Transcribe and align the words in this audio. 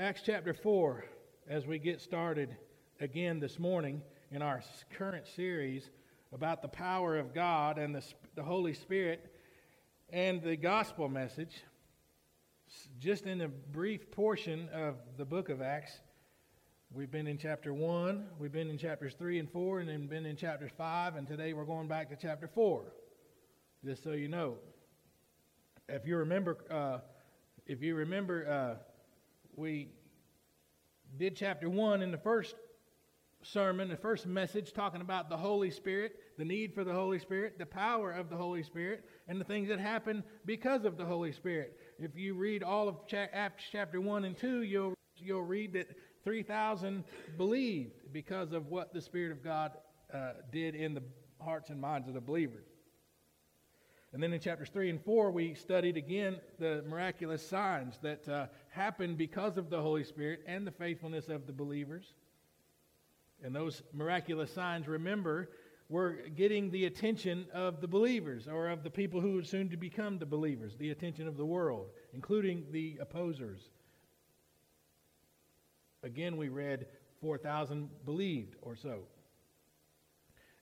Acts 0.00 0.22
chapter 0.24 0.54
4 0.54 1.04
as 1.46 1.66
we 1.66 1.78
get 1.78 2.00
started 2.00 2.56
again 3.00 3.38
this 3.38 3.58
morning 3.58 4.00
in 4.30 4.40
our 4.40 4.62
current 4.96 5.26
series 5.26 5.90
about 6.32 6.62
the 6.62 6.68
power 6.68 7.18
of 7.18 7.34
God 7.34 7.76
and 7.76 7.94
the, 7.94 8.02
the 8.34 8.42
Holy 8.42 8.72
Spirit 8.72 9.30
and 10.08 10.42
the 10.42 10.56
gospel 10.56 11.06
message. 11.10 11.54
Just 12.98 13.26
in 13.26 13.42
a 13.42 13.48
brief 13.48 14.10
portion 14.10 14.70
of 14.72 14.94
the 15.18 15.26
book 15.26 15.50
of 15.50 15.60
Acts, 15.60 15.92
we've 16.90 17.10
been 17.10 17.26
in 17.26 17.36
chapter 17.36 17.74
1, 17.74 18.24
we've 18.38 18.52
been 18.52 18.70
in 18.70 18.78
chapters 18.78 19.12
3 19.18 19.38
and 19.38 19.50
4, 19.50 19.80
and 19.80 19.88
then 19.90 20.06
been 20.06 20.24
in 20.24 20.34
chapters 20.34 20.70
5, 20.78 21.16
and 21.16 21.28
today 21.28 21.52
we're 21.52 21.66
going 21.66 21.88
back 21.88 22.08
to 22.08 22.16
chapter 22.16 22.48
4, 22.48 22.84
just 23.84 24.02
so 24.02 24.12
you 24.12 24.28
know. 24.28 24.56
If 25.90 26.06
you 26.06 26.16
remember, 26.16 26.56
uh, 26.70 27.00
if 27.66 27.82
you 27.82 27.96
remember, 27.96 28.48
uh, 28.48 28.82
we 29.56 29.88
did 31.18 31.36
chapter 31.36 31.68
1 31.68 32.02
in 32.02 32.10
the 32.10 32.18
first 32.18 32.54
sermon, 33.42 33.88
the 33.88 33.96
first 33.96 34.26
message, 34.26 34.72
talking 34.72 35.00
about 35.00 35.28
the 35.28 35.36
Holy 35.36 35.70
Spirit, 35.70 36.16
the 36.38 36.44
need 36.44 36.74
for 36.74 36.84
the 36.84 36.92
Holy 36.92 37.18
Spirit, 37.18 37.58
the 37.58 37.66
power 37.66 38.12
of 38.12 38.28
the 38.28 38.36
Holy 38.36 38.62
Spirit, 38.62 39.04
and 39.28 39.40
the 39.40 39.44
things 39.44 39.68
that 39.68 39.80
happen 39.80 40.22
because 40.44 40.84
of 40.84 40.96
the 40.96 41.04
Holy 41.04 41.32
Spirit. 41.32 41.78
If 41.98 42.16
you 42.16 42.34
read 42.34 42.62
all 42.62 42.88
of 42.88 42.96
chapter 43.06 44.00
1 44.00 44.24
and 44.24 44.36
2, 44.36 44.62
you'll, 44.62 44.94
you'll 45.16 45.42
read 45.42 45.72
that 45.72 45.88
3,000 46.24 47.04
believed 47.36 48.12
because 48.12 48.52
of 48.52 48.68
what 48.68 48.92
the 48.92 49.00
Spirit 49.00 49.32
of 49.32 49.42
God 49.42 49.72
uh, 50.12 50.32
did 50.52 50.74
in 50.74 50.94
the 50.94 51.02
hearts 51.40 51.70
and 51.70 51.80
minds 51.80 52.08
of 52.08 52.14
the 52.14 52.20
believers. 52.20 52.66
And 54.12 54.22
then 54.22 54.32
in 54.32 54.40
chapters 54.40 54.70
3 54.70 54.90
and 54.90 55.04
4, 55.04 55.30
we 55.30 55.54
studied 55.54 55.96
again 55.96 56.36
the 56.58 56.84
miraculous 56.88 57.46
signs 57.46 57.98
that 58.02 58.28
uh, 58.28 58.46
happened 58.70 59.16
because 59.16 59.56
of 59.56 59.70
the 59.70 59.80
Holy 59.80 60.02
Spirit 60.02 60.40
and 60.46 60.66
the 60.66 60.72
faithfulness 60.72 61.28
of 61.28 61.46
the 61.46 61.52
believers. 61.52 62.14
And 63.42 63.54
those 63.54 63.82
miraculous 63.92 64.52
signs, 64.52 64.88
remember, 64.88 65.50
were 65.88 66.18
getting 66.36 66.70
the 66.70 66.86
attention 66.86 67.46
of 67.52 67.80
the 67.80 67.88
believers 67.88 68.48
or 68.48 68.68
of 68.68 68.82
the 68.82 68.90
people 68.90 69.20
who 69.20 69.34
would 69.34 69.46
soon 69.46 69.68
to 69.70 69.76
become 69.76 70.18
the 70.18 70.26
believers, 70.26 70.76
the 70.76 70.90
attention 70.90 71.28
of 71.28 71.36
the 71.36 71.46
world, 71.46 71.88
including 72.12 72.66
the 72.70 72.98
opposers. 73.00 73.60
Again, 76.02 76.36
we 76.36 76.48
read 76.48 76.86
4,000 77.20 77.88
believed 78.04 78.56
or 78.62 78.74
so. 78.74 79.00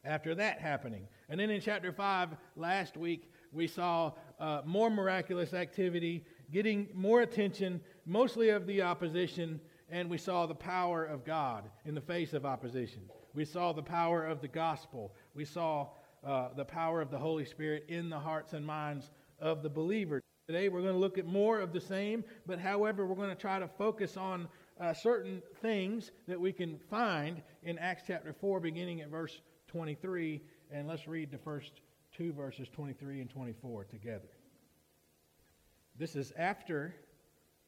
After 0.04 0.34
that 0.34 0.60
happening. 0.60 1.08
And 1.28 1.38
then 1.38 1.50
in 1.50 1.60
chapter 1.60 1.92
5 1.92 2.30
last 2.56 2.96
week, 2.96 3.30
we 3.52 3.66
saw 3.66 4.12
uh, 4.38 4.62
more 4.64 4.90
miraculous 4.90 5.54
activity, 5.54 6.24
getting 6.52 6.88
more 6.94 7.22
attention, 7.22 7.80
mostly 8.06 8.50
of 8.50 8.66
the 8.66 8.82
opposition, 8.82 9.60
and 9.90 10.08
we 10.10 10.18
saw 10.18 10.46
the 10.46 10.54
power 10.54 11.04
of 11.04 11.24
God 11.24 11.64
in 11.84 11.94
the 11.94 12.00
face 12.00 12.32
of 12.32 12.44
opposition. 12.44 13.02
We 13.34 13.44
saw 13.44 13.72
the 13.72 13.82
power 13.82 14.24
of 14.24 14.40
the 14.40 14.48
gospel. 14.48 15.14
We 15.34 15.44
saw 15.44 15.88
uh, 16.26 16.48
the 16.56 16.64
power 16.64 17.00
of 17.00 17.10
the 17.10 17.18
Holy 17.18 17.44
Spirit 17.44 17.84
in 17.88 18.10
the 18.10 18.18
hearts 18.18 18.52
and 18.52 18.66
minds 18.66 19.10
of 19.40 19.62
the 19.62 19.70
believer. 19.70 20.20
Today 20.46 20.68
we're 20.68 20.80
going 20.80 20.94
to 20.94 20.98
look 20.98 21.18
at 21.18 21.26
more 21.26 21.60
of 21.60 21.72
the 21.72 21.80
same, 21.80 22.24
but 22.46 22.58
however, 22.58 23.06
we're 23.06 23.16
going 23.16 23.28
to 23.28 23.34
try 23.34 23.58
to 23.58 23.68
focus 23.68 24.16
on 24.16 24.48
uh, 24.80 24.92
certain 24.92 25.42
things 25.60 26.10
that 26.26 26.40
we 26.40 26.52
can 26.52 26.78
find 26.90 27.42
in 27.62 27.78
Acts 27.78 28.04
chapter 28.06 28.32
4, 28.32 28.60
beginning 28.60 29.00
at 29.00 29.08
verse 29.08 29.40
23. 29.68 30.40
And 30.70 30.88
let's 30.88 31.06
read 31.06 31.30
the 31.30 31.38
first 31.38 31.80
2 32.18 32.32
verses 32.32 32.68
23 32.68 33.20
and 33.20 33.30
24 33.30 33.84
together. 33.84 34.28
This 35.96 36.16
is 36.16 36.32
after 36.36 36.96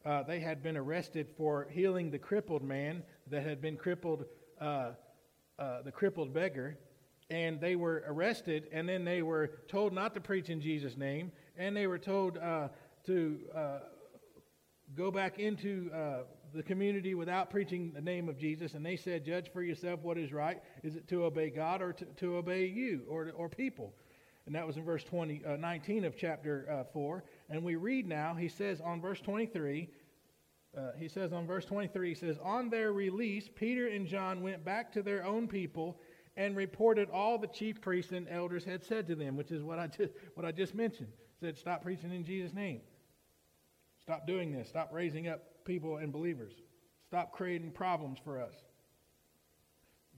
uh, 0.05 0.25
they 0.25 0.41
had 0.41 0.61
been 0.61 0.77
arrested 0.77 1.29
for 1.37 1.69
healing 1.71 2.11
the 2.11 2.19
crippled 2.19 2.65
man 2.65 3.05
that 3.29 3.45
had 3.45 3.63
been 3.63 3.77
crippled, 3.77 4.25
uh, 4.61 4.93
uh, 5.57 5.83
the 5.83 5.93
crippled 5.93 6.35
beggar. 6.35 6.77
And 7.31 7.61
they 7.61 7.77
were 7.77 8.03
arrested, 8.09 8.67
and 8.73 8.89
then 8.89 9.05
they 9.05 9.23
were 9.23 9.53
told 9.69 9.93
not 9.93 10.15
to 10.15 10.21
preach 10.21 10.51
in 10.51 10.61
Jesus' 10.61 10.97
name, 10.97 11.31
and 11.57 11.77
they 11.77 11.87
were 11.87 11.99
told 11.99 12.39
uh, 12.39 12.69
to 13.07 13.39
uh, 13.55 13.79
go 14.97 15.13
back 15.13 15.39
into 15.39 15.93
uh, 15.95 16.23
the 16.53 16.65
community 16.65 17.15
without 17.15 17.49
preaching 17.49 17.93
the 17.95 18.01
name 18.01 18.29
of 18.29 18.37
Jesus. 18.37 18.75
And 18.75 18.85
they 18.85 18.97
said, 18.97 19.25
Judge 19.25 19.49
for 19.53 19.63
yourself 19.63 20.01
what 20.03 20.19
is 20.19 20.33
right. 20.33 20.61
Is 20.83 20.97
it 20.97 21.07
to 21.09 21.23
obey 21.25 21.51
God 21.51 21.83
or 21.83 21.93
to, 21.93 22.05
to 22.05 22.37
obey 22.37 22.67
you 22.67 23.03
or, 23.09 23.31
or 23.37 23.49
people? 23.49 23.95
And 24.51 24.57
that 24.57 24.67
was 24.67 24.77
in 24.77 24.85
verse 24.85 25.05
20, 25.05 25.43
uh, 25.47 25.57
19 25.59 26.05
of 26.05 26.17
chapter 26.17 26.67
uh, 26.69 26.83
4. 26.93 27.23
And 27.51 27.63
we 27.63 27.77
read 27.77 28.09
now, 28.09 28.35
he 28.35 28.49
says 28.49 28.81
on 28.81 29.01
verse 29.01 29.21
23, 29.21 29.89
uh, 30.77 30.81
he 30.99 31.07
says 31.07 31.33
on 31.33 31.47
verse 31.47 31.65
23, 31.65 32.09
he 32.09 32.15
says, 32.17 32.37
On 32.43 32.69
their 32.69 32.93
release, 32.93 33.49
Peter 33.55 33.87
and 33.87 34.09
John 34.09 34.43
went 34.43 34.65
back 34.65 34.91
to 34.95 35.05
their 35.05 35.25
own 35.25 35.47
people 35.47 36.01
and 36.37 36.57
reported 36.57 37.09
all 37.11 37.39
the 37.39 37.47
chief 37.47 37.81
priests 37.81 38.11
and 38.11 38.27
elders 38.29 38.65
had 38.65 38.83
said 38.83 39.07
to 39.07 39.15
them, 39.15 39.37
which 39.37 39.53
is 39.53 39.63
what 39.63 39.79
I 39.79 39.87
just, 39.87 40.15
what 40.35 40.45
I 40.45 40.51
just 40.51 40.75
mentioned. 40.75 41.13
Said, 41.39 41.57
Stop 41.57 41.85
preaching 41.85 42.13
in 42.13 42.25
Jesus' 42.25 42.53
name. 42.53 42.81
Stop 44.03 44.27
doing 44.27 44.51
this. 44.51 44.69
Stop 44.69 44.91
raising 44.93 45.29
up 45.29 45.65
people 45.65 45.99
and 45.99 46.13
believers. 46.13 46.55
Stop 47.07 47.31
creating 47.31 47.71
problems 47.71 48.19
for 48.25 48.41
us. 48.41 48.55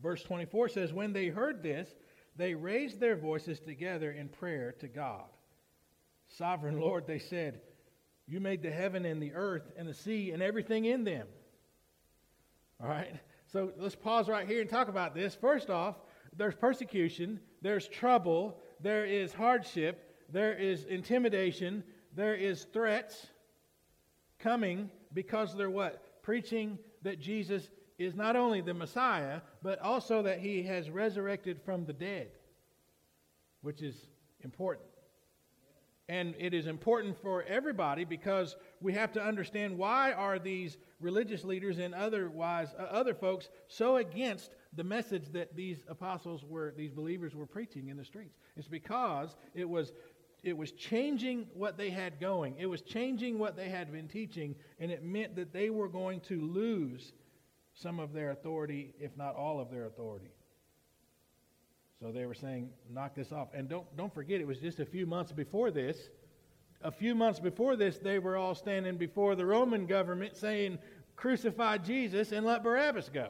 Verse 0.02 0.22
24 0.22 0.70
says, 0.70 0.90
When 0.90 1.12
they 1.12 1.26
heard 1.26 1.62
this, 1.62 1.90
they 2.36 2.54
raised 2.54 3.00
their 3.00 3.16
voices 3.16 3.60
together 3.60 4.10
in 4.10 4.28
prayer 4.28 4.72
to 4.80 4.88
God. 4.88 5.24
Sovereign 6.28 6.80
Lord, 6.80 7.06
they 7.06 7.18
said, 7.18 7.60
You 8.26 8.40
made 8.40 8.62
the 8.62 8.70
heaven 8.70 9.04
and 9.04 9.22
the 9.22 9.34
earth 9.34 9.70
and 9.76 9.86
the 9.86 9.94
sea 9.94 10.30
and 10.30 10.42
everything 10.42 10.86
in 10.86 11.04
them. 11.04 11.26
All 12.82 12.88
right? 12.88 13.14
So 13.52 13.72
let's 13.76 13.94
pause 13.94 14.28
right 14.28 14.48
here 14.48 14.62
and 14.62 14.70
talk 14.70 14.88
about 14.88 15.14
this. 15.14 15.34
First 15.34 15.68
off, 15.68 15.96
there's 16.36 16.54
persecution, 16.54 17.38
there's 17.60 17.86
trouble, 17.86 18.58
there 18.80 19.04
is 19.04 19.34
hardship, 19.34 20.16
there 20.30 20.54
is 20.54 20.84
intimidation, 20.84 21.84
there 22.14 22.34
is 22.34 22.64
threats 22.72 23.26
coming 24.38 24.90
because 25.12 25.54
they're 25.54 25.70
what? 25.70 26.22
Preaching 26.22 26.78
that 27.02 27.20
Jesus 27.20 27.68
is 28.04 28.14
not 28.14 28.36
only 28.36 28.60
the 28.60 28.74
Messiah, 28.74 29.40
but 29.62 29.78
also 29.80 30.22
that 30.22 30.40
he 30.40 30.62
has 30.64 30.90
resurrected 30.90 31.60
from 31.64 31.84
the 31.84 31.92
dead, 31.92 32.28
which 33.60 33.82
is 33.82 33.96
important. 34.40 34.88
And 36.08 36.34
it 36.38 36.52
is 36.52 36.66
important 36.66 37.16
for 37.22 37.42
everybody 37.44 38.04
because 38.04 38.56
we 38.80 38.92
have 38.92 39.12
to 39.12 39.22
understand 39.22 39.78
why 39.78 40.12
are 40.12 40.38
these 40.38 40.76
religious 41.00 41.44
leaders 41.44 41.78
and 41.78 41.94
otherwise 41.94 42.74
uh, 42.78 42.82
other 42.82 43.14
folks 43.14 43.48
so 43.68 43.96
against 43.96 44.50
the 44.74 44.84
message 44.84 45.28
that 45.32 45.54
these 45.54 45.78
apostles 45.88 46.44
were 46.44 46.74
these 46.76 46.92
believers 46.92 47.34
were 47.34 47.46
preaching 47.46 47.88
in 47.88 47.96
the 47.96 48.04
streets. 48.04 48.36
It's 48.56 48.68
because 48.68 49.36
it 49.54 49.68
was 49.68 49.92
it 50.42 50.56
was 50.56 50.72
changing 50.72 51.46
what 51.54 51.78
they 51.78 51.90
had 51.90 52.18
going. 52.18 52.56
It 52.58 52.66
was 52.66 52.82
changing 52.82 53.38
what 53.38 53.56
they 53.56 53.68
had 53.68 53.92
been 53.92 54.08
teaching 54.08 54.56
and 54.80 54.90
it 54.90 55.04
meant 55.04 55.36
that 55.36 55.52
they 55.52 55.70
were 55.70 55.88
going 55.88 56.20
to 56.22 56.40
lose 56.40 57.12
some 57.74 57.98
of 57.98 58.12
their 58.12 58.30
authority, 58.30 58.94
if 59.00 59.16
not 59.16 59.34
all 59.34 59.60
of 59.60 59.70
their 59.70 59.86
authority. 59.86 60.30
So 62.00 62.10
they 62.10 62.26
were 62.26 62.34
saying, 62.34 62.70
knock 62.90 63.14
this 63.14 63.32
off. 63.32 63.48
And 63.54 63.68
don't, 63.68 63.96
don't 63.96 64.12
forget, 64.12 64.40
it 64.40 64.46
was 64.46 64.58
just 64.58 64.80
a 64.80 64.86
few 64.86 65.06
months 65.06 65.32
before 65.32 65.70
this. 65.70 65.96
A 66.82 66.90
few 66.90 67.14
months 67.14 67.38
before 67.38 67.76
this, 67.76 67.98
they 67.98 68.18
were 68.18 68.36
all 68.36 68.56
standing 68.56 68.96
before 68.96 69.36
the 69.36 69.46
Roman 69.46 69.86
government 69.86 70.36
saying, 70.36 70.78
crucify 71.14 71.78
Jesus 71.78 72.32
and 72.32 72.44
let 72.44 72.64
Barabbas 72.64 73.08
go. 73.08 73.28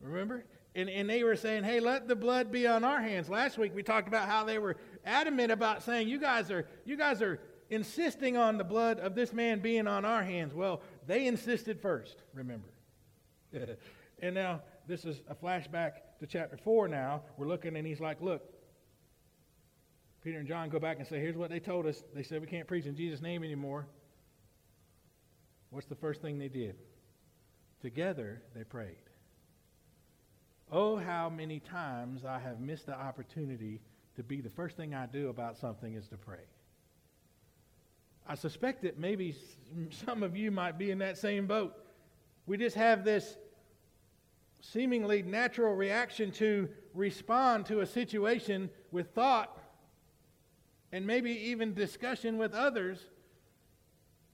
Remember? 0.00 0.44
And, 0.76 0.88
and 0.88 1.10
they 1.10 1.24
were 1.24 1.34
saying, 1.34 1.64
hey, 1.64 1.80
let 1.80 2.06
the 2.06 2.14
blood 2.14 2.52
be 2.52 2.68
on 2.68 2.84
our 2.84 3.02
hands. 3.02 3.28
Last 3.28 3.58
week 3.58 3.74
we 3.74 3.82
talked 3.82 4.06
about 4.06 4.28
how 4.28 4.44
they 4.44 4.58
were 4.58 4.76
adamant 5.04 5.50
about 5.50 5.82
saying, 5.82 6.08
you 6.08 6.20
guys 6.20 6.52
are, 6.52 6.68
you 6.84 6.96
guys 6.96 7.20
are 7.20 7.40
insisting 7.70 8.36
on 8.36 8.56
the 8.56 8.64
blood 8.64 9.00
of 9.00 9.16
this 9.16 9.32
man 9.32 9.58
being 9.58 9.88
on 9.88 10.04
our 10.04 10.22
hands. 10.22 10.54
Well, 10.54 10.82
they 11.10 11.26
insisted 11.26 11.80
first, 11.80 12.22
remember. 12.34 12.68
and 14.22 14.32
now, 14.32 14.60
this 14.86 15.04
is 15.04 15.20
a 15.28 15.34
flashback 15.34 15.94
to 16.20 16.26
chapter 16.28 16.56
4 16.56 16.86
now. 16.86 17.22
We're 17.36 17.48
looking, 17.48 17.74
and 17.74 17.84
he's 17.84 17.98
like, 17.98 18.20
Look, 18.20 18.42
Peter 20.22 20.38
and 20.38 20.46
John 20.46 20.68
go 20.68 20.78
back 20.78 20.98
and 20.98 21.06
say, 21.08 21.18
Here's 21.18 21.36
what 21.36 21.50
they 21.50 21.58
told 21.58 21.86
us. 21.86 22.04
They 22.14 22.22
said 22.22 22.40
we 22.40 22.46
can't 22.46 22.68
preach 22.68 22.86
in 22.86 22.94
Jesus' 22.94 23.20
name 23.20 23.42
anymore. 23.42 23.88
What's 25.70 25.88
the 25.88 25.96
first 25.96 26.22
thing 26.22 26.38
they 26.38 26.46
did? 26.46 26.76
Together, 27.82 28.40
they 28.54 28.62
prayed. 28.62 28.94
Oh, 30.70 30.96
how 30.96 31.28
many 31.28 31.58
times 31.58 32.24
I 32.24 32.38
have 32.38 32.60
missed 32.60 32.86
the 32.86 32.96
opportunity 32.96 33.80
to 34.14 34.22
be 34.22 34.40
the 34.40 34.50
first 34.50 34.76
thing 34.76 34.94
I 34.94 35.06
do 35.06 35.28
about 35.28 35.58
something 35.58 35.92
is 35.94 36.06
to 36.08 36.16
pray. 36.16 36.46
I 38.30 38.36
suspect 38.36 38.82
that 38.82 38.96
maybe 38.96 39.34
some 40.06 40.22
of 40.22 40.36
you 40.36 40.52
might 40.52 40.78
be 40.78 40.92
in 40.92 40.98
that 40.98 41.18
same 41.18 41.48
boat. 41.48 41.74
We 42.46 42.56
just 42.58 42.76
have 42.76 43.04
this 43.04 43.36
seemingly 44.60 45.22
natural 45.22 45.74
reaction 45.74 46.30
to 46.32 46.68
respond 46.94 47.66
to 47.66 47.80
a 47.80 47.86
situation 47.86 48.70
with 48.92 49.10
thought 49.16 49.58
and 50.92 51.04
maybe 51.04 51.32
even 51.32 51.74
discussion 51.74 52.38
with 52.38 52.54
others. 52.54 53.04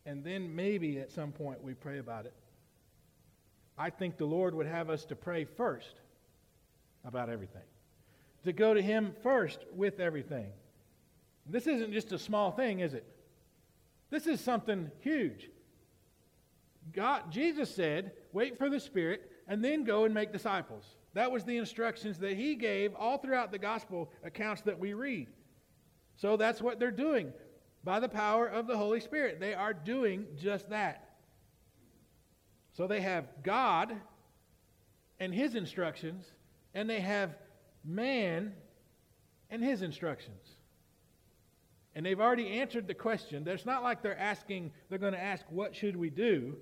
and 0.04 0.22
then 0.22 0.54
maybe 0.54 0.98
at 0.98 1.10
some 1.10 1.32
point 1.32 1.62
we 1.62 1.72
pray 1.72 1.98
about 1.98 2.26
it. 2.26 2.34
I 3.78 3.88
think 3.88 4.18
the 4.18 4.26
Lord 4.26 4.54
would 4.54 4.66
have 4.66 4.90
us 4.90 5.06
to 5.06 5.16
pray 5.16 5.44
first 5.44 6.00
about 7.02 7.30
everything, 7.30 7.62
to 8.44 8.52
go 8.52 8.74
to 8.74 8.82
Him 8.82 9.14
first 9.22 9.64
with 9.74 10.00
everything. 10.00 10.48
This 11.46 11.66
isn't 11.66 11.92
just 11.92 12.12
a 12.12 12.18
small 12.18 12.50
thing, 12.50 12.80
is 12.80 12.92
it? 12.92 13.04
This 14.10 14.26
is 14.26 14.40
something 14.40 14.90
huge. 15.00 15.50
God, 16.92 17.30
Jesus 17.30 17.74
said, 17.74 18.12
wait 18.32 18.56
for 18.56 18.70
the 18.70 18.80
Spirit 18.80 19.30
and 19.48 19.64
then 19.64 19.84
go 19.84 20.04
and 20.04 20.14
make 20.14 20.32
disciples. 20.32 20.84
That 21.14 21.32
was 21.32 21.44
the 21.44 21.56
instructions 21.56 22.18
that 22.18 22.36
he 22.36 22.54
gave 22.54 22.94
all 22.94 23.18
throughout 23.18 23.50
the 23.50 23.58
gospel 23.58 24.12
accounts 24.22 24.62
that 24.62 24.78
we 24.78 24.92
read. 24.94 25.28
So 26.16 26.36
that's 26.36 26.62
what 26.62 26.78
they're 26.78 26.90
doing 26.90 27.32
by 27.84 28.00
the 28.00 28.08
power 28.08 28.46
of 28.46 28.66
the 28.66 28.76
Holy 28.76 29.00
Spirit. 29.00 29.40
They 29.40 29.54
are 29.54 29.72
doing 29.72 30.26
just 30.36 30.70
that. 30.70 31.14
So 32.72 32.86
they 32.86 33.00
have 33.00 33.26
God 33.42 33.96
and 35.18 35.32
his 35.34 35.54
instructions, 35.54 36.26
and 36.74 36.90
they 36.90 37.00
have 37.00 37.36
man 37.84 38.52
and 39.48 39.64
his 39.64 39.80
instructions. 39.80 40.55
And 41.96 42.04
they've 42.04 42.20
already 42.20 42.60
answered 42.60 42.86
the 42.86 42.94
question. 42.94 43.48
It's 43.48 43.64
not 43.64 43.82
like 43.82 44.02
they're 44.02 44.18
asking, 44.18 44.70
they're 44.90 44.98
going 44.98 45.14
to 45.14 45.22
ask, 45.22 45.46
what 45.48 45.74
should 45.74 45.96
we 45.96 46.10
do? 46.10 46.54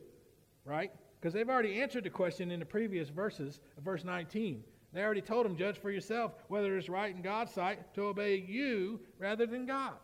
Right? 0.64 0.92
Because 1.20 1.34
they've 1.34 1.50
already 1.50 1.82
answered 1.82 2.04
the 2.04 2.10
question 2.10 2.52
in 2.52 2.60
the 2.60 2.66
previous 2.66 3.08
verses, 3.08 3.58
verse 3.84 4.04
19. 4.04 4.62
They 4.92 5.02
already 5.02 5.20
told 5.20 5.44
them, 5.44 5.56
judge 5.56 5.76
for 5.76 5.90
yourself 5.90 6.34
whether 6.46 6.78
it's 6.78 6.88
right 6.88 7.12
in 7.12 7.20
God's 7.20 7.50
sight 7.50 7.92
to 7.94 8.02
obey 8.02 8.36
you 8.36 9.00
rather 9.18 9.44
than 9.44 9.66
God. 9.66 9.94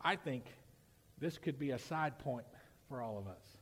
I 0.00 0.16
think 0.16 0.46
this 1.18 1.36
could 1.36 1.58
be 1.58 1.72
a 1.72 1.78
side 1.78 2.18
point 2.18 2.46
for 2.88 3.02
all 3.02 3.18
of 3.18 3.26
us. 3.26 3.58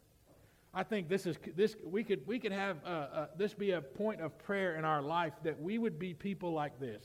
I 0.73 0.85
think 0.85 1.09
this 1.09 1.27
is 1.27 1.37
this 1.57 1.75
we 1.85 2.05
could 2.05 2.25
we 2.29 2.39
could 2.39 2.53
have 2.53 2.77
uh, 2.87 2.89
uh, 2.89 3.27
this 3.37 3.55
be 3.55 3.73
a 3.73 3.81
point 3.81 4.21
of 4.21 4.39
prayer 4.39 4.77
in 4.77 4.85
our 4.85 5.03
life 5.03 5.33
that 5.43 5.61
we 5.61 5.79
would 5.79 5.99
be 5.99 6.15
people 6.15 6.53
like 6.53 6.79
this. 6.79 7.03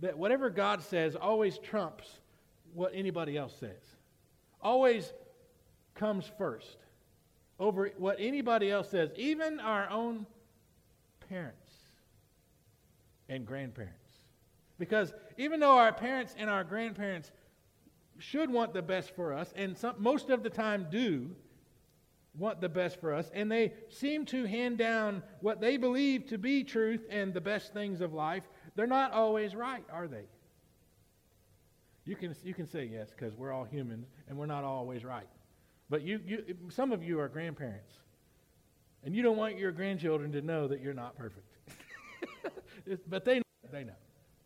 That 0.00 0.16
whatever 0.16 0.50
God 0.50 0.82
says 0.82 1.16
always 1.16 1.58
trumps 1.58 2.08
what 2.74 2.92
anybody 2.94 3.36
else 3.36 3.54
says. 3.58 3.82
Always 4.62 5.12
comes 5.94 6.30
first 6.38 6.78
over 7.58 7.90
what 7.98 8.16
anybody 8.18 8.70
else 8.70 8.88
says, 8.90 9.10
even 9.16 9.60
our 9.60 9.88
own 9.90 10.26
parents 11.28 11.70
and 13.28 13.46
grandparents. 13.46 13.96
Because 14.78 15.12
even 15.36 15.60
though 15.60 15.76
our 15.76 15.92
parents 15.92 16.34
and 16.38 16.48
our 16.48 16.64
grandparents 16.64 17.30
should 18.18 18.50
want 18.50 18.72
the 18.72 18.82
best 18.82 19.14
for 19.14 19.32
us, 19.32 19.52
and 19.56 19.76
some, 19.76 19.94
most 19.98 20.30
of 20.30 20.42
the 20.42 20.50
time 20.50 20.86
do 20.90 21.30
want 22.36 22.60
the 22.60 22.68
best 22.68 23.00
for 23.00 23.12
us, 23.12 23.30
and 23.34 23.50
they 23.50 23.72
seem 23.88 24.24
to 24.26 24.44
hand 24.44 24.78
down 24.78 25.22
what 25.40 25.60
they 25.60 25.76
believe 25.76 26.26
to 26.26 26.38
be 26.38 26.62
truth 26.64 27.04
and 27.10 27.34
the 27.34 27.40
best 27.40 27.72
things 27.72 28.00
of 28.00 28.12
life, 28.12 28.48
they're 28.76 28.86
not 28.86 29.12
always 29.12 29.54
right, 29.54 29.84
are 29.92 30.06
they? 30.06 30.24
You 32.04 32.16
can, 32.16 32.34
you 32.44 32.54
can 32.54 32.66
say 32.66 32.88
yes, 32.90 33.10
because 33.10 33.34
we're 33.36 33.52
all 33.52 33.64
humans 33.64 34.06
and 34.28 34.38
we're 34.38 34.46
not 34.46 34.64
always 34.64 35.04
right. 35.04 35.28
But 35.88 36.02
you, 36.02 36.20
you, 36.24 36.56
some 36.68 36.92
of 36.92 37.02
you 37.02 37.18
are 37.18 37.28
grandparents, 37.28 37.92
and 39.04 39.14
you 39.14 39.22
don't 39.22 39.36
want 39.36 39.58
your 39.58 39.72
grandchildren 39.72 40.30
to 40.32 40.40
know 40.40 40.68
that 40.68 40.80
you're 40.80 40.94
not 40.94 41.16
perfect. 41.16 41.46
but 43.08 43.24
they 43.24 43.38
know, 43.38 43.42
they 43.72 43.84
know. 43.84 43.92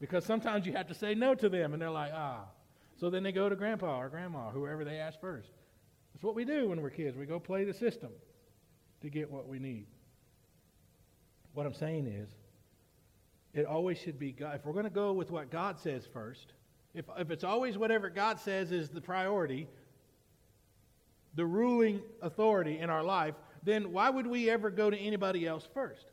Because 0.01 0.25
sometimes 0.25 0.67
you 0.67 0.73
have 0.73 0.89
to 0.89 0.95
say 0.95 1.15
no 1.15 1.35
to 1.35 1.49
them, 1.49 1.75
and 1.75 1.83
they're 1.83 1.91
like, 1.91 2.13
ah. 2.15 2.45
So 2.97 3.11
then 3.11 3.23
they 3.23 3.33
go 3.33 3.49
to 3.49 3.57
grandpa 3.57 3.99
or 4.01 4.09
grandma, 4.09 4.51
whoever 4.51 4.85
they 4.85 4.99
ask 4.99 5.21
first. 5.21 5.51
That's 6.15 6.25
what 6.25 6.35
we 6.35 6.45
do 6.45 6.69
when 6.69 6.81
we're 6.81 6.91
kids. 6.91 7.17
We 7.17 7.27
go 7.27 7.39
play 7.39 7.65
the 7.65 7.75
system 7.75 8.11
to 9.03 9.11
get 9.11 9.31
what 9.31 9.49
we 9.49 9.59
need. 9.59 9.87
What 11.53 11.67
I'm 11.67 11.75
saying 11.75 12.07
is, 12.07 12.31
it 13.53 13.67
always 13.67 13.99
should 13.99 14.19
be 14.19 14.33
God. 14.33 14.57
If 14.57 14.65
we're 14.65 14.73
going 14.73 14.85
to 14.85 14.91
go 14.91 15.13
with 15.13 15.31
what 15.31 15.51
God 15.51 15.79
says 15.79 16.09
first, 16.13 16.53
if, 16.95 17.05
if 17.19 17.31
it's 17.31 17.45
always 17.45 17.77
whatever 17.77 18.09
God 18.09 18.41
says 18.41 18.73
is 18.73 18.89
the 18.89 19.01
priority, 19.01 19.69
the 21.35 21.45
ruling 21.45 22.01
authority 22.23 22.79
in 22.79 22.91
our 22.91 23.03
life, 23.03 23.35
then 23.63 23.93
why 23.93 24.11
would 24.11 24.27
we 24.27 24.51
ever 24.51 24.71
go 24.71 24.91
to 24.91 24.97
anybody 24.97 25.47
else 25.47 25.69
first? 25.75 26.07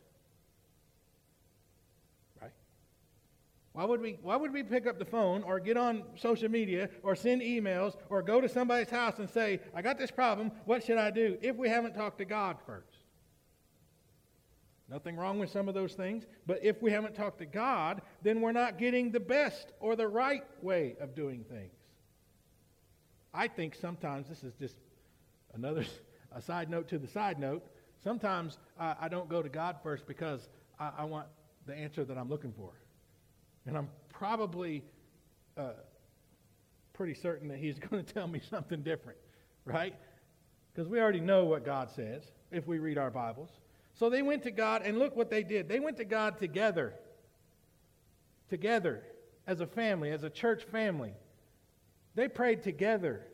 Why 3.73 3.85
would 3.85 4.01
we 4.01 4.17
why 4.21 4.35
would 4.35 4.51
we 4.51 4.63
pick 4.63 4.85
up 4.85 4.99
the 4.99 5.05
phone 5.05 5.43
or 5.43 5.59
get 5.59 5.77
on 5.77 6.03
social 6.15 6.49
media 6.49 6.89
or 7.03 7.15
send 7.15 7.41
emails 7.41 7.95
or 8.09 8.21
go 8.21 8.41
to 8.41 8.49
somebody's 8.49 8.89
house 8.89 9.19
and 9.19 9.29
say, 9.29 9.61
"I 9.73 9.81
got 9.81 9.97
this 9.97 10.11
problem, 10.11 10.51
what 10.65 10.83
should 10.83 10.97
I 10.97 11.09
do?" 11.09 11.37
if 11.41 11.55
we 11.55 11.69
haven't 11.69 11.93
talked 11.93 12.17
to 12.17 12.25
God 12.25 12.57
first? 12.65 13.05
Nothing 14.89 15.15
wrong 15.15 15.39
with 15.39 15.49
some 15.49 15.69
of 15.69 15.73
those 15.73 15.93
things, 15.93 16.25
but 16.45 16.59
if 16.61 16.81
we 16.81 16.91
haven't 16.91 17.15
talked 17.15 17.39
to 17.39 17.45
God, 17.45 18.01
then 18.21 18.41
we're 18.41 18.51
not 18.51 18.77
getting 18.77 19.11
the 19.11 19.21
best 19.21 19.71
or 19.79 19.95
the 19.95 20.07
right 20.07 20.43
way 20.61 20.97
of 20.99 21.15
doing 21.15 21.45
things. 21.45 21.71
I 23.33 23.47
think 23.47 23.75
sometimes 23.75 24.27
this 24.27 24.43
is 24.43 24.53
just 24.55 24.75
Another 25.53 25.85
a 26.35 26.41
side 26.41 26.69
note 26.69 26.87
to 26.89 26.97
the 26.97 27.07
side 27.07 27.39
note. 27.39 27.63
Sometimes 28.03 28.57
I, 28.79 28.95
I 29.01 29.07
don't 29.09 29.29
go 29.29 29.41
to 29.41 29.49
God 29.49 29.77
first 29.83 30.07
because 30.07 30.49
I, 30.79 30.91
I, 30.99 31.03
want 31.03 31.27
the 31.65 31.75
answer 31.75 32.03
that 32.05 32.17
I'm 32.17 32.29
looking 32.29 32.53
for, 32.53 32.71
and 33.65 33.77
I'm 33.77 33.89
probably 34.09 34.83
uh, 35.57 35.71
pretty 36.93 37.13
certain 37.13 37.47
that 37.49 37.57
He's 37.57 37.79
going 37.89 38.03
to 38.03 38.13
tell 38.13 38.27
me 38.27 38.41
something 38.49 38.81
different, 38.81 39.17
right? 39.65 39.95
Because 40.73 40.87
we 40.87 40.99
already 40.99 41.19
know 41.19 41.45
what 41.45 41.65
God 41.65 41.89
says 41.89 42.23
if 42.51 42.67
we 42.67 42.79
read 42.79 42.97
our 42.97 43.11
Bibles. 43.11 43.49
So 43.93 44.09
they 44.09 44.21
went 44.21 44.43
to 44.43 44.51
God, 44.51 44.83
and 44.83 44.97
look 44.97 45.15
what 45.15 45.29
they 45.29 45.43
did. 45.43 45.67
They 45.67 45.79
went 45.79 45.97
to 45.97 46.05
God 46.05 46.37
together. 46.37 46.93
Together, 48.49 49.03
as 49.47 49.61
a 49.61 49.67
family, 49.67 50.11
as 50.11 50.23
a 50.23 50.29
church 50.29 50.63
family. 50.63 51.13
They 52.15 52.27
prayed 52.27 52.63
together. 52.63 53.27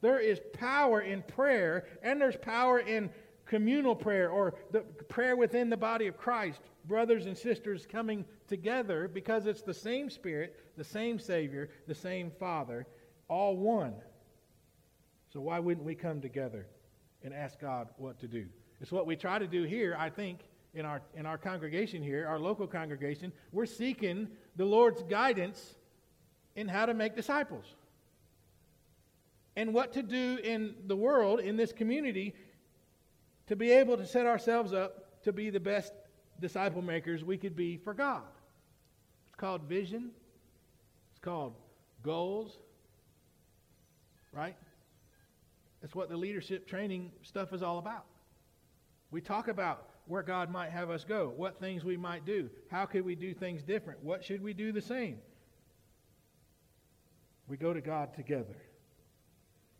There 0.00 0.20
is 0.20 0.40
power 0.52 1.00
in 1.00 1.22
prayer, 1.22 1.86
and 2.02 2.20
there's 2.20 2.36
power 2.36 2.78
in 2.78 3.10
communal 3.48 3.96
prayer 3.96 4.30
or 4.30 4.54
the 4.70 4.80
prayer 5.08 5.36
within 5.36 5.70
the 5.70 5.76
body 5.76 6.06
of 6.06 6.16
Christ, 6.16 6.60
brothers 6.84 7.26
and 7.26 7.36
sisters 7.36 7.86
coming 7.90 8.24
together 8.46 9.08
because 9.08 9.46
it's 9.46 9.62
the 9.62 9.74
same 9.74 10.08
Spirit, 10.08 10.56
the 10.76 10.84
same 10.84 11.18
Savior, 11.18 11.70
the 11.88 11.94
same 11.94 12.30
Father, 12.30 12.86
all 13.26 13.56
one. 13.56 13.94
So 15.32 15.40
why 15.40 15.58
wouldn't 15.58 15.84
we 15.84 15.94
come 15.94 16.20
together 16.20 16.66
and 17.24 17.34
ask 17.34 17.58
God 17.58 17.88
what 17.96 18.20
to 18.20 18.28
do? 18.28 18.46
It's 18.80 18.92
what 18.92 19.06
we 19.06 19.16
try 19.16 19.38
to 19.38 19.48
do 19.48 19.64
here, 19.64 19.96
I 19.98 20.10
think, 20.10 20.40
in 20.74 20.84
our 20.84 21.02
in 21.16 21.26
our 21.26 21.38
congregation 21.38 22.02
here, 22.02 22.26
our 22.28 22.38
local 22.38 22.66
congregation. 22.66 23.32
We're 23.50 23.66
seeking 23.66 24.28
the 24.56 24.64
Lord's 24.64 25.02
guidance 25.02 25.74
in 26.54 26.68
how 26.68 26.86
to 26.86 26.94
make 26.94 27.16
disciples 27.16 27.64
and 29.56 29.74
what 29.74 29.92
to 29.94 30.04
do 30.04 30.38
in 30.44 30.74
the 30.86 30.94
world, 30.94 31.40
in 31.40 31.56
this 31.56 31.72
community, 31.72 32.32
to 33.48 33.56
be 33.56 33.72
able 33.72 33.96
to 33.96 34.06
set 34.06 34.26
ourselves 34.26 34.72
up 34.72 35.22
to 35.24 35.32
be 35.32 35.50
the 35.50 35.60
best 35.60 35.92
disciple 36.40 36.82
makers 36.82 37.24
we 37.24 37.36
could 37.36 37.56
be 37.56 37.76
for 37.76 37.94
God. 37.94 38.22
It's 39.26 39.36
called 39.36 39.62
vision, 39.62 40.10
it's 41.10 41.20
called 41.20 41.54
goals, 42.02 42.58
right? 44.32 44.56
That's 45.80 45.94
what 45.94 46.08
the 46.08 46.16
leadership 46.16 46.68
training 46.68 47.10
stuff 47.22 47.52
is 47.52 47.62
all 47.62 47.78
about. 47.78 48.04
We 49.10 49.20
talk 49.20 49.48
about 49.48 49.88
where 50.06 50.22
God 50.22 50.50
might 50.50 50.70
have 50.70 50.90
us 50.90 51.04
go, 51.04 51.32
what 51.36 51.58
things 51.58 51.84
we 51.84 51.96
might 51.96 52.24
do, 52.24 52.50
how 52.70 52.86
could 52.86 53.04
we 53.04 53.14
do 53.14 53.34
things 53.34 53.62
different, 53.62 54.02
what 54.02 54.24
should 54.24 54.42
we 54.42 54.52
do 54.52 54.72
the 54.72 54.80
same. 54.80 55.18
We 57.46 57.56
go 57.56 57.72
to 57.72 57.80
God 57.80 58.14
together. 58.14 58.56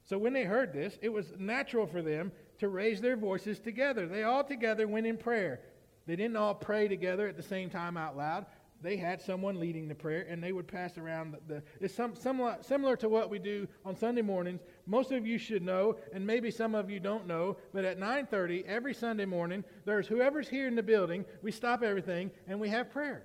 So 0.05 0.17
when 0.17 0.33
they 0.33 0.45
heard 0.45 0.73
this, 0.73 0.99
it 1.03 1.11
was 1.11 1.27
natural 1.39 1.87
for 1.87 2.01
them 2.01 2.33
to 2.59 2.69
raise 2.69 3.01
their 3.01 3.17
voices 3.17 3.59
together. 3.59 4.07
They 4.07 4.25
all 4.25 4.45
together 4.45 4.87
went 4.87 5.07
in 5.07 5.17
prayer. 5.17 5.61
They 6.07 6.17
didn't 6.17 6.37
all 6.37 6.55
pray 6.55 6.89
together 6.89 7.29
at 7.29 7.37
the 7.37 7.43
same 7.43 7.71
time 7.71 7.97
out 7.97 8.17
loud. 8.17 8.47
They 8.81 8.97
had 8.97 9.21
someone 9.21 9.59
leading 9.59 9.89
the 9.89 9.95
prayer, 9.95 10.25
and 10.29 10.43
they 10.43 10.53
would 10.53 10.69
pass 10.69 10.99
around 10.99 11.33
the. 11.33 11.55
the 11.55 11.63
it's 11.81 11.95
some, 11.95 12.15
similar, 12.15 12.59
similar 12.61 12.97
to 12.99 13.09
what 13.09 13.29
we 13.29 13.41
do 13.41 13.67
on 13.85 13.97
Sunday 13.97 14.23
mornings. 14.23 14.61
Most 14.87 15.11
of 15.11 15.27
you 15.27 15.37
should 15.37 15.63
know, 15.63 15.97
and 16.13 16.25
maybe 16.25 16.51
some 16.51 16.77
of 16.77 16.89
you 16.89 17.01
don't 17.01 17.27
know, 17.27 17.57
but 17.73 17.85
at 17.85 17.99
9:30 17.99 18.65
every 18.67 18.95
Sunday 18.95 19.25
morning, 19.25 19.65
there's 19.85 20.07
whoever's 20.07 20.49
here 20.49 20.69
in 20.69 20.77
the 20.77 20.83
building. 20.83 21.25
We 21.43 21.51
stop 21.51 21.83
everything 21.83 22.31
and 22.47 22.61
we 22.61 22.69
have 22.69 22.91
prayer. 22.91 23.25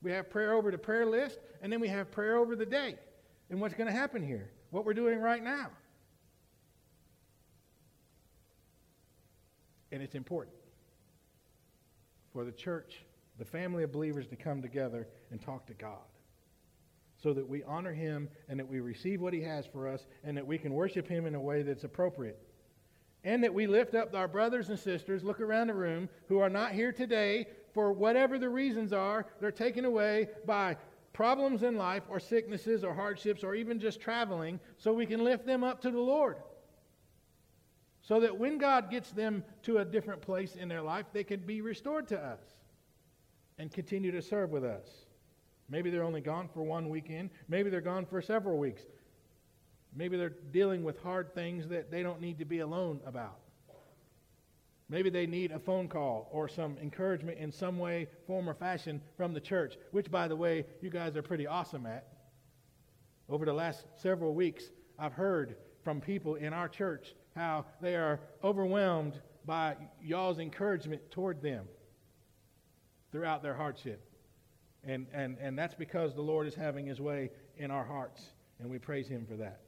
We 0.00 0.10
have 0.12 0.30
prayer 0.30 0.54
over 0.54 0.70
the 0.70 0.78
prayer 0.78 1.04
list, 1.04 1.38
and 1.60 1.70
then 1.70 1.80
we 1.80 1.88
have 1.88 2.10
prayer 2.10 2.36
over 2.36 2.56
the 2.56 2.66
day. 2.66 2.96
And 3.50 3.60
what's 3.60 3.74
going 3.74 3.88
to 3.88 3.96
happen 3.96 4.26
here? 4.26 4.50
what 4.70 4.84
we're 4.84 4.94
doing 4.94 5.20
right 5.20 5.42
now. 5.42 5.68
And 9.90 10.02
it's 10.02 10.14
important 10.14 10.56
for 12.32 12.44
the 12.44 12.52
church, 12.52 13.04
the 13.38 13.44
family 13.44 13.82
of 13.82 13.92
believers, 13.92 14.26
to 14.28 14.36
come 14.36 14.60
together 14.62 15.08
and 15.30 15.40
talk 15.40 15.66
to 15.66 15.74
God. 15.74 16.04
so 17.20 17.32
that 17.34 17.48
we 17.48 17.62
honor 17.64 17.92
him 17.92 18.28
and 18.48 18.58
that 18.58 18.68
we 18.68 18.80
receive 18.80 19.20
what 19.20 19.32
he 19.32 19.42
has 19.42 19.66
for 19.66 19.88
us 19.88 20.06
and 20.24 20.36
that 20.36 20.46
we 20.46 20.56
can 20.56 20.72
worship 20.72 21.08
him 21.08 21.26
in 21.26 21.34
a 21.34 21.40
way 21.40 21.62
that's 21.62 21.84
appropriate. 21.84 22.38
And 23.24 23.42
that 23.42 23.52
we 23.52 23.66
lift 23.66 23.94
up 23.96 24.14
our 24.14 24.28
brothers 24.28 24.68
and 24.68 24.78
sisters, 24.78 25.24
look 25.24 25.40
around 25.40 25.66
the 25.66 25.74
room, 25.74 26.08
who 26.28 26.38
are 26.38 26.48
not 26.48 26.72
here 26.72 26.92
today 26.92 27.46
for 27.74 27.92
whatever 27.92 28.38
the 28.38 28.48
reasons 28.48 28.92
are. 28.92 29.26
They're 29.40 29.50
taken 29.50 29.84
away 29.84 30.28
by 30.46 30.76
problems 31.12 31.64
in 31.64 31.76
life 31.76 32.04
or 32.08 32.20
sicknesses 32.20 32.84
or 32.84 32.94
hardships 32.94 33.42
or 33.42 33.56
even 33.56 33.80
just 33.80 34.00
traveling, 34.00 34.60
so 34.76 34.92
we 34.92 35.04
can 35.04 35.24
lift 35.24 35.44
them 35.44 35.64
up 35.64 35.80
to 35.82 35.90
the 35.90 35.98
Lord. 36.00 36.36
So 38.08 38.20
that 38.20 38.38
when 38.38 38.56
God 38.56 38.90
gets 38.90 39.10
them 39.10 39.44
to 39.64 39.78
a 39.78 39.84
different 39.84 40.22
place 40.22 40.56
in 40.56 40.66
their 40.66 40.80
life, 40.80 41.04
they 41.12 41.24
can 41.24 41.40
be 41.40 41.60
restored 41.60 42.08
to 42.08 42.18
us 42.18 42.40
and 43.58 43.70
continue 43.70 44.10
to 44.12 44.22
serve 44.22 44.48
with 44.48 44.64
us. 44.64 44.88
Maybe 45.68 45.90
they're 45.90 46.02
only 46.02 46.22
gone 46.22 46.48
for 46.48 46.62
one 46.62 46.88
weekend. 46.88 47.28
Maybe 47.48 47.68
they're 47.68 47.82
gone 47.82 48.06
for 48.06 48.22
several 48.22 48.56
weeks. 48.56 48.80
Maybe 49.94 50.16
they're 50.16 50.32
dealing 50.52 50.84
with 50.84 51.02
hard 51.02 51.34
things 51.34 51.68
that 51.68 51.90
they 51.90 52.02
don't 52.02 52.22
need 52.22 52.38
to 52.38 52.46
be 52.46 52.60
alone 52.60 53.00
about. 53.04 53.40
Maybe 54.88 55.10
they 55.10 55.26
need 55.26 55.52
a 55.52 55.58
phone 55.58 55.86
call 55.86 56.30
or 56.32 56.48
some 56.48 56.78
encouragement 56.80 57.36
in 57.36 57.52
some 57.52 57.78
way, 57.78 58.06
form, 58.26 58.48
or 58.48 58.54
fashion 58.54 59.02
from 59.18 59.34
the 59.34 59.40
church, 59.40 59.76
which, 59.90 60.10
by 60.10 60.28
the 60.28 60.36
way, 60.36 60.64
you 60.80 60.88
guys 60.88 61.14
are 61.14 61.22
pretty 61.22 61.46
awesome 61.46 61.84
at. 61.84 62.06
Over 63.28 63.44
the 63.44 63.52
last 63.52 63.84
several 63.96 64.32
weeks, 64.32 64.70
I've 64.98 65.12
heard 65.12 65.56
from 65.84 66.00
people 66.00 66.36
in 66.36 66.54
our 66.54 66.70
church 66.70 67.12
how 67.38 67.64
they 67.80 67.94
are 67.94 68.20
overwhelmed 68.42 69.20
by 69.46 69.76
y'all's 70.02 70.38
encouragement 70.38 71.00
toward 71.10 71.40
them 71.40 71.66
throughout 73.12 73.42
their 73.42 73.54
hardship. 73.54 74.04
And, 74.84 75.06
and, 75.12 75.38
and 75.40 75.58
that's 75.58 75.74
because 75.74 76.14
the 76.14 76.22
Lord 76.22 76.46
is 76.46 76.54
having 76.54 76.86
his 76.86 77.00
way 77.00 77.30
in 77.56 77.70
our 77.70 77.84
hearts, 77.84 78.22
and 78.58 78.70
we 78.70 78.78
praise 78.78 79.08
him 79.08 79.24
for 79.26 79.36
that. 79.36 79.60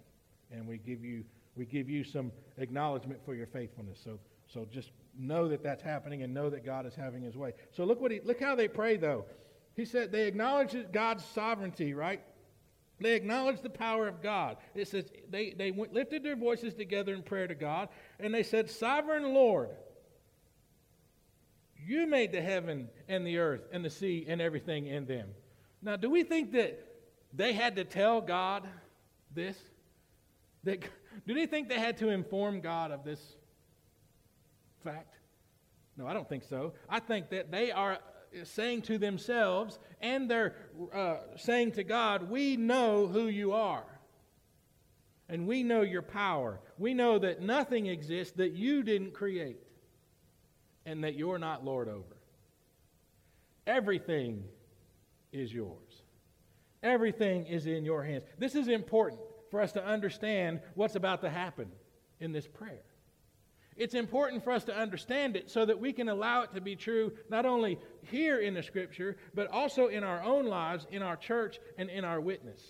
And 0.50 0.67
we 0.67 0.79
give 0.79 1.05
you, 1.05 1.25
we 1.57 1.65
give 1.65 1.89
you 1.89 2.05
some 2.05 2.33
acknowledgement 2.59 3.21
for 3.25 3.35
your 3.35 3.47
faithfulness. 3.47 4.00
So, 4.03 4.19
so 4.47 4.67
just 4.71 4.91
know 5.19 5.49
that 5.49 5.62
that's 5.62 5.83
happening 5.83 6.23
and 6.23 6.35
know 6.35 6.50
that 6.50 6.65
God 6.65 6.87
is 6.87 6.95
having 6.95 7.23
his 7.23 7.37
way. 7.37 7.53
So 7.71 7.85
look, 7.85 8.00
what 8.00 8.11
he, 8.11 8.21
look 8.25 8.41
how 8.41 8.55
they 8.55 8.69
pray, 8.69 8.97
though. 8.97 9.25
He 9.75 9.85
said 9.85 10.11
they 10.12 10.27
acknowledge 10.27 10.75
God's 10.93 11.25
sovereignty, 11.25 11.95
right? 11.95 12.23
They 13.00 13.14
acknowledged 13.14 13.62
the 13.62 13.71
power 13.71 14.07
of 14.07 14.23
God. 14.23 14.59
It 14.75 14.88
says 14.88 15.11
they, 15.30 15.50
they 15.50 15.71
went, 15.71 15.95
lifted 15.95 16.23
their 16.23 16.37
voices 16.37 16.75
together 16.75 17.14
in 17.14 17.23
prayer 17.23 17.47
to 17.47 17.54
God, 17.54 17.88
and 18.19 18.35
they 18.35 18.42
said, 18.42 18.71
Sovereign 18.71 19.33
Lord, 19.33 19.71
you 21.83 22.07
made 22.07 22.30
the 22.30 22.42
heaven 22.42 22.90
and 23.09 23.26
the 23.26 23.38
earth 23.38 23.62
and 23.73 23.83
the 23.85 23.90
sea 23.90 24.26
and 24.28 24.40
everything 24.40 24.87
in 24.87 25.07
them. 25.07 25.28
Now, 25.80 25.97
do 25.97 26.11
we 26.11 26.23
think 26.25 26.52
that 26.52 26.78
they 27.33 27.54
had 27.54 27.76
to 27.76 27.85
tell 27.85 28.21
God 28.21 28.69
this? 29.35 29.57
That, 30.64 30.83
do 31.26 31.33
they 31.33 31.47
think 31.47 31.71
they 31.71 31.78
had 31.78 31.97
to 31.99 32.11
inform 32.11 32.61
God 32.61 32.90
of 32.90 33.02
this 33.02 33.21
fact? 34.85 35.14
No, 35.97 36.07
I 36.07 36.12
don't 36.12 36.28
think 36.28 36.45
so. 36.45 36.75
I 36.88 37.00
think 37.00 37.30
that 37.30 37.50
they 37.50 37.73
are 37.73 37.99
saying 38.44 38.82
to 38.82 38.99
themselves 38.99 39.78
and 40.00 40.30
they're 40.30 40.54
uh, 40.92 41.16
saying 41.37 41.72
to 41.72 41.84
God, 41.84 42.30
We 42.30 42.56
know 42.56 43.06
who 43.06 43.26
you 43.26 43.52
are. 43.52 43.84
And 45.28 45.46
we 45.46 45.62
know 45.62 45.82
your 45.82 46.02
power. 46.02 46.58
We 46.76 46.92
know 46.92 47.18
that 47.20 47.40
nothing 47.40 47.87
exists 47.87 48.34
that 48.37 48.52
you 48.52 48.82
didn't 48.82 49.12
create 49.12 49.60
and 50.84 51.04
that 51.04 51.14
you're 51.14 51.38
not 51.38 51.64
Lord 51.64 51.88
over. 51.88 52.16
Everything 53.66 54.42
is 55.32 55.52
yours. 55.52 56.02
Everything 56.82 57.46
is 57.46 57.66
in 57.66 57.84
your 57.84 58.02
hands. 58.02 58.25
This 58.38 58.56
is 58.56 58.66
important 58.66 59.20
for 59.50 59.60
us 59.60 59.72
to 59.72 59.84
understand 59.84 60.60
what's 60.75 60.96
about 60.96 61.20
to 61.20 61.30
happen 61.30 61.70
in 62.18 62.32
this 62.32 62.46
prayer. 62.46 62.82
It's 63.80 63.94
important 63.94 64.44
for 64.44 64.52
us 64.52 64.64
to 64.64 64.76
understand 64.76 65.37
it 65.37 65.50
so 65.50 65.64
that 65.64 65.80
we 65.80 65.94
can 65.94 66.10
allow 66.10 66.42
it 66.42 66.52
to 66.52 66.60
be 66.60 66.76
true 66.76 67.12
not 67.30 67.46
only 67.46 67.78
here 68.02 68.38
in 68.38 68.52
the 68.52 68.62
scripture, 68.62 69.16
but 69.32 69.50
also 69.50 69.87
in 69.87 70.04
our 70.04 70.22
own 70.22 70.44
lives, 70.44 70.87
in 70.90 71.02
our 71.02 71.16
church, 71.16 71.58
and 71.78 71.88
in 71.88 72.04
our 72.04 72.20
witness. 72.20 72.60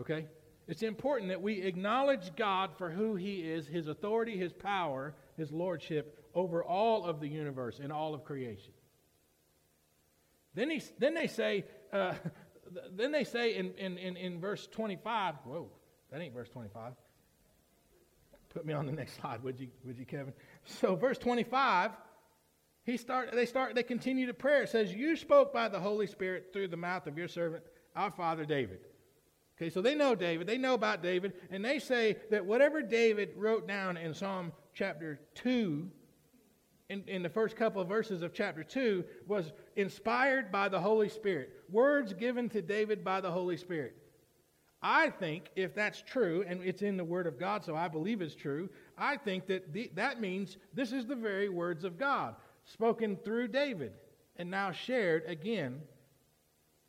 Okay? 0.00 0.26
It's 0.66 0.82
important 0.82 1.28
that 1.28 1.40
we 1.40 1.62
acknowledge 1.62 2.34
God 2.34 2.70
for 2.76 2.90
who 2.90 3.14
He 3.14 3.42
is, 3.42 3.68
His 3.68 3.86
authority, 3.86 4.36
His 4.36 4.52
power, 4.52 5.14
His 5.36 5.52
lordship 5.52 6.26
over 6.34 6.64
all 6.64 7.04
of 7.04 7.20
the 7.20 7.28
universe 7.28 7.78
and 7.80 7.92
all 7.92 8.12
of 8.12 8.24
creation. 8.24 8.72
Then, 10.54 10.68
he, 10.68 10.82
then 10.98 11.14
they 11.14 11.28
say, 11.28 11.64
uh, 11.92 12.14
then 12.96 13.12
they 13.12 13.22
say 13.22 13.54
in, 13.54 13.72
in, 13.74 13.98
in, 13.98 14.16
in 14.16 14.40
verse 14.40 14.66
25, 14.66 15.36
whoa, 15.44 15.70
that 16.10 16.20
ain't 16.20 16.34
verse 16.34 16.48
25. 16.48 16.94
Put 18.56 18.64
me 18.64 18.72
on 18.72 18.86
the 18.86 18.92
next 18.92 19.16
slide, 19.20 19.42
would 19.42 19.60
you, 19.60 19.68
would 19.84 19.98
you, 19.98 20.06
Kevin? 20.06 20.32
So, 20.64 20.96
verse 20.96 21.18
25, 21.18 21.90
he 22.84 22.96
start, 22.96 23.32
they 23.34 23.44
start, 23.44 23.74
they 23.74 23.82
continue 23.82 24.26
to 24.28 24.32
prayer. 24.32 24.62
It 24.62 24.70
says, 24.70 24.94
You 24.94 25.14
spoke 25.14 25.52
by 25.52 25.68
the 25.68 25.78
Holy 25.78 26.06
Spirit 26.06 26.54
through 26.54 26.68
the 26.68 26.76
mouth 26.78 27.06
of 27.06 27.18
your 27.18 27.28
servant, 27.28 27.64
our 27.94 28.10
father 28.10 28.46
David. 28.46 28.78
Okay, 29.58 29.68
so 29.68 29.82
they 29.82 29.94
know 29.94 30.14
David, 30.14 30.46
they 30.46 30.56
know 30.56 30.72
about 30.72 31.02
David, 31.02 31.34
and 31.50 31.62
they 31.62 31.78
say 31.78 32.16
that 32.30 32.46
whatever 32.46 32.80
David 32.80 33.34
wrote 33.36 33.68
down 33.68 33.98
in 33.98 34.14
Psalm 34.14 34.52
chapter 34.72 35.20
2, 35.34 35.90
in, 36.88 37.04
in 37.08 37.22
the 37.22 37.28
first 37.28 37.56
couple 37.56 37.82
of 37.82 37.88
verses 37.88 38.22
of 38.22 38.32
chapter 38.32 38.64
2, 38.64 39.04
was 39.26 39.52
inspired 39.76 40.50
by 40.50 40.70
the 40.70 40.80
Holy 40.80 41.10
Spirit. 41.10 41.50
Words 41.70 42.14
given 42.14 42.48
to 42.48 42.62
David 42.62 43.04
by 43.04 43.20
the 43.20 43.30
Holy 43.30 43.58
Spirit. 43.58 43.96
I 44.82 45.10
think 45.10 45.50
if 45.56 45.74
that's 45.74 46.02
true, 46.02 46.44
and 46.46 46.62
it's 46.62 46.82
in 46.82 46.96
the 46.96 47.04
Word 47.04 47.26
of 47.26 47.38
God, 47.38 47.64
so 47.64 47.74
I 47.74 47.88
believe 47.88 48.20
it's 48.20 48.34
true, 48.34 48.68
I 48.96 49.16
think 49.16 49.46
that 49.46 49.72
the, 49.72 49.90
that 49.94 50.20
means 50.20 50.58
this 50.74 50.92
is 50.92 51.06
the 51.06 51.16
very 51.16 51.48
words 51.48 51.84
of 51.84 51.98
God, 51.98 52.36
spoken 52.64 53.16
through 53.16 53.48
David, 53.48 53.92
and 54.36 54.50
now 54.50 54.72
shared 54.72 55.24
again 55.26 55.80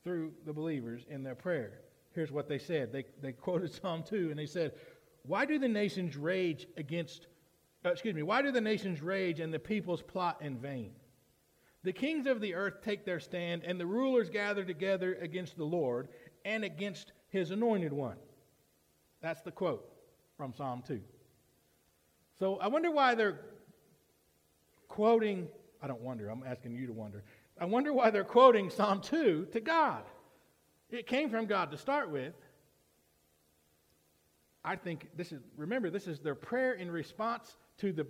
through 0.03 0.33
the 0.45 0.53
believers 0.53 1.05
in 1.09 1.23
their 1.23 1.35
prayer 1.35 1.81
here's 2.17 2.31
what 2.31 2.49
they 2.49 2.57
said. 2.57 2.91
They, 2.91 3.05
they 3.21 3.31
quoted 3.31 3.71
Psalm 3.81 4.03
2 4.03 4.31
and 4.31 4.39
they 4.39 4.47
said, 4.47 4.73
Why 5.23 5.45
do 5.45 5.59
the 5.59 5.67
nations 5.67 6.17
rage 6.17 6.67
against, 6.75 7.27
uh, 7.85 7.89
excuse 7.89 8.15
me, 8.15 8.23
why 8.23 8.41
do 8.41 8.51
the 8.51 8.59
nations 8.59 9.03
rage 9.03 9.39
and 9.39 9.53
the 9.53 9.59
peoples 9.59 10.01
plot 10.01 10.41
in 10.41 10.57
vain? 10.57 10.91
The 11.83 11.93
kings 11.93 12.25
of 12.25 12.41
the 12.41 12.55
earth 12.55 12.81
take 12.83 13.05
their 13.05 13.19
stand, 13.19 13.63
and 13.63 13.79
the 13.79 13.85
rulers 13.85 14.31
gather 14.31 14.65
together 14.65 15.15
against 15.21 15.57
the 15.57 15.63
Lord 15.63 16.09
and 16.43 16.65
against 16.65 17.11
his 17.29 17.51
anointed 17.51 17.93
one. 17.93 18.17
That's 19.21 19.41
the 19.41 19.51
quote 19.51 19.87
from 20.37 20.53
Psalm 20.53 20.83
2. 20.87 21.01
So 22.39 22.57
I 22.57 22.67
wonder 22.67 22.91
why 22.91 23.15
they're 23.15 23.39
quoting, 24.87 25.47
I 25.81 25.87
don't 25.87 26.01
wonder, 26.01 26.29
I'm 26.29 26.43
asking 26.45 26.75
you 26.75 26.87
to 26.87 26.93
wonder. 26.93 27.23
I 27.59 27.65
wonder 27.65 27.91
why 27.91 28.11
they're 28.11 28.23
quoting 28.23 28.69
Psalm 28.69 29.01
2 29.01 29.47
to 29.51 29.59
God. 29.59 30.03
It 30.89 31.07
came 31.07 31.29
from 31.29 31.47
God 31.47 31.71
to 31.71 31.77
start 31.77 32.11
with. 32.11 32.33
I 34.63 34.75
think 34.75 35.09
this 35.15 35.31
is, 35.31 35.41
remember, 35.55 35.89
this 35.89 36.07
is 36.07 36.19
their 36.19 36.35
prayer 36.35 36.73
in 36.73 36.91
response 36.91 37.57
to 37.79 37.91
the, 37.91 38.05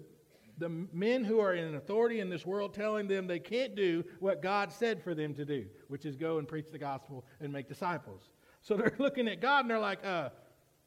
the 0.58 0.70
men 0.92 1.24
who 1.24 1.40
are 1.40 1.54
in 1.54 1.76
authority 1.76 2.20
in 2.20 2.30
this 2.30 2.46
world 2.46 2.74
telling 2.74 3.08
them 3.08 3.28
they 3.28 3.40
can't 3.40 3.76
do 3.76 4.04
what 4.20 4.42
God 4.42 4.72
said 4.72 5.02
for 5.02 5.14
them 5.16 5.34
to 5.36 5.46
do, 5.46 5.66
which 5.88 6.06
is 6.06 6.16
go 6.16 6.40
and 6.40 6.48
preach 6.48 6.72
the 6.72 6.80
gospel 6.80 7.26
and 7.40 7.54
make 7.54 7.68
disciples. 7.68 8.30
So 8.68 8.76
they're 8.76 8.94
looking 9.00 9.30
at 9.30 9.40
God 9.40 9.62
and 9.62 9.72
they're 9.72 9.80
like, 9.80 10.06
uh, 10.06 10.30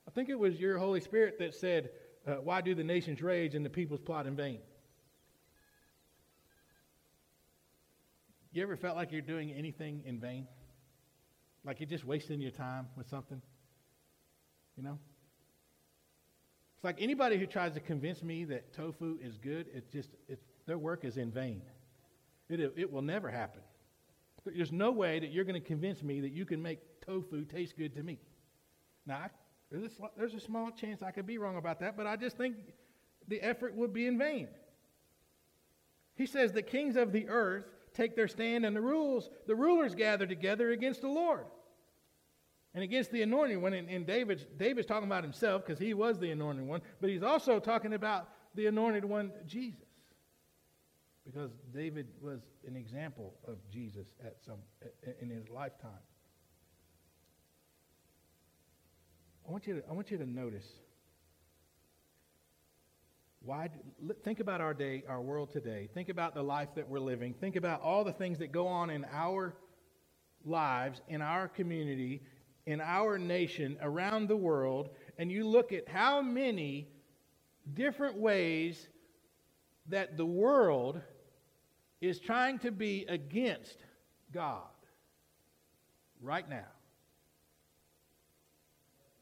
I 0.06 0.10
think 0.10 0.28
it 0.28 0.38
was 0.38 0.60
your 0.60 0.78
Holy 0.78 1.00
Spirit 1.00 1.38
that 1.38 1.54
said, 1.54 1.90
uh, 2.26 2.34
Why 2.34 2.60
do 2.60 2.75
the 2.75 2.84
nations 2.84 3.22
rage 3.22 3.54
and 3.54 3.64
the 3.64 3.70
peoples 3.70 4.00
plot 4.00 4.26
in 4.26 4.37
vain? 4.37 4.58
You 8.52 8.62
ever 8.62 8.76
felt 8.76 8.96
like 8.96 9.12
you're 9.12 9.22
doing 9.22 9.52
anything 9.52 10.02
in 10.04 10.20
vain? 10.20 10.46
Like 11.64 11.80
you're 11.80 11.88
just 11.88 12.04
wasting 12.04 12.40
your 12.40 12.50
time 12.50 12.88
with 12.96 13.08
something? 13.08 13.40
You 14.76 14.82
know? 14.82 14.99
It's 16.76 16.84
like 16.84 16.96
anybody 17.00 17.38
who 17.38 17.46
tries 17.46 17.72
to 17.75 17.80
convince 17.80 18.22
me 18.22 18.44
that 18.44 18.75
tofu 18.75 19.18
is 19.22 19.38
good, 19.38 19.66
it's 19.72 19.90
just, 19.90 20.10
it's, 20.28 20.42
their 20.66 20.78
work 20.78 21.04
is 21.04 21.16
in 21.16 21.30
vain. 21.30 21.62
It, 22.49 22.72
it 22.76 22.92
will 22.92 23.02
never 23.02 23.30
happen. 23.30 23.60
There's 24.44 24.72
no 24.72 24.90
way 24.90 25.20
that 25.20 25.30
you're 25.30 25.44
going 25.44 25.60
to 25.60 25.66
convince 25.66 26.02
me 26.02 26.20
that 26.22 26.32
you 26.32 26.44
can 26.44 26.60
make 26.60 26.80
tofu 27.04 27.45
tastes 27.45 27.75
good 27.76 27.95
to 27.95 28.02
me. 28.02 28.19
Now, 29.07 29.16
I, 29.16 29.28
there's, 29.71 29.85
a, 29.85 29.88
there's 30.16 30.35
a 30.35 30.40
small 30.40 30.71
chance 30.71 31.02
I 31.02 31.11
could 31.11 31.26
be 31.26 31.38
wrong 31.38 31.57
about 31.57 31.80
that, 31.80 31.97
but 31.97 32.07
I 32.07 32.16
just 32.16 32.37
think 32.37 32.57
the 33.28 33.40
effort 33.40 33.75
would 33.75 33.92
be 33.92 34.07
in 34.07 34.19
vain. 34.19 34.49
He 36.14 36.26
says 36.26 36.52
the 36.52 36.62
kings 36.62 36.97
of 36.97 37.12
the 37.12 37.28
earth 37.28 37.64
take 37.95 38.16
their 38.16 38.28
stand, 38.28 38.64
and 38.64 38.76
the 38.76 38.80
rules, 38.80 39.30
the 39.47 39.54
rulers 39.54 39.95
gather 39.95 40.26
together 40.26 40.71
against 40.71 41.00
the 41.00 41.09
Lord 41.09 41.47
and 42.75 42.85
against 42.85 43.11
the 43.11 43.23
anointed 43.23 43.59
one. 43.59 43.73
And, 43.73 43.88
and 43.88 44.07
David's, 44.07 44.47
David's 44.57 44.87
talking 44.87 45.07
about 45.07 45.25
himself 45.25 45.64
because 45.64 45.78
he 45.78 45.95
was 45.95 46.19
the 46.19 46.30
anointed 46.30 46.66
one, 46.66 46.83
but 47.00 47.11
he's 47.11 47.23
also 47.23 47.59
talking 47.59 47.95
about 47.95 48.28
the 48.54 48.66
anointed 48.66 49.04
one, 49.04 49.33
Jesus. 49.47 49.80
Because 51.25 51.50
David 51.73 52.09
was 52.21 52.40
an 52.66 52.76
example 52.76 53.35
of 53.47 53.57
Jesus 53.71 54.09
at 54.25 54.37
some 54.45 54.59
in 55.21 55.30
his 55.30 55.49
lifetime. 55.49 55.90
I 59.50 59.52
want 59.52 59.66
you 59.66 59.80
to, 59.80 59.83
I 59.90 59.92
want 59.95 60.12
you 60.12 60.19
to 60.19 60.26
notice. 60.26 60.66
Why, 63.42 63.69
think 64.23 64.38
about 64.38 64.61
our 64.61 64.73
day, 64.73 65.02
our 65.09 65.21
world 65.21 65.50
today. 65.50 65.88
Think 65.92 66.09
about 66.09 66.35
the 66.35 66.42
life 66.42 66.69
that 66.76 66.88
we're 66.88 67.00
living. 67.00 67.35
Think 67.35 67.57
about 67.57 67.83
all 67.83 68.04
the 68.04 68.12
things 68.12 68.38
that 68.38 68.52
go 68.52 68.69
on 68.69 68.90
in 68.90 69.04
our 69.11 69.57
lives, 70.45 71.00
in 71.09 71.21
our 71.21 71.49
community, 71.49 72.23
in 72.66 72.80
our 72.80 73.19
nation, 73.19 73.76
around 73.83 74.28
the 74.28 74.37
world, 74.37 74.90
and 75.19 75.33
you 75.33 75.45
look 75.45 75.73
at 75.73 75.88
how 75.88 76.23
many 76.23 76.87
different 77.75 78.16
ways 78.19 78.87
that 79.88 80.16
the 80.16 80.26
world 80.26 81.00
is 82.00 82.21
trying 82.21 82.61
to 82.61 82.71
be 82.71 83.04
against 83.09 83.78
God 84.33 84.62
right 86.23 86.49
now. 86.49 86.69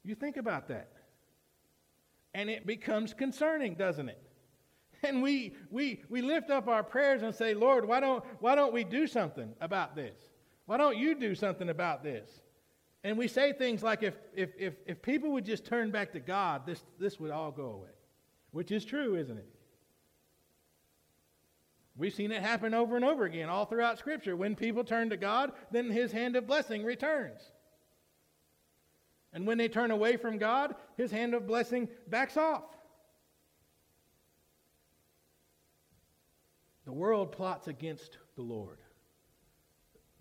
You 0.09 0.15
think 0.15 0.37
about 0.37 0.69
that. 0.69 0.89
And 2.33 2.49
it 2.49 2.65
becomes 2.65 3.13
concerning, 3.13 3.75
doesn't 3.75 4.09
it? 4.09 4.19
And 5.03 5.21
we, 5.21 5.53
we, 5.69 6.01
we 6.09 6.23
lift 6.23 6.49
up 6.49 6.67
our 6.67 6.81
prayers 6.81 7.21
and 7.21 7.33
say, 7.33 7.53
Lord, 7.53 7.87
why 7.87 7.99
don't, 7.99 8.25
why 8.39 8.55
don't 8.55 8.73
we 8.73 8.83
do 8.83 9.05
something 9.05 9.53
about 9.61 9.95
this? 9.95 10.17
Why 10.65 10.77
don't 10.77 10.97
you 10.97 11.13
do 11.13 11.35
something 11.35 11.69
about 11.69 12.03
this? 12.03 12.27
And 13.03 13.19
we 13.19 13.27
say 13.27 13.53
things 13.53 13.83
like, 13.83 14.01
if, 14.01 14.15
if, 14.35 14.49
if, 14.57 14.73
if 14.87 14.99
people 15.03 15.31
would 15.33 15.45
just 15.45 15.63
turn 15.63 15.91
back 15.91 16.13
to 16.13 16.19
God, 16.19 16.65
this, 16.65 16.83
this 16.99 17.19
would 17.19 17.29
all 17.29 17.51
go 17.51 17.67
away. 17.67 17.93
Which 18.49 18.71
is 18.71 18.83
true, 18.85 19.15
isn't 19.15 19.37
it? 19.37 19.49
We've 21.95 22.15
seen 22.15 22.31
it 22.31 22.41
happen 22.41 22.73
over 22.73 22.95
and 22.95 23.05
over 23.05 23.25
again 23.25 23.47
all 23.47 23.65
throughout 23.65 23.99
Scripture. 23.99 24.35
When 24.35 24.55
people 24.55 24.83
turn 24.83 25.11
to 25.11 25.17
God, 25.17 25.51
then 25.69 25.91
His 25.91 26.11
hand 26.11 26.35
of 26.35 26.47
blessing 26.47 26.83
returns. 26.83 27.51
And 29.33 29.45
when 29.45 29.57
they 29.57 29.67
turn 29.67 29.91
away 29.91 30.17
from 30.17 30.37
God, 30.37 30.75
His 30.97 31.11
hand 31.11 31.33
of 31.33 31.47
blessing 31.47 31.87
backs 32.07 32.37
off. 32.37 32.63
The 36.85 36.93
world 36.93 37.31
plots 37.31 37.67
against 37.67 38.17
the 38.35 38.41
Lord. 38.41 38.79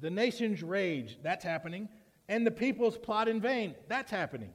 The 0.00 0.10
nations 0.10 0.62
rage, 0.62 1.18
that's 1.22 1.44
happening. 1.44 1.88
And 2.28 2.46
the 2.46 2.50
peoples 2.50 2.98
plot 2.98 3.26
in 3.26 3.40
vain, 3.40 3.74
that's 3.88 4.10
happening. 4.10 4.52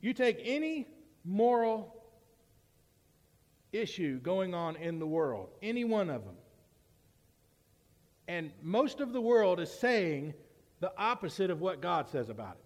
You 0.00 0.12
take 0.12 0.40
any 0.44 0.86
moral 1.24 2.04
issue 3.72 4.20
going 4.20 4.54
on 4.54 4.76
in 4.76 5.00
the 5.00 5.06
world, 5.06 5.48
any 5.60 5.84
one 5.84 6.08
of 6.08 6.24
them. 6.24 6.36
And 8.28 8.52
most 8.62 9.00
of 9.00 9.12
the 9.12 9.20
world 9.20 9.58
is 9.60 9.70
saying 9.70 10.34
the 10.80 10.92
opposite 10.96 11.50
of 11.50 11.60
what 11.60 11.80
God 11.80 12.08
says 12.08 12.28
about 12.28 12.56
it. 12.56 12.63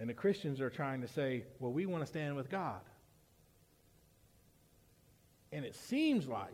And 0.00 0.08
the 0.08 0.14
Christians 0.14 0.60
are 0.60 0.70
trying 0.70 1.00
to 1.00 1.08
say, 1.08 1.44
well, 1.58 1.72
we 1.72 1.86
want 1.86 2.02
to 2.02 2.06
stand 2.06 2.36
with 2.36 2.48
God. 2.48 2.80
And 5.52 5.64
it 5.64 5.74
seems 5.74 6.28
like, 6.28 6.52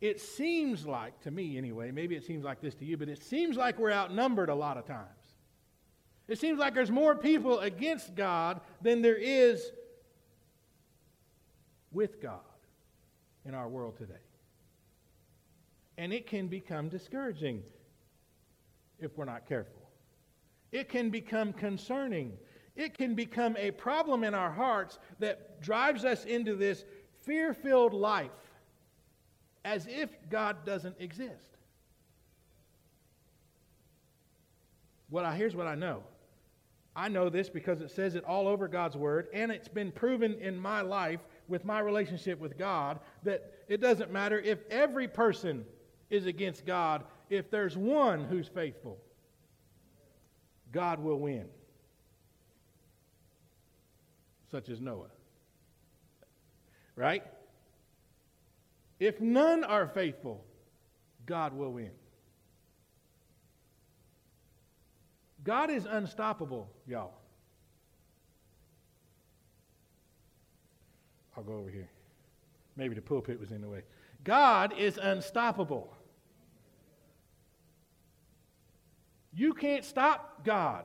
it 0.00 0.20
seems 0.20 0.86
like, 0.86 1.20
to 1.22 1.30
me 1.30 1.56
anyway, 1.56 1.90
maybe 1.90 2.16
it 2.16 2.24
seems 2.24 2.44
like 2.44 2.60
this 2.60 2.74
to 2.76 2.84
you, 2.84 2.96
but 2.96 3.08
it 3.08 3.22
seems 3.22 3.56
like 3.56 3.78
we're 3.78 3.92
outnumbered 3.92 4.48
a 4.48 4.54
lot 4.54 4.76
of 4.76 4.86
times. 4.86 5.06
It 6.28 6.38
seems 6.38 6.58
like 6.58 6.74
there's 6.74 6.90
more 6.90 7.14
people 7.14 7.60
against 7.60 8.14
God 8.14 8.60
than 8.82 9.02
there 9.02 9.16
is 9.16 9.70
with 11.92 12.20
God 12.20 12.40
in 13.44 13.54
our 13.54 13.68
world 13.68 13.96
today. 13.96 14.14
And 15.96 16.12
it 16.12 16.26
can 16.26 16.48
become 16.48 16.88
discouraging 16.88 17.62
if 18.98 19.16
we're 19.16 19.24
not 19.24 19.46
careful. 19.46 19.75
It 20.72 20.88
can 20.88 21.10
become 21.10 21.52
concerning. 21.52 22.32
It 22.74 22.96
can 22.96 23.14
become 23.14 23.56
a 23.56 23.70
problem 23.70 24.24
in 24.24 24.34
our 24.34 24.50
hearts 24.50 24.98
that 25.18 25.60
drives 25.60 26.04
us 26.04 26.24
into 26.24 26.54
this 26.54 26.84
fear 27.22 27.54
filled 27.54 27.94
life 27.94 28.30
as 29.64 29.86
if 29.88 30.10
God 30.30 30.64
doesn't 30.64 30.96
exist. 31.00 31.56
What 35.08 35.24
I, 35.24 35.34
here's 35.36 35.56
what 35.56 35.66
I 35.66 35.74
know 35.74 36.02
I 36.96 37.08
know 37.08 37.28
this 37.28 37.50
because 37.50 37.82
it 37.82 37.90
says 37.90 38.14
it 38.14 38.24
all 38.24 38.48
over 38.48 38.68
God's 38.68 38.96
Word, 38.96 39.28
and 39.34 39.52
it's 39.52 39.68
been 39.68 39.92
proven 39.92 40.34
in 40.40 40.58
my 40.58 40.80
life 40.80 41.20
with 41.46 41.64
my 41.64 41.78
relationship 41.80 42.40
with 42.40 42.56
God 42.56 43.00
that 43.22 43.52
it 43.68 43.82
doesn't 43.82 44.10
matter 44.10 44.38
if 44.40 44.60
every 44.70 45.06
person 45.06 45.66
is 46.08 46.26
against 46.26 46.64
God, 46.64 47.04
if 47.28 47.50
there's 47.50 47.76
one 47.76 48.24
who's 48.24 48.48
faithful, 48.48 48.96
God 50.76 50.98
will 50.98 51.18
win. 51.18 51.46
Such 54.50 54.68
as 54.68 54.78
Noah. 54.78 55.08
Right? 56.96 57.22
If 59.00 59.18
none 59.18 59.64
are 59.64 59.88
faithful, 59.88 60.44
God 61.24 61.54
will 61.54 61.72
win. 61.72 61.92
God 65.44 65.70
is 65.70 65.86
unstoppable, 65.86 66.68
y'all. 66.86 67.14
I'll 71.38 71.42
go 71.42 71.54
over 71.54 71.70
here. 71.70 71.88
Maybe 72.76 72.94
the 72.94 73.00
pulpit 73.00 73.40
was 73.40 73.50
in 73.50 73.62
the 73.62 73.68
way. 73.68 73.80
God 74.24 74.74
is 74.76 74.98
unstoppable. 74.98 75.95
You 79.36 79.52
can't 79.52 79.84
stop 79.84 80.44
God. 80.44 80.84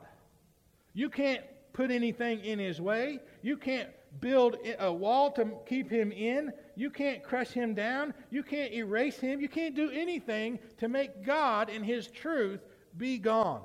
You 0.92 1.08
can't 1.08 1.42
put 1.72 1.90
anything 1.90 2.44
in 2.44 2.58
his 2.58 2.80
way. 2.80 3.18
You 3.40 3.56
can't 3.56 3.88
build 4.20 4.58
a 4.78 4.92
wall 4.92 5.30
to 5.32 5.52
keep 5.66 5.90
him 5.90 6.12
in. 6.12 6.52
You 6.76 6.90
can't 6.90 7.22
crush 7.22 7.48
him 7.48 7.72
down. 7.72 8.12
You 8.30 8.42
can't 8.42 8.72
erase 8.74 9.18
him. 9.18 9.40
You 9.40 9.48
can't 9.48 9.74
do 9.74 9.90
anything 9.90 10.58
to 10.78 10.88
make 10.88 11.24
God 11.24 11.70
and 11.70 11.84
his 11.84 12.08
truth 12.08 12.60
be 12.98 13.16
gone. 13.16 13.62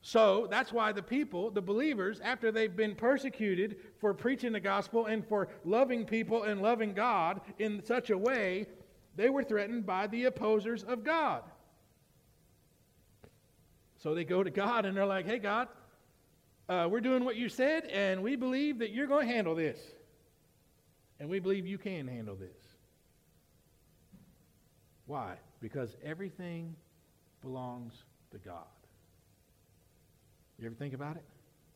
So 0.00 0.48
that's 0.50 0.72
why 0.72 0.92
the 0.92 1.02
people, 1.02 1.50
the 1.50 1.62
believers, 1.62 2.20
after 2.24 2.50
they've 2.50 2.74
been 2.74 2.94
persecuted 2.94 3.76
for 3.98 4.12
preaching 4.12 4.52
the 4.52 4.60
gospel 4.60 5.06
and 5.06 5.26
for 5.26 5.48
loving 5.64 6.04
people 6.04 6.42
and 6.42 6.60
loving 6.60 6.92
God 6.92 7.40
in 7.58 7.82
such 7.84 8.10
a 8.10 8.18
way, 8.18 8.66
they 9.16 9.28
were 9.28 9.44
threatened 9.44 9.86
by 9.86 10.06
the 10.06 10.24
opposers 10.24 10.82
of 10.82 11.04
God. 11.04 11.42
So 13.98 14.14
they 14.14 14.24
go 14.24 14.42
to 14.42 14.50
God 14.50 14.84
and 14.84 14.96
they're 14.96 15.06
like, 15.06 15.26
hey, 15.26 15.38
God, 15.38 15.68
uh, 16.68 16.88
we're 16.90 17.00
doing 17.00 17.24
what 17.24 17.36
you 17.36 17.48
said, 17.48 17.84
and 17.86 18.22
we 18.22 18.36
believe 18.36 18.78
that 18.78 18.90
you're 18.90 19.06
going 19.06 19.26
to 19.26 19.32
handle 19.32 19.54
this. 19.54 19.78
And 21.20 21.28
we 21.28 21.38
believe 21.38 21.66
you 21.66 21.78
can 21.78 22.08
handle 22.08 22.34
this. 22.34 22.56
Why? 25.06 25.34
Because 25.60 25.94
everything 26.02 26.74
belongs 27.42 27.92
to 28.30 28.38
God. 28.38 28.64
You 30.58 30.66
ever 30.66 30.74
think 30.74 30.94
about 30.94 31.16
it? 31.16 31.24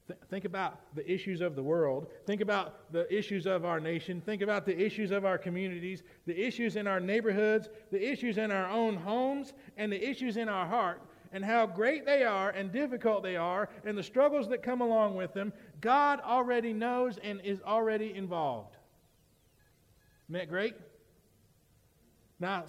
Th- 0.07 0.19
think 0.31 0.45
about 0.45 0.95
the 0.95 1.11
issues 1.11 1.41
of 1.41 1.57
the 1.57 1.63
world. 1.63 2.07
Think 2.27 2.41
about 2.41 2.93
the 2.93 3.13
issues 3.13 3.47
of 3.47 3.65
our 3.65 3.81
nation. 3.81 4.21
Think 4.21 4.43
about 4.43 4.65
the 4.65 4.79
issues 4.79 5.11
of 5.11 5.25
our 5.25 5.37
communities, 5.37 6.03
the 6.27 6.39
issues 6.39 6.77
in 6.77 6.87
our 6.87 7.01
neighborhoods, 7.01 7.69
the 7.91 8.13
issues 8.13 8.39
in 8.39 8.51
our 8.51 8.69
own 8.69 8.97
homes, 8.97 9.53
and 9.77 9.91
the 9.91 10.09
issues 10.09 10.37
in 10.37 10.49
our 10.49 10.67
heart, 10.67 11.03
and 11.33 11.45
how 11.45 11.67
great 11.67 12.07
they 12.07 12.23
are 12.23 12.51
and 12.51 12.71
difficult 12.71 13.23
they 13.25 13.37
are, 13.37 13.69
and 13.85 13.99
the 13.99 14.03
struggles 14.03 14.49
that 14.49 14.63
come 14.63 14.81
along 14.81 15.17
with 15.17 15.35
them. 15.35 15.53
God 15.81 16.21
already 16.21 16.73
knows 16.73 17.19
and 17.19 17.41
is 17.43 17.61
already 17.63 18.15
involved. 18.15 18.77
Isn't 20.29 20.39
that 20.39 20.49
great? 20.49 20.75
Now, 22.39 22.65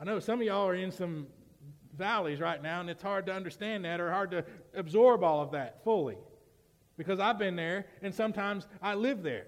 I 0.00 0.04
know 0.04 0.18
some 0.18 0.40
of 0.40 0.46
y'all 0.46 0.66
are 0.66 0.74
in 0.74 0.90
some 0.90 1.28
valleys 1.96 2.40
right 2.40 2.60
now, 2.60 2.80
and 2.80 2.90
it's 2.90 3.02
hard 3.02 3.26
to 3.26 3.32
understand 3.32 3.84
that 3.84 4.00
or 4.00 4.10
hard 4.10 4.32
to 4.32 4.44
absorb 4.74 5.22
all 5.22 5.40
of 5.40 5.52
that 5.52 5.84
fully. 5.84 6.16
Because 6.96 7.18
I've 7.18 7.38
been 7.38 7.56
there, 7.56 7.86
and 8.02 8.14
sometimes 8.14 8.66
I 8.80 8.94
live 8.94 9.22
there. 9.22 9.46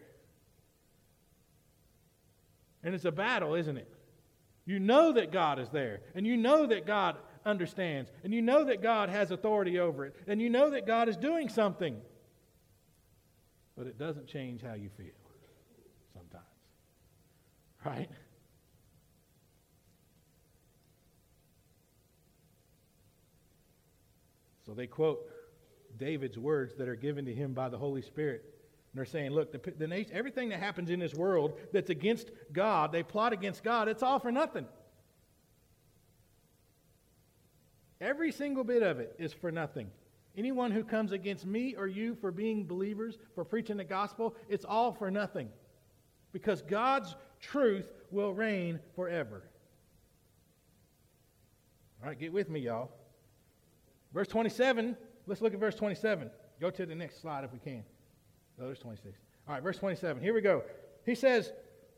And 2.82 2.94
it's 2.94 3.04
a 3.04 3.12
battle, 3.12 3.54
isn't 3.54 3.76
it? 3.76 3.88
You 4.64 4.80
know 4.80 5.12
that 5.12 5.30
God 5.30 5.58
is 5.58 5.68
there, 5.70 6.00
and 6.14 6.26
you 6.26 6.36
know 6.36 6.66
that 6.66 6.86
God 6.86 7.16
understands, 7.44 8.10
and 8.24 8.34
you 8.34 8.42
know 8.42 8.64
that 8.64 8.82
God 8.82 9.08
has 9.08 9.30
authority 9.30 9.78
over 9.78 10.06
it, 10.06 10.16
and 10.26 10.42
you 10.42 10.50
know 10.50 10.70
that 10.70 10.86
God 10.86 11.08
is 11.08 11.16
doing 11.16 11.48
something. 11.48 11.96
But 13.76 13.86
it 13.86 13.98
doesn't 13.98 14.26
change 14.26 14.62
how 14.62 14.74
you 14.74 14.90
feel 14.96 15.06
sometimes. 16.14 16.44
Right? 17.84 18.10
So 24.64 24.74
they 24.74 24.88
quote 24.88 25.30
David's 25.98 26.38
words 26.38 26.74
that 26.76 26.88
are 26.88 26.96
given 26.96 27.24
to 27.26 27.34
him 27.34 27.52
by 27.52 27.68
the 27.68 27.78
Holy 27.78 28.02
Spirit. 28.02 28.42
And 28.44 28.98
they're 28.98 29.04
saying, 29.04 29.30
look, 29.30 29.52
the, 29.52 29.72
the 29.72 29.86
nation, 29.86 30.12
everything 30.14 30.50
that 30.50 30.60
happens 30.60 30.90
in 30.90 30.98
this 30.98 31.14
world 31.14 31.58
that's 31.72 31.90
against 31.90 32.30
God, 32.52 32.92
they 32.92 33.02
plot 33.02 33.32
against 33.32 33.62
God, 33.62 33.88
it's 33.88 34.02
all 34.02 34.18
for 34.18 34.32
nothing. 34.32 34.66
Every 38.00 38.30
single 38.30 38.64
bit 38.64 38.82
of 38.82 39.00
it 39.00 39.14
is 39.18 39.32
for 39.32 39.50
nothing. 39.50 39.90
Anyone 40.36 40.70
who 40.70 40.84
comes 40.84 41.12
against 41.12 41.46
me 41.46 41.74
or 41.76 41.86
you 41.86 42.14
for 42.14 42.30
being 42.30 42.66
believers, 42.66 43.16
for 43.34 43.44
preaching 43.44 43.78
the 43.78 43.84
gospel, 43.84 44.34
it's 44.48 44.66
all 44.66 44.92
for 44.92 45.10
nothing. 45.10 45.48
Because 46.32 46.60
God's 46.60 47.16
truth 47.40 47.86
will 48.10 48.34
reign 48.34 48.80
forever. 48.94 49.42
All 52.02 52.08
right, 52.08 52.18
get 52.18 52.32
with 52.32 52.50
me, 52.50 52.60
y'all. 52.60 52.90
Verse 54.12 54.28
27, 54.28 54.96
let's 55.26 55.40
look 55.40 55.54
at 55.54 55.60
verse 55.60 55.74
27. 55.74 56.30
Go 56.60 56.70
to 56.70 56.86
the 56.86 56.94
next 56.94 57.20
slide 57.20 57.44
if 57.44 57.52
we 57.52 57.58
can. 57.58 57.84
No, 58.58 58.66
there's 58.66 58.78
26. 58.78 59.18
All 59.46 59.54
right, 59.54 59.62
verse 59.62 59.78
27. 59.78 60.22
Here 60.22 60.34
we 60.34 60.40
go. 60.40 60.62
He 61.04 61.14
says, 61.14 61.52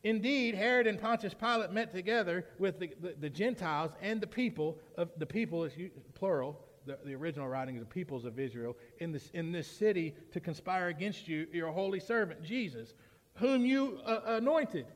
Indeed, 0.05 0.55
Herod 0.55 0.87
and 0.87 1.01
Pontius 1.01 1.35
Pilate 1.35 1.73
met 1.73 1.93
together 1.93 2.47
with 2.59 2.79
the, 2.79 2.91
the, 3.01 3.15
the 3.21 3.31
Gentiles 3.31 3.93
and 4.01 4.21
the 4.21 4.27
people 4.27 4.79
of 4.97 5.11
the 5.17 5.27
people 5.27 5.65
is 5.65 5.73
plural. 6.15 6.59
The, 6.87 6.99
the 7.05 7.15
original 7.15 7.49
writing 7.49 7.77
is 7.77 7.83
the 7.83 7.87
peoples 7.87 8.25
of 8.25 8.39
Israel 8.39 8.77
in 8.99 9.13
this 9.13 9.31
in 9.35 9.53
this 9.53 9.67
city 9.67 10.15
to 10.33 10.41
conspire 10.41 10.89
against 10.89 11.29
you, 11.29 11.47
your 11.53 11.73
holy 11.73 12.01
servant 12.01 12.43
Jesus, 12.43 12.95
whom 13.35 13.67
you 13.67 14.01
uh, 14.05 14.21
anointed. 14.27 14.87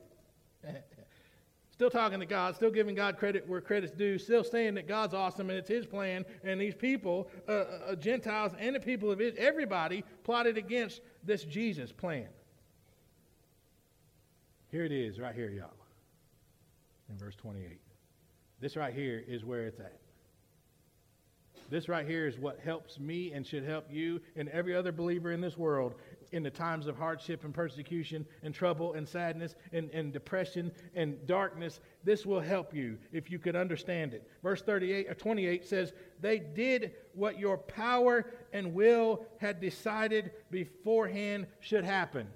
still 1.73 1.89
talking 1.89 2.19
to 2.19 2.25
God, 2.25 2.55
still 2.55 2.69
giving 2.69 2.93
God 2.93 3.17
credit 3.17 3.49
where 3.49 3.59
credit's 3.59 3.91
due, 3.91 4.19
still 4.19 4.43
saying 4.43 4.75
that 4.75 4.87
God's 4.87 5.15
awesome 5.15 5.49
and 5.49 5.57
it's 5.57 5.67
His 5.67 5.87
plan. 5.87 6.23
And 6.43 6.61
these 6.61 6.75
people, 6.75 7.29
uh, 7.49 7.51
uh, 7.51 7.79
uh 7.89 7.95
Gentiles 7.95 8.53
and 8.59 8.75
the 8.75 8.79
people 8.79 9.11
of 9.11 9.19
Israel, 9.19 9.45
everybody 9.45 10.03
plotted 10.23 10.57
against 10.57 11.01
this 11.23 11.43
Jesus 11.43 11.91
plan. 11.91 12.27
Here 14.69 14.85
it 14.85 14.91
is, 14.91 15.19
right 15.19 15.35
here, 15.35 15.49
y'all, 15.49 15.69
in 17.09 17.17
verse 17.17 17.35
28. 17.35 17.79
This 18.59 18.75
right 18.75 18.93
here 18.93 19.23
is 19.27 19.43
where 19.43 19.65
it's 19.65 19.79
at. 19.79 19.99
This 21.69 21.89
right 21.89 22.07
here 22.07 22.27
is 22.27 22.37
what 22.37 22.59
helps 22.59 22.99
me 22.99 23.33
and 23.33 23.45
should 23.45 23.63
help 23.63 23.87
you 23.89 24.21
and 24.35 24.47
every 24.49 24.75
other 24.75 24.91
believer 24.91 25.31
in 25.31 25.41
this 25.41 25.57
world 25.57 25.95
in 26.33 26.43
the 26.43 26.49
times 26.49 26.87
of 26.87 26.97
hardship 26.97 27.43
and 27.43 27.53
persecution 27.53 28.25
and 28.41 28.53
trouble 28.53 28.93
and 28.93 29.07
sadness 29.07 29.55
and, 29.71 29.89
and 29.91 30.11
depression 30.11 30.71
and 30.95 31.25
darkness. 31.27 31.79
This 32.03 32.25
will 32.25 32.39
help 32.39 32.73
you 32.73 32.97
if 33.11 33.29
you 33.29 33.39
could 33.39 33.55
understand 33.55 34.13
it. 34.13 34.27
Verse 34.41 34.61
38 34.61 35.09
or 35.09 35.13
28 35.13 35.65
says, 35.65 35.93
They 36.19 36.39
did 36.39 36.93
what 37.13 37.39
your 37.39 37.57
power 37.57 38.25
and 38.51 38.73
will 38.73 39.25
had 39.37 39.61
decided 39.61 40.31
beforehand 40.49 41.47
should 41.59 41.85
happen. 41.85 42.27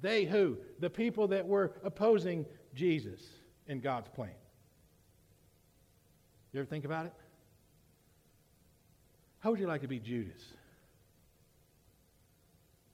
They 0.00 0.24
who? 0.24 0.58
The 0.80 0.90
people 0.90 1.28
that 1.28 1.46
were 1.46 1.74
opposing 1.84 2.46
Jesus 2.74 3.20
in 3.66 3.80
God's 3.80 4.08
plan. 4.08 4.30
You 6.52 6.60
ever 6.60 6.68
think 6.68 6.84
about 6.84 7.06
it? 7.06 7.12
How 9.38 9.50
would 9.50 9.60
you 9.60 9.66
like 9.66 9.82
to 9.82 9.88
be 9.88 9.98
Judas? 9.98 10.42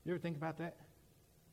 You 0.07 0.12
ever 0.12 0.21
think 0.21 0.37
about 0.37 0.59
that? 0.59 0.77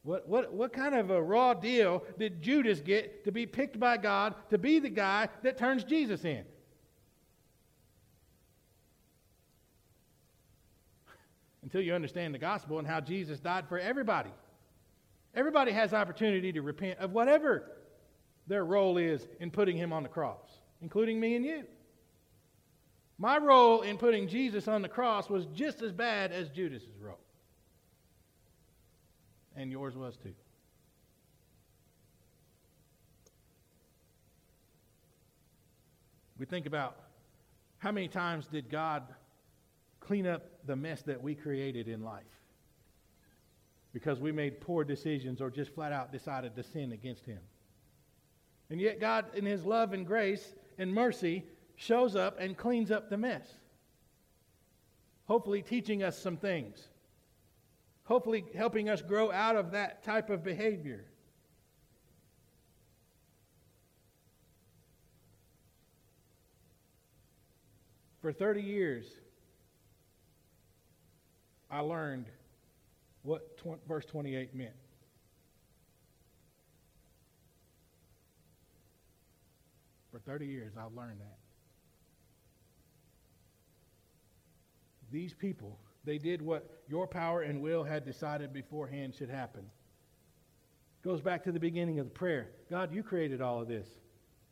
What, 0.03 0.29
what, 0.29 0.53
what 0.53 0.71
kind 0.71 0.93
of 0.93 1.09
a 1.09 1.19
raw 1.21 1.55
deal 1.55 2.03
did 2.19 2.41
Judas 2.41 2.81
get 2.81 3.25
to 3.25 3.31
be 3.31 3.47
picked 3.47 3.79
by 3.79 3.97
God 3.97 4.35
to 4.51 4.59
be 4.59 4.77
the 4.79 4.89
guy 4.89 5.29
that 5.41 5.57
turns 5.57 5.83
Jesus 5.83 6.23
in? 6.23 6.43
Until 11.63 11.81
you 11.81 11.95
understand 11.95 12.35
the 12.35 12.39
gospel 12.39 12.77
and 12.77 12.87
how 12.87 12.99
Jesus 12.99 13.39
died 13.39 13.67
for 13.67 13.79
everybody. 13.79 14.29
Everybody 15.33 15.71
has 15.71 15.91
opportunity 15.93 16.51
to 16.51 16.61
repent 16.61 16.99
of 16.99 17.11
whatever 17.11 17.71
their 18.45 18.65
role 18.65 18.97
is 18.97 19.25
in 19.39 19.49
putting 19.49 19.77
him 19.77 19.91
on 19.91 20.03
the 20.03 20.09
cross, 20.09 20.59
including 20.83 21.19
me 21.19 21.35
and 21.35 21.43
you. 21.43 21.63
My 23.17 23.39
role 23.39 23.81
in 23.81 23.97
putting 23.97 24.27
Jesus 24.27 24.67
on 24.67 24.83
the 24.83 24.89
cross 24.89 25.27
was 25.27 25.47
just 25.55 25.81
as 25.81 25.91
bad 25.91 26.31
as 26.31 26.49
Judas's 26.49 26.99
role. 27.01 27.22
And 29.55 29.71
yours 29.71 29.95
was 29.95 30.17
too. 30.17 30.33
We 36.39 36.45
think 36.45 36.65
about 36.65 36.97
how 37.77 37.91
many 37.91 38.07
times 38.07 38.47
did 38.47 38.69
God 38.69 39.03
clean 39.99 40.25
up 40.25 40.43
the 40.65 40.75
mess 40.75 41.01
that 41.03 41.21
we 41.21 41.35
created 41.35 41.87
in 41.87 42.03
life? 42.03 42.23
because 43.93 44.19
we 44.19 44.31
made 44.31 44.59
poor 44.59 44.83
decisions 44.83 45.39
or 45.39 45.51
just 45.51 45.73
flat 45.73 45.91
out 45.91 46.11
decided 46.11 46.55
to 46.55 46.63
sin 46.63 46.91
against 46.91 47.25
Him. 47.25 47.39
And 48.69 48.81
yet, 48.81 48.99
God, 48.99 49.25
in 49.35 49.45
His 49.45 49.63
love 49.63 49.93
and 49.93 50.05
grace 50.05 50.55
and 50.79 50.91
mercy, 50.91 51.43
shows 51.75 52.15
up 52.15 52.39
and 52.39 52.57
cleans 52.57 52.91
up 52.91 53.09
the 53.09 53.17
mess. 53.17 53.47
Hopefully, 55.25 55.61
teaching 55.61 56.01
us 56.03 56.17
some 56.17 56.37
things. 56.37 56.87
Hopefully, 58.05 58.43
helping 58.55 58.89
us 58.89 59.01
grow 59.01 59.31
out 59.31 59.55
of 59.55 59.71
that 59.71 60.03
type 60.03 60.29
of 60.29 60.43
behavior. 60.43 61.05
For 68.21 68.31
30 68.31 68.61
years, 68.61 69.05
I 71.69 71.79
learned 71.79 72.25
what 73.23 73.57
tw- 73.57 73.85
verse 73.87 74.05
28 74.05 74.53
meant. 74.53 74.71
For 80.11 80.19
30 80.19 80.45
years, 80.45 80.73
I've 80.77 80.93
learned 80.93 81.19
that. 81.19 81.37
These 85.11 85.33
people, 85.33 85.79
they 86.05 86.17
did 86.17 86.41
what 86.41 86.69
your 86.87 87.07
power 87.07 87.41
and 87.41 87.61
will 87.61 87.83
had 87.83 88.05
decided 88.05 88.53
beforehand 88.53 89.15
should 89.15 89.29
happen. 89.29 89.65
Goes 91.03 91.21
back 91.21 91.43
to 91.43 91.51
the 91.51 91.59
beginning 91.59 91.99
of 91.99 92.05
the 92.05 92.11
prayer. 92.11 92.49
God, 92.69 92.93
you 92.93 93.03
created 93.03 93.41
all 93.41 93.61
of 93.61 93.67
this. 93.67 93.87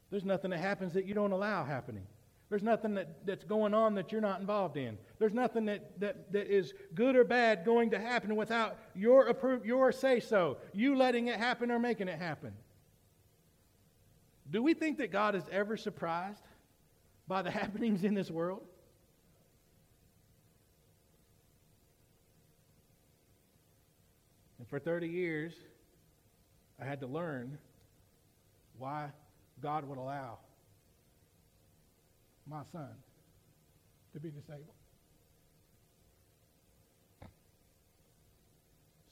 There's 0.09 0.25
nothing 0.25 0.51
that 0.51 0.59
happens 0.59 0.93
that 0.93 1.05
you 1.05 1.13
don't 1.13 1.31
allow 1.31 1.63
happening. 1.63 2.05
There's 2.49 2.63
nothing 2.63 2.95
that, 2.95 3.25
that's 3.25 3.45
going 3.45 3.73
on 3.73 3.95
that 3.95 4.11
you're 4.11 4.19
not 4.19 4.41
involved 4.41 4.75
in. 4.75 4.97
There's 5.19 5.33
nothing 5.33 5.65
that, 5.67 5.97
that, 6.01 6.33
that 6.33 6.47
is 6.47 6.73
good 6.93 7.15
or 7.15 7.23
bad 7.23 7.63
going 7.63 7.91
to 7.91 7.99
happen 7.99 8.35
without 8.35 8.77
your 8.93 9.27
approve, 9.27 9.65
your 9.65 9.93
say 9.93 10.19
so, 10.19 10.57
you 10.73 10.97
letting 10.97 11.27
it 11.27 11.37
happen 11.37 11.71
or 11.71 11.79
making 11.79 12.09
it 12.09 12.19
happen. 12.19 12.51
Do 14.49 14.61
we 14.61 14.73
think 14.73 14.97
that 14.97 15.13
God 15.13 15.33
is 15.33 15.45
ever 15.49 15.77
surprised 15.77 16.43
by 17.25 17.41
the 17.41 17.51
happenings 17.61 18.03
in 18.03 18.13
this 18.13 18.29
world? 18.29 18.63
For 24.71 24.79
30 24.79 25.09
years, 25.09 25.53
I 26.81 26.85
had 26.85 27.01
to 27.01 27.07
learn 27.07 27.57
why 28.79 29.09
God 29.61 29.87
would 29.87 29.97
allow 29.97 30.39
my 32.49 32.61
son 32.71 32.87
to 34.13 34.19
be 34.21 34.29
disabled. 34.29 34.63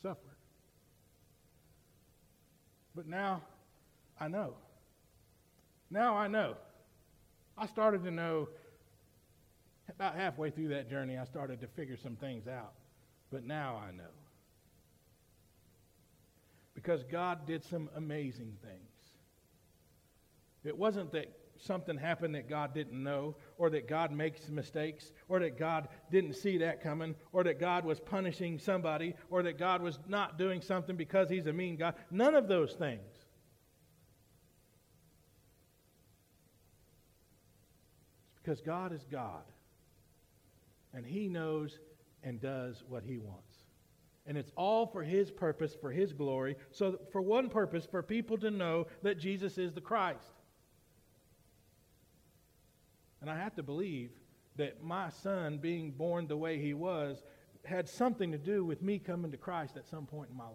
Suffer. 0.02 0.18
But 2.96 3.08
now 3.08 3.42
I 4.18 4.30
know. 4.30 4.54
Now 5.92 6.16
I 6.16 6.30
know. 6.30 6.56
I 7.58 7.68
started 7.68 8.06
to 8.06 8.12
know 8.12 8.48
about 9.90 10.16
halfway 10.16 10.52
through 10.52 10.70
that 10.70 10.90
journey, 10.90 11.18
I 11.18 11.26
started 11.26 11.60
to 11.60 11.68
figure 11.68 11.98
some 12.02 12.16
things 12.16 12.48
out. 12.48 12.72
But 13.30 13.46
now 13.46 13.82
I 13.86 13.92
know. 13.92 14.04
Because 16.82 17.04
God 17.04 17.46
did 17.46 17.66
some 17.66 17.90
amazing 17.98 18.56
things. 18.64 19.12
It 20.64 20.78
wasn't 20.78 21.12
that 21.12 21.26
something 21.58 21.98
happened 21.98 22.36
that 22.36 22.48
God 22.48 22.74
didn't 22.74 23.04
know, 23.04 23.36
or 23.58 23.70
that 23.72 23.86
God 23.90 24.14
makes 24.14 24.48
mistakes, 24.48 25.12
or 25.28 25.40
that 25.40 25.60
God 25.60 25.90
didn't 26.10 26.36
see 26.36 26.58
that 26.60 26.82
coming, 26.82 27.16
or 27.34 27.44
that 27.44 27.60
God 27.60 27.84
was 27.84 28.00
punishing 28.00 28.58
somebody, 28.60 29.14
or 29.30 29.44
that 29.44 29.58
God 29.58 29.82
was 29.82 30.00
not 30.08 30.38
doing 30.38 30.62
something 30.62 30.96
because 30.96 31.30
He's 31.30 31.48
a 31.48 31.54
mean 31.54 31.76
God. 31.76 31.96
None 32.12 32.34
of 32.34 32.48
those 32.48 32.72
things. 32.72 33.02
It's 38.32 38.42
because 38.42 38.62
God 38.62 38.94
is 38.94 39.06
God, 39.12 39.44
and 40.94 41.06
He 41.06 41.28
knows 41.28 41.78
and 42.24 42.40
does 42.40 42.82
what 42.88 43.04
He 43.04 43.18
wants. 43.18 43.49
And 44.30 44.38
it's 44.38 44.52
all 44.56 44.86
for 44.86 45.04
His 45.04 45.32
purpose, 45.32 45.76
for 45.82 45.92
His 45.92 46.14
glory. 46.14 46.56
So, 46.72 47.00
for 47.12 47.20
one 47.20 47.50
purpose, 47.50 47.86
for 47.90 48.04
people 48.04 48.38
to 48.38 48.52
know 48.52 48.86
that 49.02 49.20
Jesus 49.20 49.58
is 49.58 49.74
the 49.74 49.82
Christ. 49.82 50.32
And 53.22 53.30
I 53.30 53.36
have 53.36 53.56
to 53.56 53.64
believe 53.64 54.12
that 54.56 54.84
my 54.84 55.10
son 55.10 55.58
being 55.58 55.92
born 55.92 56.28
the 56.28 56.38
way 56.38 56.60
he 56.60 56.74
was 56.74 57.24
had 57.66 57.90
something 57.90 58.32
to 58.32 58.38
do 58.38 58.64
with 58.64 58.82
me 58.82 59.00
coming 59.00 59.32
to 59.32 59.38
Christ 59.38 59.78
at 59.78 59.88
some 59.88 60.06
point 60.06 60.30
in 60.30 60.38
my 60.38 60.46
life. 60.46 60.54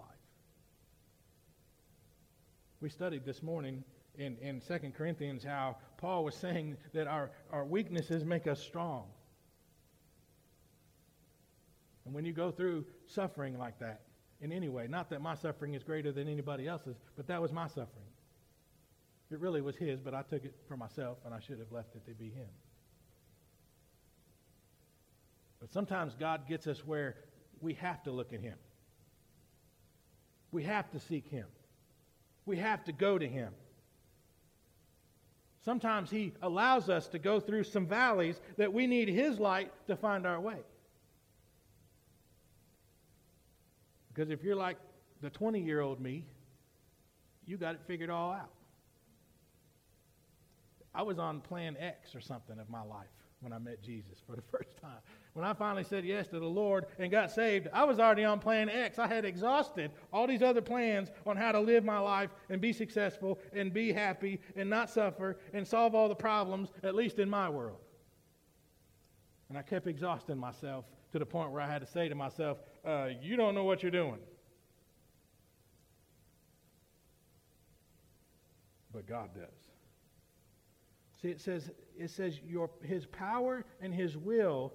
We 2.80 2.90
studied 2.90 3.24
this 3.24 3.42
morning 3.42 3.82
in, 4.16 4.36
in 4.38 4.60
2 4.60 4.92
Corinthians 4.96 5.42
how 5.42 5.78
Paul 5.96 6.24
was 6.24 6.34
saying 6.34 6.76
that 6.92 7.06
our, 7.06 7.30
our 7.50 7.64
weaknesses 7.64 8.24
make 8.24 8.46
us 8.46 8.60
strong. 8.60 9.04
And 12.04 12.14
when 12.14 12.24
you 12.24 12.32
go 12.32 12.50
through 12.50 12.84
suffering 13.06 13.58
like 13.58 13.78
that, 13.80 14.02
in 14.40 14.52
any 14.52 14.68
way, 14.68 14.86
not 14.88 15.08
that 15.10 15.22
my 15.22 15.34
suffering 15.34 15.74
is 15.74 15.82
greater 15.82 16.12
than 16.12 16.28
anybody 16.28 16.68
else's, 16.68 16.96
but 17.16 17.26
that 17.28 17.40
was 17.40 17.52
my 17.52 17.66
suffering. 17.66 18.06
It 19.30 19.40
really 19.40 19.62
was 19.62 19.76
his, 19.76 20.00
but 20.00 20.14
I 20.14 20.22
took 20.22 20.44
it 20.44 20.54
for 20.68 20.76
myself, 20.76 21.18
and 21.24 21.32
I 21.32 21.40
should 21.40 21.58
have 21.58 21.72
left 21.72 21.96
it 21.96 22.04
to 22.06 22.12
be 22.12 22.26
him. 22.26 22.48
But 25.60 25.72
sometimes 25.72 26.14
God 26.14 26.46
gets 26.46 26.66
us 26.66 26.84
where 26.86 27.16
we 27.60 27.74
have 27.74 28.02
to 28.02 28.10
look 28.10 28.32
at 28.34 28.40
him. 28.40 28.58
We 30.52 30.62
have 30.64 30.90
to 30.90 31.00
seek 31.00 31.26
him. 31.26 31.46
We 32.44 32.58
have 32.58 32.84
to 32.84 32.92
go 32.92 33.18
to 33.18 33.26
him. 33.26 33.52
Sometimes 35.64 36.10
he 36.10 36.34
allows 36.42 36.90
us 36.90 37.08
to 37.08 37.18
go 37.18 37.40
through 37.40 37.64
some 37.64 37.86
valleys 37.86 38.38
that 38.58 38.74
we 38.74 38.86
need 38.86 39.08
his 39.08 39.38
light 39.38 39.72
to 39.86 39.96
find 39.96 40.26
our 40.26 40.38
way. 40.38 40.58
Because 44.14 44.30
if 44.30 44.44
you're 44.44 44.56
like 44.56 44.76
the 45.20 45.30
20 45.30 45.60
year 45.60 45.80
old 45.80 46.00
me, 46.00 46.24
you 47.46 47.56
got 47.56 47.74
it 47.74 47.80
figured 47.86 48.10
all 48.10 48.32
out. 48.32 48.50
I 50.94 51.02
was 51.02 51.18
on 51.18 51.40
plan 51.40 51.76
X 51.78 52.14
or 52.14 52.20
something 52.20 52.58
of 52.58 52.70
my 52.70 52.82
life 52.82 53.08
when 53.40 53.52
I 53.52 53.58
met 53.58 53.82
Jesus 53.82 54.22
for 54.24 54.36
the 54.36 54.42
first 54.52 54.76
time. 54.80 54.98
When 55.32 55.44
I 55.44 55.52
finally 55.52 55.82
said 55.82 56.04
yes 56.04 56.28
to 56.28 56.38
the 56.38 56.46
Lord 56.46 56.86
and 56.98 57.10
got 57.10 57.32
saved, 57.32 57.66
I 57.72 57.82
was 57.84 57.98
already 57.98 58.24
on 58.24 58.38
plan 58.38 58.68
X. 58.68 59.00
I 59.00 59.08
had 59.08 59.24
exhausted 59.24 59.90
all 60.12 60.28
these 60.28 60.42
other 60.42 60.62
plans 60.62 61.10
on 61.26 61.36
how 61.36 61.50
to 61.50 61.60
live 61.60 61.84
my 61.84 61.98
life 61.98 62.30
and 62.48 62.60
be 62.60 62.72
successful 62.72 63.40
and 63.52 63.72
be 63.72 63.92
happy 63.92 64.40
and 64.54 64.70
not 64.70 64.88
suffer 64.88 65.38
and 65.52 65.66
solve 65.66 65.94
all 65.96 66.08
the 66.08 66.14
problems, 66.14 66.70
at 66.84 66.94
least 66.94 67.18
in 67.18 67.28
my 67.28 67.48
world. 67.48 67.78
And 69.48 69.58
I 69.58 69.62
kept 69.62 69.88
exhausting 69.88 70.38
myself 70.38 70.84
to 71.12 71.18
the 71.18 71.26
point 71.26 71.50
where 71.50 71.60
I 71.60 71.66
had 71.66 71.80
to 71.80 71.86
say 71.86 72.08
to 72.08 72.14
myself, 72.14 72.58
uh, 72.84 73.08
You 73.20 73.36
don't 73.36 73.54
know 73.54 73.64
what 73.64 73.82
you're 73.82 73.90
doing. 73.90 74.18
But 78.92 79.06
God 79.06 79.30
does. 79.34 79.48
See, 81.20 81.28
it 81.28 81.40
says, 81.40 81.70
it 81.98 82.10
says 82.10 82.38
your, 82.46 82.70
his 82.82 83.06
power 83.06 83.64
and 83.80 83.92
his 83.92 84.16
will 84.16 84.72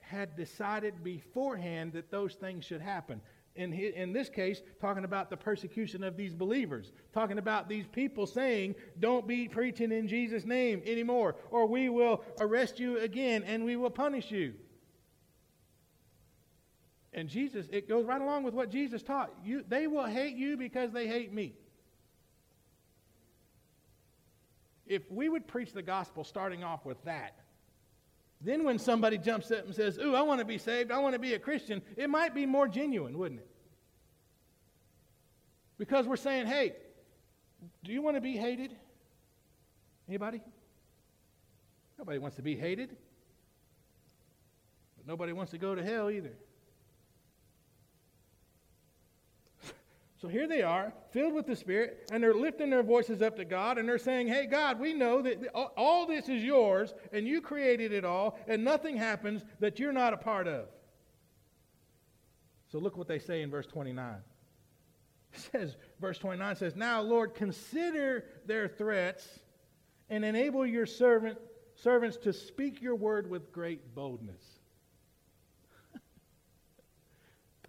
had 0.00 0.36
decided 0.36 1.04
beforehand 1.04 1.92
that 1.92 2.10
those 2.10 2.34
things 2.34 2.64
should 2.64 2.80
happen. 2.80 3.20
In, 3.54 3.72
his, 3.72 3.94
in 3.94 4.12
this 4.12 4.28
case, 4.28 4.62
talking 4.80 5.04
about 5.04 5.30
the 5.30 5.36
persecution 5.36 6.04
of 6.04 6.16
these 6.16 6.34
believers, 6.34 6.92
talking 7.12 7.38
about 7.38 7.68
these 7.68 7.86
people 7.86 8.26
saying, 8.26 8.74
Don't 9.00 9.26
be 9.26 9.48
preaching 9.48 9.92
in 9.92 10.08
Jesus' 10.08 10.44
name 10.44 10.82
anymore, 10.84 11.36
or 11.50 11.66
we 11.66 11.88
will 11.88 12.22
arrest 12.40 12.78
you 12.78 12.98
again 12.98 13.44
and 13.44 13.64
we 13.64 13.76
will 13.76 13.90
punish 13.90 14.30
you. 14.30 14.54
And 17.12 17.28
Jesus, 17.28 17.66
it 17.72 17.88
goes 17.88 18.04
right 18.04 18.20
along 18.20 18.44
with 18.44 18.54
what 18.54 18.70
Jesus 18.70 19.02
taught. 19.02 19.32
You, 19.44 19.64
they 19.68 19.86
will 19.86 20.04
hate 20.04 20.36
you 20.36 20.56
because 20.56 20.92
they 20.92 21.06
hate 21.06 21.32
me. 21.32 21.54
If 24.86 25.10
we 25.10 25.28
would 25.28 25.46
preach 25.46 25.72
the 25.72 25.82
gospel 25.82 26.24
starting 26.24 26.64
off 26.64 26.84
with 26.84 27.02
that, 27.04 27.34
then 28.40 28.64
when 28.64 28.78
somebody 28.78 29.18
jumps 29.18 29.50
up 29.50 29.66
and 29.66 29.74
says, 29.74 29.98
Ooh, 29.98 30.14
I 30.14 30.22
want 30.22 30.38
to 30.40 30.44
be 30.44 30.58
saved, 30.58 30.92
I 30.92 30.98
want 30.98 31.14
to 31.14 31.18
be 31.18 31.34
a 31.34 31.38
Christian, 31.38 31.82
it 31.96 32.08
might 32.08 32.34
be 32.34 32.46
more 32.46 32.68
genuine, 32.68 33.18
wouldn't 33.18 33.40
it? 33.40 33.48
Because 35.78 36.06
we're 36.06 36.16
saying, 36.16 36.46
hey, 36.46 36.74
do 37.84 37.92
you 37.92 38.02
want 38.02 38.16
to 38.16 38.20
be 38.20 38.36
hated? 38.36 38.74
Anybody? 40.08 40.40
Nobody 41.96 42.18
wants 42.18 42.36
to 42.36 42.42
be 42.42 42.56
hated. 42.56 42.96
But 44.96 45.06
nobody 45.06 45.32
wants 45.32 45.52
to 45.52 45.58
go 45.58 45.74
to 45.74 45.82
hell 45.82 46.10
either. 46.10 46.34
So 50.20 50.26
here 50.26 50.48
they 50.48 50.62
are, 50.62 50.92
filled 51.12 51.34
with 51.34 51.46
the 51.46 51.54
Spirit, 51.54 52.08
and 52.10 52.20
they're 52.20 52.34
lifting 52.34 52.70
their 52.70 52.82
voices 52.82 53.22
up 53.22 53.36
to 53.36 53.44
God, 53.44 53.78
and 53.78 53.88
they're 53.88 53.98
saying, 53.98 54.26
Hey, 54.26 54.46
God, 54.46 54.80
we 54.80 54.92
know 54.92 55.22
that 55.22 55.46
all 55.54 56.06
this 56.06 56.28
is 56.28 56.42
yours, 56.42 56.92
and 57.12 57.26
you 57.26 57.40
created 57.40 57.92
it 57.92 58.04
all, 58.04 58.36
and 58.48 58.64
nothing 58.64 58.96
happens 58.96 59.44
that 59.60 59.78
you're 59.78 59.92
not 59.92 60.12
a 60.12 60.16
part 60.16 60.48
of. 60.48 60.66
So 62.72 62.78
look 62.78 62.96
what 62.96 63.06
they 63.06 63.20
say 63.20 63.42
in 63.42 63.50
verse 63.50 63.66
29. 63.66 64.16
It 65.34 65.40
says, 65.52 65.76
verse 66.00 66.18
29 66.18 66.56
says, 66.56 66.74
Now, 66.74 67.02
Lord, 67.02 67.34
consider 67.34 68.24
their 68.46 68.66
threats 68.66 69.28
and 70.08 70.24
enable 70.24 70.66
your 70.66 70.86
servant, 70.86 71.38
servants 71.76 72.16
to 72.18 72.32
speak 72.32 72.80
your 72.80 72.94
word 72.94 73.30
with 73.30 73.52
great 73.52 73.94
boldness. 73.94 74.42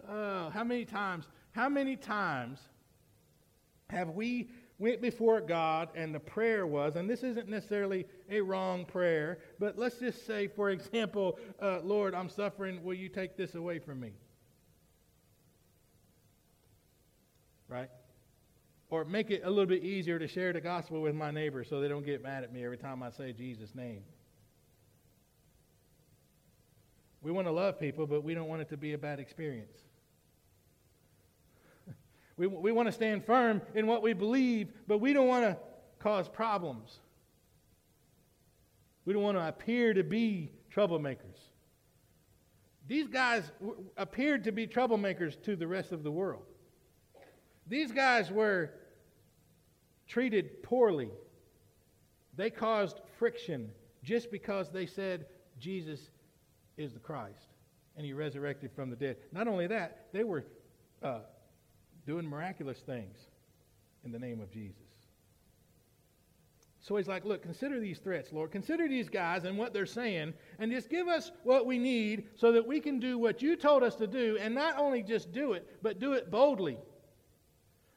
oh, 0.08 0.48
how 0.50 0.64
many 0.64 0.86
times 0.86 1.26
how 1.52 1.68
many 1.68 1.96
times 1.96 2.58
have 3.88 4.10
we 4.10 4.50
went 4.78 5.02
before 5.02 5.40
God 5.40 5.90
and 5.94 6.14
the 6.14 6.20
prayer 6.20 6.66
was, 6.66 6.96
and 6.96 7.08
this 7.08 7.22
isn't 7.22 7.48
necessarily 7.48 8.06
a 8.30 8.40
wrong 8.40 8.84
prayer, 8.86 9.38
but 9.58 9.78
let's 9.78 9.98
just 9.98 10.26
say, 10.26 10.48
for 10.48 10.70
example, 10.70 11.38
uh, 11.60 11.80
Lord, 11.82 12.14
I'm 12.14 12.30
suffering. 12.30 12.82
Will 12.82 12.94
you 12.94 13.08
take 13.08 13.36
this 13.36 13.54
away 13.54 13.78
from 13.78 14.00
me? 14.00 14.12
Right? 17.68 17.90
Or 18.88 19.04
make 19.04 19.30
it 19.30 19.42
a 19.44 19.50
little 19.50 19.66
bit 19.66 19.84
easier 19.84 20.18
to 20.18 20.26
share 20.26 20.52
the 20.52 20.60
gospel 20.60 21.02
with 21.02 21.14
my 21.14 21.30
neighbor 21.30 21.62
so 21.62 21.80
they 21.80 21.88
don't 21.88 22.04
get 22.04 22.22
mad 22.22 22.42
at 22.42 22.52
me 22.52 22.64
every 22.64 22.78
time 22.78 23.02
I 23.02 23.10
say 23.10 23.32
Jesus' 23.32 23.74
name. 23.74 24.02
We 27.22 27.32
want 27.32 27.46
to 27.46 27.52
love 27.52 27.78
people, 27.78 28.06
but 28.06 28.24
we 28.24 28.32
don't 28.32 28.48
want 28.48 28.62
it 28.62 28.70
to 28.70 28.78
be 28.78 28.94
a 28.94 28.98
bad 28.98 29.20
experience. 29.20 29.76
We, 32.40 32.46
we 32.46 32.72
want 32.72 32.86
to 32.86 32.92
stand 32.92 33.26
firm 33.26 33.60
in 33.74 33.86
what 33.86 34.00
we 34.00 34.14
believe, 34.14 34.72
but 34.86 34.96
we 34.96 35.12
don't 35.12 35.28
want 35.28 35.44
to 35.44 35.58
cause 35.98 36.26
problems. 36.26 37.00
We 39.04 39.12
don't 39.12 39.22
want 39.22 39.36
to 39.36 39.46
appear 39.46 39.92
to 39.92 40.02
be 40.02 40.50
troublemakers. 40.74 41.36
These 42.88 43.08
guys 43.08 43.52
w- 43.60 43.84
appeared 43.98 44.44
to 44.44 44.52
be 44.52 44.66
troublemakers 44.66 45.38
to 45.42 45.54
the 45.54 45.66
rest 45.66 45.92
of 45.92 46.02
the 46.02 46.10
world. 46.10 46.44
These 47.66 47.92
guys 47.92 48.30
were 48.30 48.70
treated 50.08 50.62
poorly. 50.62 51.10
They 52.36 52.48
caused 52.48 53.02
friction 53.18 53.70
just 54.02 54.30
because 54.30 54.70
they 54.70 54.86
said 54.86 55.26
Jesus 55.58 56.08
is 56.78 56.94
the 56.94 57.00
Christ 57.00 57.48
and 57.98 58.06
he 58.06 58.14
resurrected 58.14 58.70
from 58.72 58.88
the 58.88 58.96
dead. 58.96 59.18
Not 59.30 59.46
only 59.46 59.66
that, 59.66 60.06
they 60.14 60.24
were 60.24 60.46
uh, 61.02 61.18
doing 62.06 62.26
miraculous 62.26 62.78
things 62.78 63.18
in 64.04 64.12
the 64.12 64.18
name 64.18 64.40
of 64.40 64.50
Jesus. 64.50 64.76
So 66.80 66.96
he's 66.96 67.08
like, 67.08 67.24
Look, 67.24 67.42
consider 67.42 67.78
these 67.78 67.98
threats, 67.98 68.32
Lord. 68.32 68.50
Consider 68.50 68.88
these 68.88 69.08
guys 69.08 69.44
and 69.44 69.58
what 69.58 69.74
they're 69.74 69.86
saying, 69.86 70.32
and 70.58 70.72
just 70.72 70.88
give 70.88 71.08
us 71.08 71.30
what 71.44 71.66
we 71.66 71.78
need 71.78 72.24
so 72.36 72.52
that 72.52 72.66
we 72.66 72.80
can 72.80 72.98
do 72.98 73.18
what 73.18 73.42
you 73.42 73.54
told 73.56 73.82
us 73.82 73.96
to 73.96 74.06
do, 74.06 74.38
and 74.40 74.54
not 74.54 74.78
only 74.78 75.02
just 75.02 75.30
do 75.32 75.52
it, 75.52 75.68
but 75.82 75.98
do 75.98 76.14
it 76.14 76.30
boldly. 76.30 76.78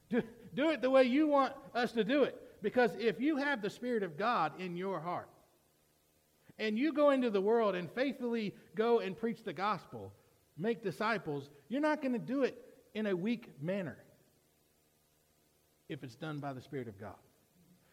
Do, 0.10 0.22
do 0.54 0.70
it 0.70 0.82
the 0.82 0.90
way 0.90 1.04
you 1.06 1.28
want 1.28 1.54
us 1.74 1.94
to 1.94 2.04
do 2.04 2.24
it. 2.24 2.40
Because 2.62 2.92
if 3.00 3.20
you 3.20 3.38
have 3.38 3.62
the 3.62 3.70
Spirit 3.70 4.04
of 4.04 4.18
God 4.18 4.60
in 4.60 4.76
your 4.76 5.00
heart, 5.00 5.30
and 6.60 6.78
you 6.78 6.94
go 6.94 7.10
into 7.10 7.30
the 7.30 7.42
world 7.42 7.74
and 7.76 7.90
faithfully 7.92 8.54
go 8.76 9.00
and 9.00 9.18
preach 9.18 9.44
the 9.44 9.54
gospel, 9.54 10.14
make 10.58 10.84
disciples, 10.84 11.50
you're 11.70 11.82
not 11.82 12.02
going 12.02 12.14
to 12.14 12.20
do 12.20 12.44
it 12.44 12.63
in 12.94 13.08
a 13.08 13.16
weak 13.16 13.50
manner 13.62 13.98
if 15.90 16.04
it's 16.04 16.16
done 16.16 16.40
by 16.40 16.54
the 16.54 16.62
Spirit 16.62 16.88
of 16.88 17.00
God. 17.00 17.16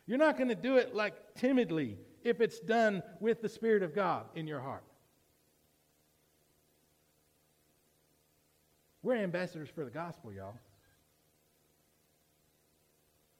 You're 0.06 0.18
not 0.18 0.36
going 0.36 0.48
to 0.48 0.54
do 0.54 0.76
it 0.76 0.94
like 0.94 1.34
timidly 1.34 1.96
if 2.22 2.40
it's 2.40 2.60
done 2.60 3.02
with 3.20 3.42
the 3.42 3.48
Spirit 3.48 3.82
of 3.82 3.94
God 3.94 4.26
in 4.34 4.46
your 4.46 4.60
heart. 4.60 4.84
We're 9.02 9.16
ambassadors 9.16 9.68
for 9.74 9.84
the 9.84 9.90
gospel, 9.90 10.32
y'all. 10.32 10.54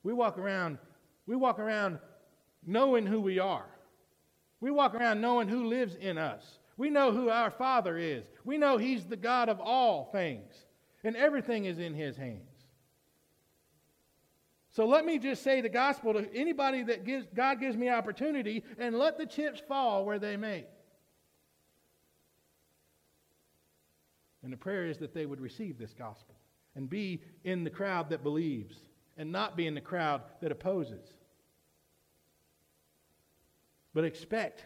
We 0.02 0.12
walk 0.12 0.38
around, 0.38 0.78
we 1.26 1.36
walk 1.36 1.58
around 1.58 1.98
knowing 2.66 3.06
who 3.06 3.20
we 3.20 3.38
are. 3.38 3.66
We 4.60 4.70
walk 4.70 4.94
around 4.94 5.20
knowing 5.20 5.48
who 5.48 5.66
lives 5.66 5.94
in 5.94 6.18
us. 6.18 6.58
We 6.76 6.88
know 6.88 7.12
who 7.12 7.28
our 7.28 7.50
Father 7.50 7.98
is. 7.98 8.24
We 8.44 8.56
know 8.56 8.78
He's 8.78 9.04
the 9.04 9.16
God 9.16 9.48
of 9.48 9.60
all 9.60 10.08
things, 10.12 10.54
and 11.04 11.16
everything 11.16 11.64
is 11.64 11.78
in 11.78 11.94
His 11.94 12.16
hands. 12.16 12.60
So 14.70 14.86
let 14.86 15.04
me 15.04 15.18
just 15.18 15.42
say 15.42 15.60
the 15.60 15.68
gospel 15.68 16.12
to 16.14 16.32
anybody 16.32 16.84
that 16.84 17.04
gives, 17.04 17.26
God 17.34 17.58
gives 17.58 17.76
me 17.76 17.88
opportunity 17.88 18.62
and 18.78 18.96
let 18.96 19.18
the 19.18 19.26
chips 19.26 19.60
fall 19.66 20.04
where 20.04 20.18
they 20.18 20.36
may. 20.36 20.64
And 24.42 24.52
the 24.52 24.56
prayer 24.56 24.86
is 24.86 24.98
that 24.98 25.12
they 25.12 25.26
would 25.26 25.40
receive 25.40 25.76
this 25.76 25.92
gospel 25.92 26.36
and 26.76 26.88
be 26.88 27.20
in 27.44 27.64
the 27.64 27.70
crowd 27.70 28.10
that 28.10 28.22
believes 28.22 28.76
and 29.16 29.32
not 29.32 29.56
be 29.56 29.66
in 29.66 29.74
the 29.74 29.80
crowd 29.80 30.22
that 30.40 30.52
opposes. 30.52 31.04
But 33.92 34.04
expect 34.04 34.64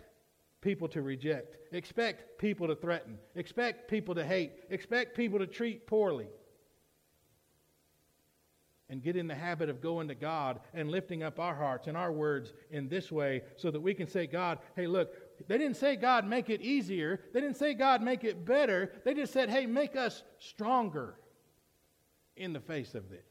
people 0.64 0.88
to 0.88 1.02
reject, 1.02 1.58
expect 1.72 2.38
people 2.38 2.66
to 2.66 2.74
threaten, 2.74 3.18
expect 3.36 3.88
people 3.88 4.14
to 4.14 4.24
hate, 4.24 4.52
expect 4.70 5.14
people 5.14 5.38
to 5.38 5.46
treat 5.46 5.86
poorly. 5.86 6.26
And 8.90 9.02
get 9.02 9.16
in 9.16 9.26
the 9.26 9.34
habit 9.34 9.70
of 9.70 9.80
going 9.80 10.08
to 10.08 10.14
God 10.14 10.60
and 10.74 10.90
lifting 10.90 11.22
up 11.22 11.40
our 11.40 11.54
hearts 11.54 11.86
and 11.86 11.96
our 11.96 12.12
words 12.12 12.52
in 12.70 12.88
this 12.88 13.10
way 13.10 13.42
so 13.56 13.70
that 13.70 13.80
we 13.80 13.94
can 13.94 14.06
say, 14.06 14.26
God, 14.26 14.58
hey, 14.76 14.86
look, 14.86 15.14
they 15.48 15.56
didn't 15.56 15.78
say, 15.78 15.96
God, 15.96 16.26
make 16.26 16.50
it 16.50 16.60
easier. 16.60 17.20
They 17.32 17.40
didn't 17.40 17.56
say, 17.56 17.72
God, 17.74 18.02
make 18.02 18.24
it 18.24 18.44
better. 18.44 18.92
They 19.04 19.14
just 19.14 19.32
said, 19.32 19.48
hey, 19.48 19.64
make 19.66 19.96
us 19.96 20.22
stronger 20.38 21.16
in 22.36 22.52
the 22.52 22.60
face 22.60 22.94
of 22.94 23.08
this. 23.08 23.24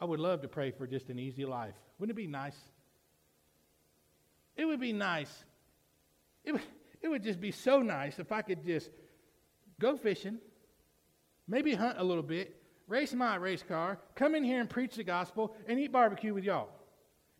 I 0.00 0.04
would 0.04 0.20
love 0.20 0.42
to 0.42 0.48
pray 0.48 0.70
for 0.70 0.86
just 0.86 1.10
an 1.10 1.18
easy 1.18 1.44
life. 1.44 1.74
Wouldn't 1.98 2.16
it 2.16 2.22
be 2.22 2.28
nice? 2.28 2.56
It 4.62 4.66
would 4.66 4.78
be 4.78 4.92
nice. 4.92 5.44
It 6.44 6.52
would, 6.52 6.62
it 7.00 7.08
would 7.08 7.24
just 7.24 7.40
be 7.40 7.50
so 7.50 7.82
nice 7.82 8.20
if 8.20 8.30
I 8.30 8.42
could 8.42 8.64
just 8.64 8.90
go 9.80 9.96
fishing, 9.96 10.38
maybe 11.48 11.74
hunt 11.74 11.98
a 11.98 12.04
little 12.04 12.22
bit, 12.22 12.62
race 12.86 13.12
my 13.12 13.34
race 13.34 13.64
car, 13.64 13.98
come 14.14 14.36
in 14.36 14.44
here 14.44 14.60
and 14.60 14.70
preach 14.70 14.94
the 14.94 15.02
gospel, 15.02 15.56
and 15.66 15.80
eat 15.80 15.90
barbecue 15.90 16.32
with 16.32 16.44
y'all. 16.44 16.68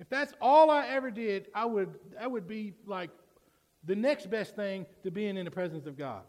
If 0.00 0.08
that's 0.08 0.34
all 0.40 0.68
I 0.68 0.88
ever 0.88 1.12
did, 1.12 1.46
I 1.54 1.64
would, 1.64 1.94
that 2.18 2.28
would 2.28 2.48
be 2.48 2.74
like 2.86 3.10
the 3.84 3.94
next 3.94 4.28
best 4.28 4.56
thing 4.56 4.84
to 5.04 5.12
being 5.12 5.36
in 5.36 5.44
the 5.44 5.50
presence 5.52 5.86
of 5.86 5.96
God. 5.96 6.24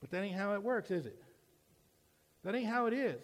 But 0.00 0.10
that 0.12 0.22
ain't 0.22 0.34
how 0.34 0.54
it 0.54 0.62
works, 0.62 0.90
is 0.90 1.04
it? 1.04 1.20
That 2.42 2.54
ain't 2.54 2.70
how 2.70 2.86
it 2.86 2.94
is. 2.94 3.20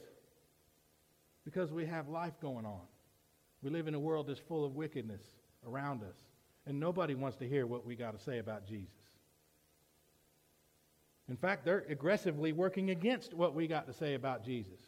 Because 1.42 1.72
we 1.72 1.86
have 1.86 2.10
life 2.10 2.38
going 2.42 2.66
on. 2.66 2.82
We 3.62 3.70
live 3.70 3.88
in 3.88 3.94
a 3.94 3.98
world 3.98 4.26
that's 4.26 4.40
full 4.40 4.66
of 4.66 4.74
wickedness 4.74 5.22
around 5.66 6.02
us. 6.02 6.16
And 6.66 6.80
nobody 6.80 7.14
wants 7.14 7.36
to 7.38 7.48
hear 7.48 7.66
what 7.66 7.84
we 7.84 7.94
got 7.94 8.16
to 8.16 8.24
say 8.24 8.38
about 8.38 8.66
Jesus. 8.66 8.88
In 11.28 11.36
fact, 11.36 11.64
they're 11.64 11.84
aggressively 11.88 12.52
working 12.52 12.90
against 12.90 13.34
what 13.34 13.54
we 13.54 13.66
got 13.66 13.86
to 13.86 13.92
say 13.92 14.14
about 14.14 14.44
Jesus. 14.44 14.80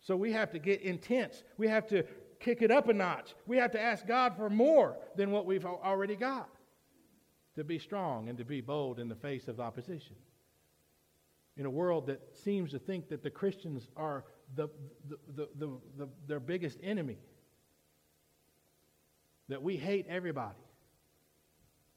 So 0.00 0.16
we 0.16 0.32
have 0.32 0.50
to 0.52 0.58
get 0.58 0.82
intense. 0.82 1.42
We 1.56 1.68
have 1.68 1.86
to 1.88 2.04
kick 2.40 2.62
it 2.62 2.70
up 2.70 2.88
a 2.88 2.94
notch. 2.94 3.34
We 3.46 3.56
have 3.58 3.72
to 3.72 3.80
ask 3.80 4.06
God 4.06 4.36
for 4.36 4.48
more 4.48 4.96
than 5.16 5.30
what 5.30 5.44
we've 5.44 5.66
already 5.66 6.16
got 6.16 6.48
to 7.56 7.64
be 7.64 7.78
strong 7.78 8.28
and 8.28 8.38
to 8.38 8.44
be 8.44 8.60
bold 8.60 8.98
in 9.00 9.08
the 9.08 9.16
face 9.16 9.48
of 9.48 9.60
opposition. 9.60 10.16
In 11.56 11.66
a 11.66 11.70
world 11.70 12.06
that 12.06 12.20
seems 12.36 12.70
to 12.70 12.78
think 12.78 13.08
that 13.08 13.22
the 13.22 13.30
Christians 13.30 13.88
are 13.96 14.24
the, 14.54 14.68
the, 15.08 15.18
the, 15.34 15.48
the, 15.58 15.78
the 15.98 16.08
their 16.28 16.40
biggest 16.40 16.78
enemy, 16.82 17.18
that 19.48 19.62
we 19.62 19.76
hate 19.76 20.06
everybody 20.08 20.58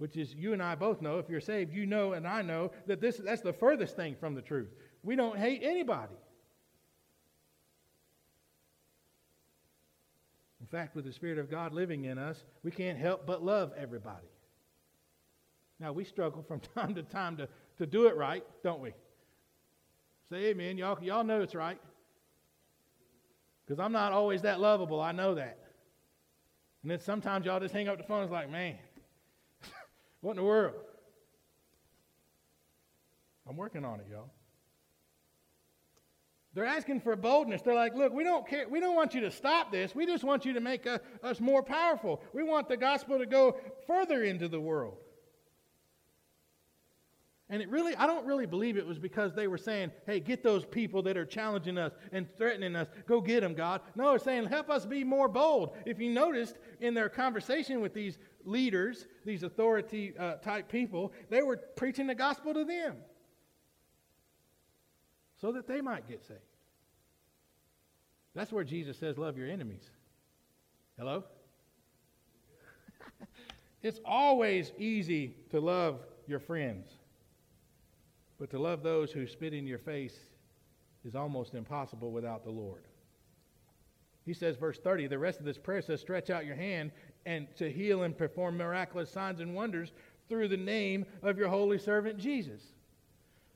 which 0.02 0.18
is 0.18 0.34
you 0.34 0.52
and 0.52 0.64
I 0.64 0.74
both 0.74 1.00
know 1.00 1.20
if 1.20 1.30
you're 1.30 1.40
saved, 1.40 1.72
you 1.72 1.86
know 1.86 2.14
and 2.14 2.28
I 2.28 2.42
know 2.42 2.72
that 2.88 3.00
this 3.00 3.18
that's 3.18 3.44
the 3.44 3.54
furthest 3.54 3.96
thing 3.96 4.16
from 4.20 4.34
the 4.34 4.42
truth. 4.42 4.70
We 5.04 5.16
don't 5.16 5.38
hate 5.38 5.62
anybody. 5.64 6.16
In 10.60 10.66
fact, 10.66 10.96
with 10.96 11.06
the 11.06 11.14
Spirit 11.14 11.38
of 11.38 11.52
God 11.52 11.72
living 11.72 12.06
in 12.06 12.18
us, 12.18 12.44
we 12.64 12.72
can't 12.72 12.98
help 12.98 13.28
but 13.28 13.44
love 13.44 13.74
everybody. 13.78 14.26
Now, 15.80 15.92
we 15.92 16.04
struggle 16.04 16.42
from 16.42 16.62
time 16.76 16.96
to 16.96 17.04
time 17.04 17.38
to, 17.38 17.48
to 17.78 17.86
do 17.86 18.08
it 18.08 18.16
right, 18.16 18.44
don't 18.64 18.82
we? 18.82 18.94
Say 20.32 20.46
amen. 20.46 20.80
Y'all, 20.80 20.98
y'all 21.04 21.24
know 21.24 21.42
it's 21.44 21.54
right. 21.54 21.80
Because 23.64 23.80
I'm 23.80 23.92
not 23.92 24.14
always 24.14 24.42
that 24.42 24.60
lovable. 24.60 25.00
I 25.00 25.12
know 25.12 25.36
that. 25.36 25.60
And 26.84 26.92
then 26.92 27.00
sometimes 27.00 27.46
y'all 27.46 27.60
just 27.60 27.74
hang 27.74 27.88
up 27.88 27.98
the 27.98 28.04
phone 28.04 28.24
it's 28.24 28.32
like, 28.32 28.50
man, 28.50 28.76
what 30.22 30.32
in 30.32 30.38
the 30.38 30.44
world? 30.44 30.74
I'm 33.48 33.58
working 33.58 33.86
on 33.86 34.00
it, 34.00 34.08
y'all. 34.10 34.30
They're 36.54 36.66
asking 36.66 37.02
for 37.02 37.16
boldness. 37.16 37.62
They're 37.62 37.76
like, 37.76 37.96
look, 37.96 38.12
we 38.14 38.24
don't 38.24 38.48
care. 38.48 38.68
We 38.68 38.80
don't 38.82 38.96
want 38.96 39.14
you 39.14 39.22
to 39.22 39.32
stop 39.32 39.72
this. 39.72 39.96
We 39.96 40.06
just 40.06 40.24
want 40.24 40.44
you 40.46 40.54
to 40.54 40.60
make 40.60 40.86
us 40.86 41.40
more 41.40 41.64
powerful. 41.64 42.22
We 42.34 42.44
want 42.44 42.68
the 42.68 42.76
gospel 42.76 43.18
to 43.20 43.26
go 43.26 43.56
further 43.88 44.24
into 44.24 44.50
the 44.50 44.60
world. 44.60 44.98
And 47.52 47.62
it 47.62 47.70
really, 47.70 47.94
I 47.98 48.08
don't 48.08 48.26
really 48.26 48.46
believe 48.46 48.78
it 48.78 48.88
was 48.88 48.98
because 48.98 49.36
they 49.36 49.48
were 49.48 49.58
saying, 49.58 49.92
hey, 50.06 50.22
get 50.22 50.42
those 50.42 50.64
people 50.64 51.04
that 51.04 51.18
are 51.18 51.26
challenging 51.26 51.78
us 51.78 51.92
and 52.14 52.26
threatening 52.38 52.78
us. 52.78 52.88
Go 53.06 53.20
get 53.20 53.42
them, 53.42 53.54
God. 53.54 53.82
No, 53.94 54.10
they're 54.12 54.20
saying, 54.20 54.46
help 54.46 54.70
us 54.70 54.86
be 54.86 55.04
more 55.04 55.28
bold. 55.28 55.76
If 55.86 56.00
you 56.00 56.10
noticed 56.10 56.56
in 56.80 56.94
their 56.94 57.10
conversation 57.10 57.82
with 57.82 57.94
these 57.94 58.18
leaders, 58.46 59.06
these 59.26 59.44
authority 59.44 60.14
uh, 60.18 60.36
type 60.36 60.70
people, 60.70 61.12
they 61.30 61.44
were 61.44 61.58
preaching 61.58 62.08
the 62.08 62.16
gospel 62.16 62.54
to 62.54 62.64
them 62.64 62.96
so 65.42 65.52
that 65.52 65.68
they 65.68 65.82
might 65.82 66.08
get 66.08 66.24
saved. 66.26 66.40
That's 68.34 68.54
where 68.54 68.64
Jesus 68.64 68.98
says, 68.98 69.18
Love 69.18 69.38
your 69.38 69.50
enemies. 69.50 69.90
Hello? 70.98 71.26
it's 73.84 74.00
always 74.06 74.72
easy 74.78 75.36
to 75.50 75.60
love 75.60 76.00
your 76.28 76.40
friends, 76.40 76.88
but 78.42 78.50
to 78.50 78.58
love 78.58 78.82
those 78.82 79.12
who 79.12 79.28
spit 79.28 79.54
in 79.54 79.68
your 79.68 79.78
face 79.78 80.18
is 81.06 81.14
almost 81.14 81.54
impossible 81.54 82.12
without 82.12 82.44
the 82.44 82.50
Lord. 82.50 82.82
He 84.26 84.34
says, 84.34 84.56
verse 84.56 84.80
30, 84.80 85.06
the 85.06 85.20
rest 85.20 85.40
of 85.40 85.46
this 85.46 85.60
prayer 85.60 85.84
says, 85.84 86.02
Stretch 86.02 86.32
out 86.32 86.48
your 86.48 86.56
hand 86.56 86.92
and 87.28 87.48
to 87.58 87.72
heal 87.72 88.02
and 88.02 88.18
perform 88.18 88.58
miraculous 88.58 89.12
signs 89.12 89.42
and 89.42 89.54
wonders 89.54 89.92
through 90.28 90.48
the 90.48 90.58
name 90.58 91.06
of 91.22 91.38
your 91.38 91.50
holy 91.50 91.78
servant 91.78 92.18
Jesus. 92.18 92.64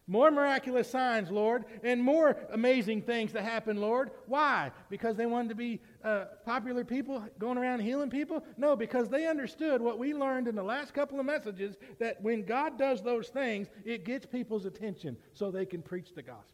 More 0.08 0.30
miraculous 0.30 0.90
signs, 0.90 1.32
Lord, 1.32 1.66
and 1.84 2.02
more 2.02 2.38
amazing 2.52 3.02
things 3.02 3.32
to 3.32 3.42
happen, 3.42 3.78
Lord. 3.82 4.12
Why? 4.28 4.72
Because 4.90 5.16
they 5.16 5.26
wanted 5.26 5.50
to 5.50 5.56
be 5.56 5.82
uh, 6.04 6.26
popular 6.46 6.86
people 6.86 7.24
going 7.40 7.58
around 7.58 7.80
healing 7.80 8.12
people? 8.12 8.44
No, 8.56 8.76
because 8.76 9.10
they 9.10 9.26
understood 9.26 9.82
what 9.82 9.98
we 9.98 10.14
learned 10.14 10.48
in 10.48 10.56
the 10.56 10.64
last 10.64 10.94
couple 10.94 11.20
of 11.20 11.26
messages 11.26 11.76
that 11.98 12.22
when 12.22 12.44
God 12.44 12.78
does 12.78 13.02
those 13.02 13.30
things, 13.30 13.68
it 13.84 14.06
gets 14.06 14.28
people's 14.28 14.66
attention 14.66 15.18
so 15.34 15.50
they 15.50 15.66
can 15.66 15.82
preach 15.82 16.14
the 16.14 16.22
gospel. 16.22 16.54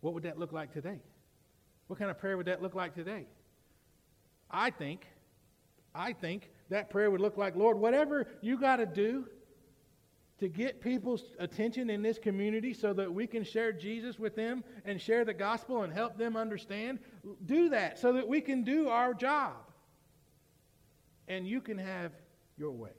What 0.00 0.12
would 0.14 0.24
that 0.24 0.38
look 0.38 0.52
like 0.52 0.72
today? 0.72 0.98
What 1.86 2.00
kind 2.00 2.10
of 2.10 2.18
prayer 2.18 2.36
would 2.36 2.46
that 2.46 2.62
look 2.62 2.74
like 2.74 2.96
today? 2.96 3.26
I 4.50 4.70
think, 4.70 5.06
I 5.94 6.14
think 6.14 6.50
that 6.70 6.90
prayer 6.90 7.12
would 7.12 7.20
look 7.20 7.36
like, 7.36 7.54
Lord, 7.54 7.78
whatever 7.78 8.26
you 8.40 8.58
got 8.58 8.76
to 8.76 8.86
do 8.86 9.28
to 10.40 10.48
get 10.48 10.80
people's 10.80 11.22
attention 11.38 11.90
in 11.90 12.02
this 12.02 12.18
community 12.18 12.74
so 12.74 12.92
that 12.92 13.12
we 13.12 13.26
can 13.26 13.44
share 13.44 13.72
Jesus 13.72 14.18
with 14.18 14.34
them 14.34 14.64
and 14.84 15.00
share 15.00 15.24
the 15.24 15.34
gospel 15.34 15.82
and 15.82 15.92
help 15.92 16.18
them 16.18 16.36
understand, 16.36 16.98
do 17.46 17.68
that 17.68 17.98
so 17.98 18.12
that 18.12 18.26
we 18.26 18.40
can 18.40 18.64
do 18.64 18.88
our 18.88 19.14
job. 19.14 19.54
And 21.28 21.46
you 21.46 21.60
can 21.60 21.78
have 21.78 22.12
your 22.58 22.72
way. 22.72 22.90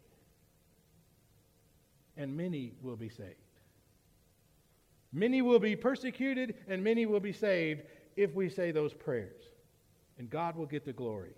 And 2.18 2.36
many 2.36 2.74
will 2.82 2.96
be 2.96 3.10
saved. 3.10 3.36
Many 5.12 5.42
will 5.42 5.60
be 5.60 5.76
persecuted 5.76 6.56
and 6.68 6.84
many 6.84 7.06
will 7.06 7.20
be 7.20 7.34
saved 7.34 7.84
if 8.16 8.34
we 8.34 8.50
say 8.50 8.72
those 8.72 8.94
prayers. 8.94 9.44
And 10.18 10.30
God 10.30 10.56
will 10.56 10.66
get 10.66 10.86
the 10.86 10.94
glory. 10.94 11.34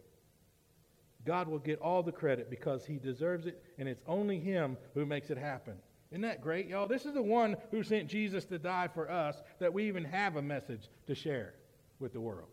God 1.25 1.49
will 1.49 1.59
get 1.59 1.79
all 1.79 2.01
the 2.01 2.11
credit 2.11 2.49
because 2.49 2.85
he 2.85 2.97
deserves 2.97 3.47
it, 3.47 3.61
and 3.77 3.89
it's 3.89 4.01
only 4.07 4.39
him 4.39 4.77
who 4.93 5.05
makes 5.05 5.29
it 5.29 5.37
happen. 5.37 5.73
Isn't 6.11 6.21
that 6.21 6.41
great, 6.41 6.67
y'all? 6.67 6.87
This 6.87 7.05
is 7.05 7.13
the 7.13 7.21
one 7.21 7.57
who 7.71 7.83
sent 7.83 8.07
Jesus 8.07 8.45
to 8.45 8.57
die 8.57 8.87
for 8.87 9.11
us 9.11 9.41
that 9.59 9.73
we 9.73 9.87
even 9.87 10.05
have 10.05 10.37
a 10.37 10.41
message 10.41 10.87
to 11.07 11.15
share 11.15 11.53
with 11.99 12.13
the 12.13 12.21
world. 12.21 12.47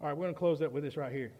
All 0.00 0.08
right, 0.08 0.16
we're 0.16 0.24
going 0.24 0.34
to 0.34 0.38
close 0.38 0.60
up 0.60 0.72
with 0.72 0.82
this 0.82 0.96
right 0.96 1.12
here. 1.12 1.32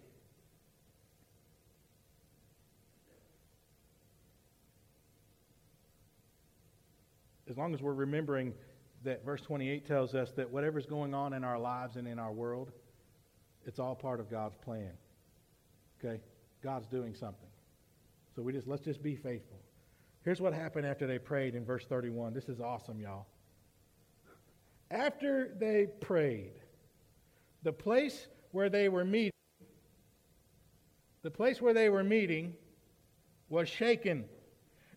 As 7.50 7.58
long 7.58 7.74
as 7.74 7.82
we're 7.82 7.92
remembering 7.92 8.54
that 9.02 9.24
verse 9.24 9.42
28 9.42 9.86
tells 9.86 10.14
us 10.14 10.32
that 10.32 10.50
whatever's 10.50 10.86
going 10.86 11.14
on 11.14 11.34
in 11.34 11.44
our 11.44 11.58
lives 11.58 11.96
and 11.96 12.08
in 12.08 12.18
our 12.18 12.32
world, 12.32 12.72
it's 13.66 13.78
all 13.78 13.94
part 13.94 14.18
of 14.18 14.30
God's 14.30 14.56
plan. 14.56 14.92
Okay? 16.02 16.20
God's 16.62 16.86
doing 16.86 17.14
something. 17.14 17.48
So 18.34 18.42
we 18.42 18.52
just 18.52 18.66
let's 18.66 18.82
just 18.82 19.02
be 19.02 19.16
faithful. 19.16 19.58
Here's 20.24 20.40
what 20.40 20.54
happened 20.54 20.86
after 20.86 21.06
they 21.06 21.18
prayed 21.18 21.54
in 21.54 21.64
verse 21.64 21.84
31. 21.86 22.32
This 22.32 22.48
is 22.48 22.60
awesome, 22.60 23.00
y'all. 23.00 23.26
After 24.90 25.54
they 25.58 25.86
prayed, 26.00 26.52
the 27.62 27.72
place 27.72 28.26
where 28.52 28.68
they 28.68 28.88
were 28.88 29.04
meeting, 29.04 29.32
the 31.22 31.30
place 31.30 31.60
where 31.60 31.74
they 31.74 31.88
were 31.88 32.04
meeting 32.04 32.54
was 33.48 33.68
shaken, 33.68 34.24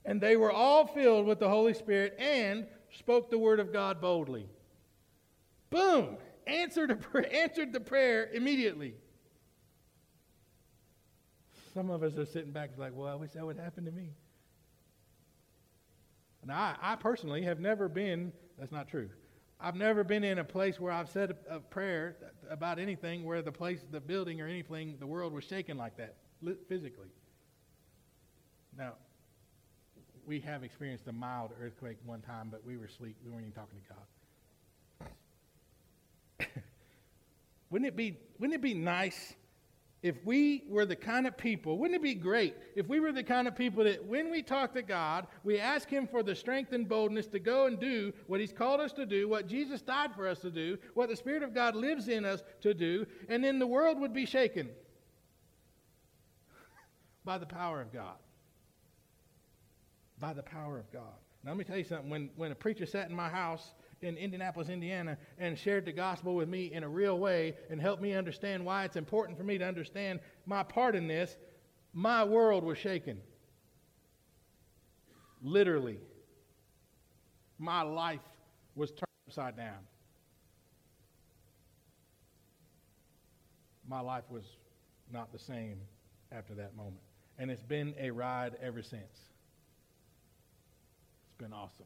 and 0.05 0.21
they 0.21 0.37
were 0.37 0.51
all 0.51 0.87
filled 0.87 1.25
with 1.25 1.39
the 1.39 1.49
Holy 1.49 1.73
Spirit 1.73 2.15
and 2.19 2.65
spoke 2.97 3.29
the 3.29 3.37
word 3.37 3.59
of 3.59 3.73
God 3.73 3.99
boldly. 4.01 4.47
Boom! 5.69 6.17
answered, 6.47 7.05
answered 7.31 7.73
the 7.73 7.79
prayer 7.79 8.29
immediately. 8.33 8.95
Some 11.77 11.91
of 11.91 12.01
us 12.01 12.17
are 12.17 12.25
sitting 12.25 12.49
back 12.49 12.71
like, 12.75 12.93
well, 12.95 13.07
I 13.07 13.13
wish 13.13 13.33
that 13.33 13.45
would 13.45 13.59
happen 13.59 13.85
to 13.85 13.91
me. 13.91 14.09
Now, 16.43 16.55
I, 16.55 16.93
I 16.93 16.95
personally 16.95 17.43
have 17.43 17.59
never 17.59 17.87
been, 17.87 18.33
that's 18.57 18.71
not 18.71 18.87
true. 18.87 19.11
I've 19.61 19.75
never 19.75 20.03
been 20.03 20.23
in 20.23 20.39
a 20.39 20.43
place 20.43 20.79
where 20.79 20.91
I've 20.91 21.11
said 21.11 21.35
a, 21.47 21.57
a, 21.57 21.59
prayer 21.59 22.17
about 22.49 22.79
anything 22.79 23.25
where 23.25 23.43
the 23.43 23.51
place, 23.51 23.85
the 23.91 23.99
building, 23.99 24.41
or 24.41 24.47
anything, 24.47 24.95
the 24.99 25.05
world 25.05 25.33
was 25.33 25.43
shaken 25.43 25.77
like 25.77 25.95
that 25.97 26.15
physically. 26.67 27.09
Now, 28.75 28.93
we 30.25 30.39
have 30.39 30.63
experienced 30.63 31.05
a 31.05 31.11
mild 31.11 31.51
earthquake 31.61 31.97
one 32.07 32.21
time, 32.21 32.47
but 32.49 32.65
we 32.65 32.77
were 32.77 32.85
asleep. 32.85 33.17
We 33.23 33.29
weren't 33.29 33.43
even 33.43 33.53
talking 33.53 33.77
to 34.99 35.05
God. 36.39 36.49
wouldn't 37.69 37.87
it 37.87 37.95
be 37.95 38.17
Wouldn't 38.39 38.55
it 38.55 38.63
be 38.63 38.73
nice 38.73 39.35
if 40.07 40.15
we 40.23 40.63
were 40.69 40.85
the 40.85 40.95
kind 40.95 41.27
of 41.27 41.37
people, 41.37 41.77
wouldn't 41.77 41.99
it 41.99 42.01
be 42.01 42.13
great 42.13 42.55
if 42.75 42.87
we 42.87 43.01
were 43.01 43.11
the 43.11 43.23
kind 43.23 43.45
of 43.45 43.55
people 43.55 43.83
that 43.83 44.03
when 44.05 44.31
we 44.31 44.41
talk 44.41 44.73
to 44.73 44.81
God, 44.81 45.27
we 45.43 45.59
ask 45.59 45.89
Him 45.89 46.07
for 46.07 46.23
the 46.23 46.33
strength 46.33 46.71
and 46.71 46.87
boldness 46.87 47.27
to 47.27 47.39
go 47.39 47.65
and 47.65 47.77
do 47.77 48.13
what 48.27 48.39
He's 48.39 48.53
called 48.53 48.79
us 48.79 48.93
to 48.93 49.05
do, 49.05 49.27
what 49.27 49.47
Jesus 49.47 49.81
died 49.81 50.15
for 50.15 50.25
us 50.25 50.39
to 50.39 50.49
do, 50.49 50.77
what 50.93 51.09
the 51.09 51.15
Spirit 51.15 51.43
of 51.43 51.53
God 51.53 51.75
lives 51.75 52.07
in 52.07 52.23
us 52.23 52.41
to 52.61 52.73
do, 52.73 53.05
and 53.27 53.43
then 53.43 53.59
the 53.59 53.67
world 53.67 53.99
would 53.99 54.13
be 54.13 54.25
shaken 54.25 54.69
by 57.25 57.37
the 57.37 57.45
power 57.45 57.81
of 57.81 57.91
God. 57.91 58.15
By 60.19 60.31
the 60.31 60.43
power 60.43 60.79
of 60.79 60.89
God. 60.91 61.13
Now, 61.43 61.51
let 61.51 61.57
me 61.57 61.63
tell 61.65 61.77
you 61.77 61.83
something. 61.83 62.09
When, 62.09 62.29
when 62.37 62.51
a 62.53 62.55
preacher 62.55 62.85
sat 62.85 63.09
in 63.09 63.15
my 63.15 63.29
house 63.29 63.73
in 64.01 64.17
Indianapolis, 64.17 64.69
Indiana, 64.69 65.17
and 65.37 65.57
shared 65.57 65.85
the 65.85 65.91
gospel 65.91 66.35
with 66.35 66.47
me 66.47 66.71
in 66.71 66.83
a 66.83 66.89
real 66.89 67.17
way 67.17 67.55
and 67.69 67.81
helped 67.81 68.01
me 68.01 68.13
understand 68.13 68.63
why 68.63 68.83
it's 68.83 68.95
important 68.95 69.37
for 69.37 69.43
me 69.43 69.57
to 69.57 69.65
understand 69.65 70.19
my 70.45 70.63
part 70.63 70.95
in 70.95 71.07
this, 71.07 71.37
my 71.93 72.23
world 72.23 72.63
was 72.63 72.77
shaken. 72.77 73.19
Literally. 75.41 75.99
My 77.57 77.81
life 77.81 78.21
was 78.75 78.91
turned 78.91 79.07
upside 79.27 79.57
down. 79.57 79.79
My 83.87 84.01
life 84.01 84.25
was 84.29 84.43
not 85.11 85.31
the 85.31 85.39
same 85.39 85.79
after 86.31 86.53
that 86.55 86.75
moment. 86.75 87.01
And 87.39 87.49
it's 87.49 87.63
been 87.63 87.95
a 87.99 88.11
ride 88.11 88.57
ever 88.61 88.81
since. 88.81 89.03
It's 91.25 91.37
been 91.37 91.53
awesome 91.53 91.85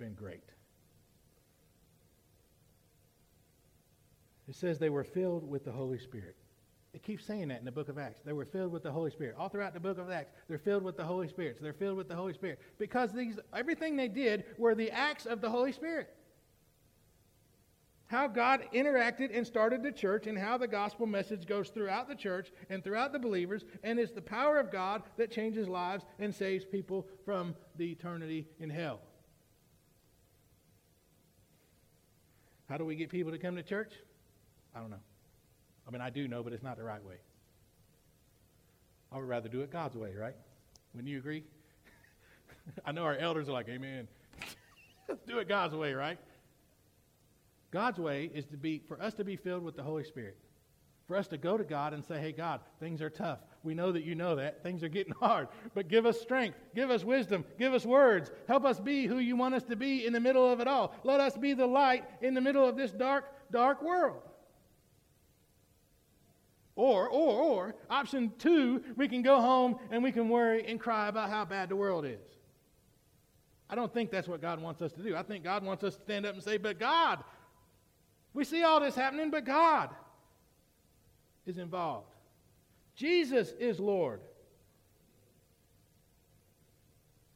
been 0.00 0.14
great. 0.14 0.42
It 4.48 4.56
says 4.56 4.80
they 4.80 4.90
were 4.90 5.04
filled 5.04 5.48
with 5.48 5.64
the 5.64 5.70
Holy 5.70 5.98
Spirit. 5.98 6.34
It 6.92 7.04
keeps 7.04 7.24
saying 7.24 7.48
that 7.48 7.60
in 7.60 7.64
the 7.64 7.70
book 7.70 7.88
of 7.88 7.98
Acts. 7.98 8.20
They 8.24 8.32
were 8.32 8.46
filled 8.46 8.72
with 8.72 8.82
the 8.82 8.90
Holy 8.90 9.12
Spirit. 9.12 9.36
All 9.38 9.48
throughout 9.48 9.74
the 9.74 9.78
book 9.78 9.98
of 9.98 10.10
Acts, 10.10 10.32
they're 10.48 10.58
filled 10.58 10.82
with 10.82 10.96
the 10.96 11.04
Holy 11.04 11.28
Spirit. 11.28 11.56
So 11.56 11.62
they're 11.62 11.72
filled 11.72 11.96
with 11.96 12.08
the 12.08 12.16
Holy 12.16 12.32
Spirit. 12.32 12.58
Because 12.78 13.12
these 13.12 13.38
everything 13.54 13.94
they 13.94 14.08
did 14.08 14.44
were 14.58 14.74
the 14.74 14.90
acts 14.90 15.26
of 15.26 15.40
the 15.40 15.50
Holy 15.50 15.70
Spirit. 15.70 16.08
How 18.06 18.26
God 18.26 18.64
interacted 18.74 19.30
and 19.32 19.46
started 19.46 19.84
the 19.84 19.92
church, 19.92 20.26
and 20.26 20.36
how 20.36 20.58
the 20.58 20.66
gospel 20.66 21.06
message 21.06 21.46
goes 21.46 21.68
throughout 21.68 22.08
the 22.08 22.16
church 22.16 22.50
and 22.68 22.82
throughout 22.82 23.12
the 23.12 23.20
believers, 23.20 23.64
and 23.84 24.00
it's 24.00 24.10
the 24.10 24.20
power 24.20 24.58
of 24.58 24.72
God 24.72 25.02
that 25.16 25.30
changes 25.30 25.68
lives 25.68 26.04
and 26.18 26.34
saves 26.34 26.64
people 26.64 27.06
from 27.24 27.54
the 27.76 27.92
eternity 27.92 28.48
in 28.58 28.68
hell. 28.68 28.98
How 32.70 32.76
do 32.76 32.84
we 32.84 32.94
get 32.94 33.10
people 33.10 33.32
to 33.32 33.38
come 33.38 33.56
to 33.56 33.64
church? 33.64 33.92
I 34.76 34.78
don't 34.78 34.90
know. 34.90 35.02
I 35.88 35.90
mean, 35.90 36.00
I 36.00 36.08
do 36.08 36.28
know, 36.28 36.44
but 36.44 36.52
it's 36.52 36.62
not 36.62 36.76
the 36.76 36.84
right 36.84 37.04
way. 37.04 37.16
I 39.10 39.16
would 39.16 39.26
rather 39.26 39.48
do 39.48 39.62
it 39.62 39.72
God's 39.72 39.96
way, 39.96 40.14
right? 40.14 40.36
Wouldn't 40.94 41.10
you 41.10 41.18
agree? 41.18 41.42
I 42.84 42.92
know 42.92 43.02
our 43.02 43.16
elders 43.16 43.48
are 43.48 43.52
like, 43.52 43.68
Amen. 43.68 44.06
Let's 45.08 45.20
do 45.26 45.38
it 45.38 45.48
God's 45.48 45.74
way, 45.74 45.94
right? 45.94 46.18
God's 47.72 47.98
way 47.98 48.30
is 48.32 48.46
to 48.46 48.56
be 48.56 48.80
for 48.86 49.02
us 49.02 49.14
to 49.14 49.24
be 49.24 49.34
filled 49.34 49.64
with 49.64 49.74
the 49.74 49.82
Holy 49.82 50.04
Spirit. 50.04 50.38
For 51.10 51.16
us 51.16 51.26
to 51.26 51.38
go 51.38 51.56
to 51.56 51.64
God 51.64 51.92
and 51.92 52.04
say, 52.04 52.20
Hey, 52.20 52.30
God, 52.30 52.60
things 52.78 53.02
are 53.02 53.10
tough. 53.10 53.40
We 53.64 53.74
know 53.74 53.90
that 53.90 54.04
you 54.04 54.14
know 54.14 54.36
that. 54.36 54.62
Things 54.62 54.84
are 54.84 54.88
getting 54.88 55.12
hard. 55.20 55.48
But 55.74 55.88
give 55.88 56.06
us 56.06 56.20
strength. 56.20 56.56
Give 56.72 56.88
us 56.88 57.02
wisdom. 57.02 57.44
Give 57.58 57.74
us 57.74 57.84
words. 57.84 58.30
Help 58.46 58.64
us 58.64 58.78
be 58.78 59.08
who 59.08 59.18
you 59.18 59.34
want 59.34 59.56
us 59.56 59.64
to 59.64 59.74
be 59.74 60.06
in 60.06 60.12
the 60.12 60.20
middle 60.20 60.48
of 60.48 60.60
it 60.60 60.68
all. 60.68 60.94
Let 61.02 61.18
us 61.18 61.36
be 61.36 61.52
the 61.52 61.66
light 61.66 62.04
in 62.22 62.34
the 62.34 62.40
middle 62.40 62.64
of 62.64 62.76
this 62.76 62.92
dark, 62.92 63.24
dark 63.50 63.82
world. 63.82 64.22
Or, 66.76 67.08
or, 67.08 67.32
or, 67.32 67.74
option 67.90 68.32
two, 68.38 68.80
we 68.96 69.08
can 69.08 69.22
go 69.22 69.40
home 69.40 69.80
and 69.90 70.04
we 70.04 70.12
can 70.12 70.28
worry 70.28 70.64
and 70.64 70.78
cry 70.78 71.08
about 71.08 71.28
how 71.28 71.44
bad 71.44 71.70
the 71.70 71.76
world 71.76 72.06
is. 72.06 72.20
I 73.68 73.74
don't 73.74 73.92
think 73.92 74.12
that's 74.12 74.28
what 74.28 74.40
God 74.40 74.62
wants 74.62 74.80
us 74.80 74.92
to 74.92 75.02
do. 75.02 75.16
I 75.16 75.24
think 75.24 75.42
God 75.42 75.64
wants 75.64 75.82
us 75.82 75.96
to 75.96 76.02
stand 76.02 76.24
up 76.24 76.34
and 76.34 76.42
say, 76.44 76.56
But 76.56 76.78
God, 76.78 77.24
we 78.32 78.44
see 78.44 78.62
all 78.62 78.78
this 78.78 78.94
happening, 78.94 79.32
but 79.32 79.44
God 79.44 79.90
is 81.50 81.58
involved. 81.58 82.06
Jesus 82.96 83.52
is 83.58 83.78
Lord. 83.78 84.20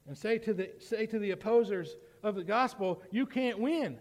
And 0.07 0.17
say 0.17 0.37
to 0.39 0.53
the, 0.53 0.71
say 0.79 1.05
to 1.05 1.19
the 1.19 1.31
opposers 1.31 1.95
of 2.23 2.35
the 2.35 2.43
gospel, 2.43 3.03
you 3.11 3.25
can't 3.25 3.59
win. 3.59 3.97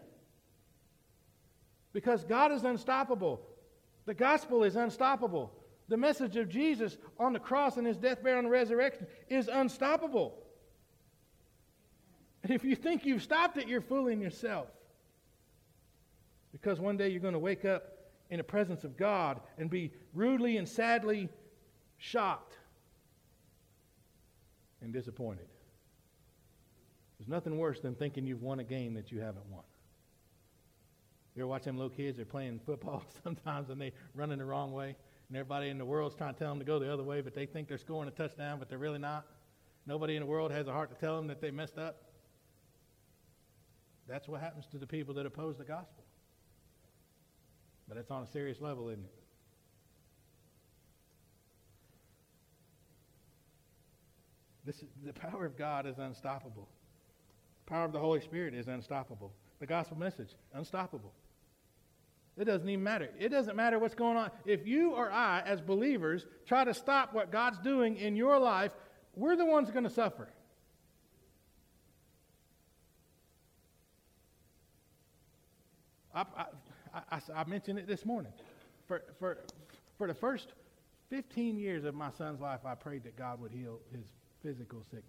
Because 1.92 2.24
God 2.24 2.52
is 2.52 2.64
unstoppable. 2.64 3.40
The 4.06 4.14
gospel 4.14 4.64
is 4.64 4.76
unstoppable. 4.76 5.52
The 5.88 5.96
message 5.96 6.36
of 6.36 6.48
Jesus 6.48 6.96
on 7.18 7.32
the 7.32 7.38
cross 7.38 7.76
and 7.76 7.86
his 7.86 7.96
death, 7.96 8.22
burial, 8.22 8.40
and 8.40 8.50
resurrection 8.50 9.06
is 9.28 9.48
unstoppable. 9.48 10.38
And 12.42 12.52
if 12.52 12.64
you 12.64 12.76
think 12.76 13.04
you've 13.04 13.22
stopped 13.22 13.56
it, 13.56 13.68
you're 13.68 13.80
fooling 13.80 14.20
yourself. 14.20 14.68
Because 16.52 16.78
one 16.78 16.96
day 16.96 17.08
you're 17.08 17.20
going 17.20 17.32
to 17.32 17.38
wake 17.38 17.64
up 17.64 17.93
in 18.30 18.38
the 18.38 18.44
presence 18.44 18.84
of 18.84 18.96
God 18.96 19.40
and 19.58 19.70
be 19.70 19.92
rudely 20.12 20.56
and 20.56 20.68
sadly 20.68 21.28
shocked 21.98 22.58
and 24.80 24.92
disappointed. 24.92 25.46
There's 27.18 27.28
nothing 27.28 27.58
worse 27.58 27.80
than 27.80 27.94
thinking 27.94 28.26
you've 28.26 28.42
won 28.42 28.60
a 28.60 28.64
game 28.64 28.94
that 28.94 29.10
you 29.10 29.20
haven't 29.20 29.46
won. 29.50 29.62
You 31.34 31.42
ever 31.42 31.48
watch 31.48 31.64
them 31.64 31.76
little 31.76 31.90
kids? 31.90 32.16
They're 32.16 32.26
playing 32.26 32.60
football 32.64 33.02
sometimes 33.24 33.70
and 33.70 33.80
they're 33.80 33.92
running 34.14 34.38
the 34.38 34.44
wrong 34.44 34.72
way, 34.72 34.94
and 35.28 35.36
everybody 35.36 35.68
in 35.68 35.78
the 35.78 35.84
world's 35.84 36.14
trying 36.14 36.34
to 36.34 36.38
tell 36.38 36.50
them 36.50 36.58
to 36.58 36.64
go 36.64 36.78
the 36.78 36.92
other 36.92 37.02
way, 37.02 37.20
but 37.20 37.34
they 37.34 37.46
think 37.46 37.68
they're 37.68 37.78
scoring 37.78 38.08
a 38.08 38.12
touchdown, 38.12 38.58
but 38.58 38.68
they're 38.68 38.78
really 38.78 38.98
not. 38.98 39.26
Nobody 39.86 40.16
in 40.16 40.20
the 40.20 40.26
world 40.26 40.50
has 40.52 40.66
a 40.66 40.72
heart 40.72 40.90
to 40.90 40.96
tell 40.96 41.16
them 41.16 41.26
that 41.26 41.40
they 41.40 41.50
messed 41.50 41.78
up. 41.78 42.02
That's 44.08 44.28
what 44.28 44.40
happens 44.40 44.66
to 44.68 44.78
the 44.78 44.86
people 44.86 45.14
that 45.14 45.26
oppose 45.26 45.56
the 45.56 45.64
gospel. 45.64 46.03
But 47.88 47.98
it's 47.98 48.10
on 48.10 48.22
a 48.22 48.26
serious 48.26 48.60
level, 48.60 48.88
isn't 48.88 49.04
it? 49.04 49.14
This 54.64 54.76
is, 54.76 54.88
the 55.04 55.12
power 55.12 55.44
of 55.44 55.58
God 55.58 55.86
is 55.86 55.98
unstoppable. 55.98 56.68
The 57.64 57.70
power 57.70 57.84
of 57.84 57.92
the 57.92 57.98
Holy 57.98 58.20
Spirit 58.20 58.54
is 58.54 58.66
unstoppable. 58.66 59.32
The 59.60 59.66
gospel 59.66 59.98
message, 59.98 60.30
unstoppable. 60.54 61.12
It 62.36 62.46
doesn't 62.46 62.68
even 62.68 62.82
matter. 62.82 63.10
It 63.18 63.28
doesn't 63.28 63.54
matter 63.54 63.78
what's 63.78 63.94
going 63.94 64.16
on. 64.16 64.30
If 64.44 64.66
you 64.66 64.92
or 64.92 65.10
I, 65.10 65.42
as 65.46 65.60
believers, 65.60 66.26
try 66.46 66.64
to 66.64 66.74
stop 66.74 67.14
what 67.14 67.30
God's 67.30 67.58
doing 67.58 67.96
in 67.96 68.16
your 68.16 68.38
life, 68.38 68.72
we're 69.14 69.36
the 69.36 69.44
ones 69.44 69.70
going 69.70 69.84
to 69.84 69.90
suffer. 69.90 70.28
I, 76.14 76.24
I, 76.36 76.44
I, 76.94 77.20
I, 77.34 77.44
mentioned 77.44 77.78
it 77.78 77.86
this 77.88 78.04
morning. 78.04 78.32
For, 78.86 79.02
for, 79.18 79.38
for 79.98 80.06
the 80.06 80.14
first 80.14 80.52
15 81.10 81.58
years 81.58 81.84
of 81.84 81.94
my 81.94 82.10
son's 82.10 82.40
life, 82.40 82.60
I 82.64 82.74
prayed 82.74 83.04
that 83.04 83.16
God 83.16 83.40
would 83.40 83.50
heal 83.50 83.80
his 83.90 84.04
physical 84.42 84.82
sickness. 84.84 85.04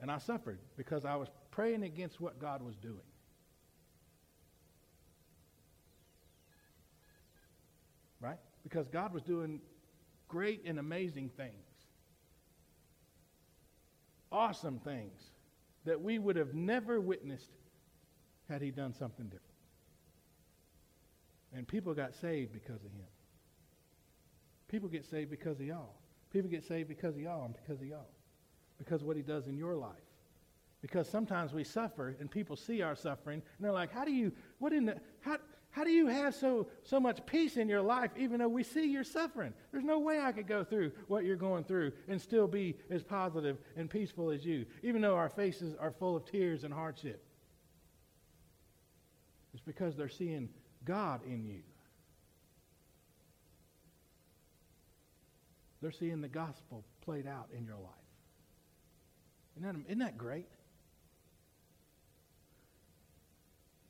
And 0.00 0.10
I 0.10 0.18
suffered 0.18 0.58
because 0.76 1.04
I 1.04 1.16
was 1.16 1.28
praying 1.50 1.82
against 1.82 2.20
what 2.20 2.38
God 2.40 2.62
was 2.62 2.76
doing. 2.76 2.96
Right? 8.20 8.38
Because 8.62 8.88
God 8.88 9.12
was 9.12 9.22
doing 9.22 9.60
great 10.26 10.62
and 10.64 10.78
amazing 10.78 11.30
things. 11.36 11.52
Awesome 14.30 14.78
things 14.80 15.20
that 15.84 16.00
we 16.00 16.18
would 16.18 16.36
have 16.36 16.54
never 16.54 17.00
witnessed 17.00 17.50
had 18.48 18.62
he 18.62 18.70
done 18.70 18.94
something 18.94 19.26
different. 19.26 19.44
And 21.54 21.66
people 21.66 21.94
got 21.94 22.14
saved 22.14 22.52
because 22.52 22.84
of 22.84 22.92
him. 22.92 23.06
People 24.68 24.88
get 24.88 25.04
saved 25.04 25.30
because 25.30 25.60
of 25.60 25.66
y'all. 25.66 25.94
People 26.30 26.50
get 26.50 26.64
saved 26.64 26.88
because 26.88 27.14
of 27.14 27.20
y'all 27.20 27.44
and 27.44 27.54
because 27.54 27.80
of 27.80 27.86
y'all. 27.86 28.10
Because 28.78 29.00
of 29.00 29.06
what 29.06 29.16
he 29.16 29.22
does 29.22 29.46
in 29.46 29.56
your 29.56 29.74
life. 29.74 29.92
Because 30.82 31.08
sometimes 31.08 31.52
we 31.52 31.64
suffer 31.64 32.14
and 32.20 32.30
people 32.30 32.54
see 32.54 32.82
our 32.82 32.94
suffering 32.94 33.42
and 33.56 33.64
they're 33.64 33.72
like, 33.72 33.92
how 33.92 34.04
do 34.04 34.12
you, 34.12 34.30
what 34.58 34.72
in 34.72 34.84
the, 34.84 34.96
how, 35.20 35.38
how 35.70 35.84
do 35.84 35.90
you 35.90 36.06
have 36.06 36.34
so, 36.34 36.68
so 36.82 37.00
much 37.00 37.24
peace 37.26 37.56
in 37.56 37.68
your 37.68 37.82
life 37.82 38.10
even 38.16 38.38
though 38.38 38.48
we 38.48 38.62
see 38.62 38.90
you're 38.90 39.04
suffering? 39.04 39.52
There's 39.72 39.84
no 39.84 39.98
way 39.98 40.20
I 40.20 40.32
could 40.32 40.46
go 40.46 40.62
through 40.62 40.92
what 41.08 41.24
you're 41.24 41.36
going 41.36 41.64
through 41.64 41.92
and 42.08 42.20
still 42.20 42.46
be 42.46 42.76
as 42.90 43.02
positive 43.02 43.58
and 43.76 43.90
peaceful 43.90 44.30
as 44.30 44.44
you, 44.44 44.66
even 44.82 45.00
though 45.00 45.16
our 45.16 45.28
faces 45.28 45.74
are 45.80 45.90
full 45.90 46.14
of 46.14 46.24
tears 46.24 46.62
and 46.62 46.72
hardship. 46.72 47.24
It's 49.58 49.66
because 49.66 49.96
they're 49.96 50.08
seeing 50.08 50.48
God 50.84 51.20
in 51.26 51.44
you. 51.44 51.62
They're 55.82 55.90
seeing 55.90 56.20
the 56.20 56.28
gospel 56.28 56.84
played 57.04 57.26
out 57.26 57.48
in 57.56 57.64
your 57.64 57.76
life. 57.76 57.92
Isn't 59.56 59.66
that, 59.66 59.86
isn't 59.88 59.98
that 59.98 60.16
great? 60.16 60.46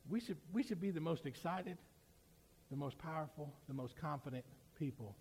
We 0.09 0.21
should, 0.21 0.39
we 0.55 0.63
should 0.63 0.81
be 0.81 0.91
the 0.91 1.03
most 1.03 1.27
excited, 1.27 1.77
the 2.71 2.77
most 2.77 2.97
powerful, 2.97 3.53
the 3.69 3.75
most 3.75 3.95
confident 4.01 4.47
people 4.79 5.17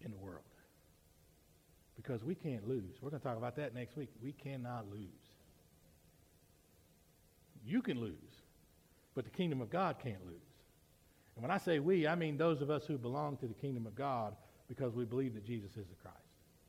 in 0.00 0.10
the 0.10 0.18
world. 0.18 0.44
Because 1.94 2.24
we 2.24 2.34
can't 2.34 2.66
lose. 2.66 2.96
We're 3.02 3.10
going 3.10 3.20
to 3.20 3.28
talk 3.28 3.36
about 3.36 3.56
that 3.56 3.74
next 3.74 3.98
week. 3.98 4.08
We 4.22 4.32
cannot 4.32 4.86
lose. 4.90 5.02
You 7.66 7.82
can 7.82 8.00
lose, 8.00 8.14
but 9.18 9.24
the 9.24 9.36
kingdom 9.36 9.60
of 9.60 9.68
God 9.68 9.96
can't 10.00 10.24
lose. 10.24 10.36
And 11.34 11.42
when 11.42 11.50
I 11.50 11.58
say 11.58 11.80
we, 11.80 12.06
I 12.06 12.14
mean 12.14 12.36
those 12.36 12.62
of 12.62 12.70
us 12.70 12.84
who 12.86 12.96
belong 12.96 13.36
to 13.38 13.48
the 13.48 13.54
kingdom 13.54 13.84
of 13.84 13.96
God 13.96 14.36
because 14.68 14.94
we 14.94 15.04
believe 15.04 15.34
that 15.34 15.44
Jesus 15.44 15.70
is 15.70 15.88
the 15.88 15.96
Christ. 16.00 16.18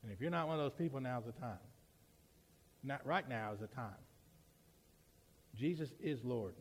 And 0.02 0.10
if 0.10 0.20
you're 0.20 0.32
not 0.32 0.48
one 0.48 0.58
of 0.58 0.64
those 0.64 0.76
people, 0.76 1.00
now's 1.00 1.26
the 1.26 1.40
time. 1.40 1.60
Not 2.82 3.06
right 3.06 3.28
now 3.28 3.52
is 3.52 3.60
the 3.60 3.68
time. 3.68 3.94
Jesus 5.54 5.90
is 6.02 6.24
Lord. 6.24 6.54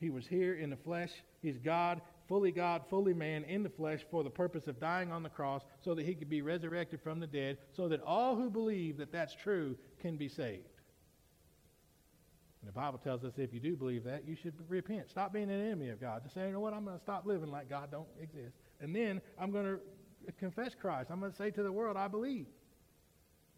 He 0.00 0.10
was 0.10 0.26
here 0.26 0.54
in 0.54 0.70
the 0.70 0.76
flesh. 0.76 1.12
He's 1.40 1.58
God, 1.58 2.00
fully 2.26 2.50
God, 2.50 2.82
fully 2.90 3.14
man 3.14 3.44
in 3.44 3.62
the 3.62 3.70
flesh 3.70 4.00
for 4.10 4.24
the 4.24 4.30
purpose 4.30 4.66
of 4.66 4.80
dying 4.80 5.12
on 5.12 5.22
the 5.22 5.28
cross 5.28 5.62
so 5.84 5.94
that 5.94 6.04
he 6.04 6.16
could 6.16 6.30
be 6.30 6.42
resurrected 6.42 7.00
from 7.00 7.20
the 7.20 7.28
dead, 7.28 7.58
so 7.70 7.86
that 7.86 8.02
all 8.02 8.34
who 8.34 8.50
believe 8.50 8.96
that 8.96 9.12
that's 9.12 9.36
true 9.36 9.76
can 10.00 10.16
be 10.16 10.28
saved. 10.28 10.66
And 12.62 12.68
the 12.68 12.72
Bible 12.72 12.98
tells 12.98 13.24
us 13.24 13.32
if 13.38 13.52
you 13.52 13.58
do 13.58 13.74
believe 13.76 14.04
that, 14.04 14.26
you 14.26 14.36
should 14.40 14.54
repent. 14.68 15.10
Stop 15.10 15.32
being 15.32 15.50
an 15.50 15.60
enemy 15.60 15.88
of 15.88 16.00
God. 16.00 16.22
Just 16.22 16.34
say, 16.34 16.46
you 16.46 16.52
know 16.52 16.60
what, 16.60 16.72
I'm 16.72 16.84
going 16.84 16.96
to 16.96 17.02
stop 17.02 17.26
living 17.26 17.50
like 17.50 17.68
God 17.68 17.90
don't 17.90 18.06
exist. 18.20 18.54
And 18.80 18.94
then 18.94 19.20
I'm 19.36 19.50
going 19.50 19.64
to 19.64 20.32
confess 20.38 20.72
Christ. 20.80 21.10
I'm 21.10 21.18
going 21.18 21.32
to 21.32 21.36
say 21.36 21.50
to 21.50 21.62
the 21.62 21.72
world, 21.72 21.96
I 21.96 22.06
believe. 22.06 22.46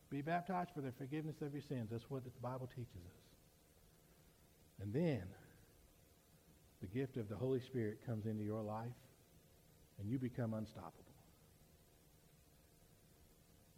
Be 0.08 0.22
baptized 0.22 0.70
for 0.74 0.80
the 0.80 0.90
forgiveness 0.92 1.36
of 1.42 1.52
your 1.52 1.62
sins. 1.62 1.88
That's 1.90 2.08
what 2.08 2.24
the 2.24 2.30
Bible 2.42 2.66
teaches 2.74 2.96
us. 2.96 3.20
And 4.80 4.92
then 4.92 5.22
the 6.80 6.86
gift 6.86 7.18
of 7.18 7.28
the 7.28 7.36
Holy 7.36 7.60
Spirit 7.60 7.98
comes 8.06 8.24
into 8.24 8.42
your 8.42 8.62
life 8.62 8.86
and 9.98 10.08
you 10.08 10.18
become 10.18 10.54
unstoppable. 10.54 11.04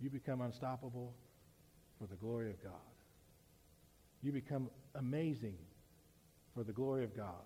You 0.00 0.08
become 0.10 0.40
unstoppable 0.40 1.14
for 1.98 2.06
the 2.06 2.16
glory 2.16 2.50
of 2.50 2.62
God. 2.62 2.95
You 4.22 4.32
become 4.32 4.70
amazing 4.94 5.56
for 6.54 6.64
the 6.64 6.72
glory 6.72 7.04
of 7.04 7.16
God. 7.16 7.44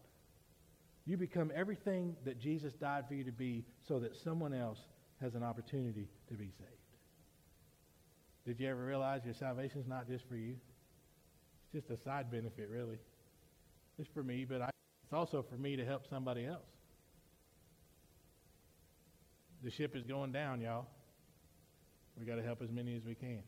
You 1.06 1.16
become 1.16 1.50
everything 1.54 2.16
that 2.24 2.38
Jesus 2.38 2.72
died 2.74 3.04
for 3.08 3.14
you 3.14 3.24
to 3.24 3.32
be 3.32 3.64
so 3.86 3.98
that 3.98 4.16
someone 4.16 4.54
else 4.54 4.78
has 5.20 5.34
an 5.34 5.42
opportunity 5.42 6.08
to 6.28 6.34
be 6.34 6.50
saved. 6.58 6.70
Did 8.46 8.60
you 8.60 8.68
ever 8.68 8.84
realize 8.84 9.22
your 9.24 9.34
salvation 9.34 9.80
is 9.80 9.86
not 9.86 10.08
just 10.08 10.26
for 10.28 10.36
you? 10.36 10.56
It's 11.72 11.86
just 11.86 12.00
a 12.00 12.02
side 12.02 12.30
benefit, 12.30 12.68
really. 12.70 12.98
It's 13.98 14.08
for 14.14 14.22
me, 14.22 14.44
but 14.48 14.62
I 14.62 14.70
it's 15.10 15.12
also 15.12 15.42
for 15.42 15.56
me 15.56 15.74
to 15.74 15.84
help 15.84 16.06
somebody 16.08 16.46
else. 16.46 16.62
The 19.64 19.70
ship 19.70 19.96
is 19.96 20.04
going 20.04 20.30
down, 20.30 20.60
y'all. 20.60 20.86
We 22.16 22.24
got 22.24 22.36
to 22.36 22.42
help 22.42 22.62
as 22.62 22.70
many 22.70 22.94
as 22.94 23.02
we 23.04 23.16
can. 23.16 23.42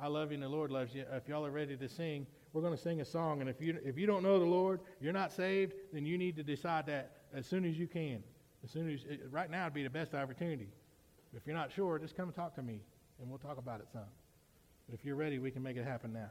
I 0.00 0.06
love 0.06 0.30
you 0.30 0.34
and 0.34 0.42
the 0.42 0.48
Lord 0.48 0.70
loves 0.70 0.94
you. 0.94 1.04
If 1.12 1.28
y'all 1.28 1.44
are 1.44 1.50
ready 1.50 1.76
to 1.76 1.88
sing, 1.88 2.26
we're 2.52 2.62
going 2.62 2.74
to 2.74 2.82
sing 2.82 3.00
a 3.00 3.04
song. 3.04 3.40
And 3.40 3.50
if 3.50 3.60
you, 3.60 3.78
if 3.84 3.98
you 3.98 4.06
don't 4.06 4.22
know 4.22 4.38
the 4.38 4.46
Lord, 4.46 4.80
you're 5.00 5.12
not 5.12 5.32
saved, 5.32 5.74
then 5.92 6.06
you 6.06 6.16
need 6.16 6.36
to 6.36 6.42
decide 6.42 6.86
that 6.86 7.12
as 7.34 7.46
soon 7.46 7.64
as 7.64 7.78
you 7.78 7.86
can. 7.86 8.22
As 8.64 8.70
soon 8.70 8.90
as, 8.90 9.00
right 9.30 9.50
now 9.50 9.64
would 9.64 9.74
be 9.74 9.82
the 9.82 9.90
best 9.90 10.14
opportunity. 10.14 10.68
If 11.34 11.46
you're 11.46 11.56
not 11.56 11.70
sure, 11.72 11.98
just 11.98 12.16
come 12.16 12.32
talk 12.32 12.54
to 12.56 12.62
me 12.62 12.80
and 13.20 13.28
we'll 13.28 13.38
talk 13.38 13.58
about 13.58 13.80
it 13.80 13.88
some. 13.92 14.02
But 14.88 14.98
if 14.98 15.04
you're 15.04 15.16
ready, 15.16 15.38
we 15.38 15.50
can 15.50 15.62
make 15.62 15.76
it 15.76 15.84
happen 15.84 16.12
now. 16.12 16.30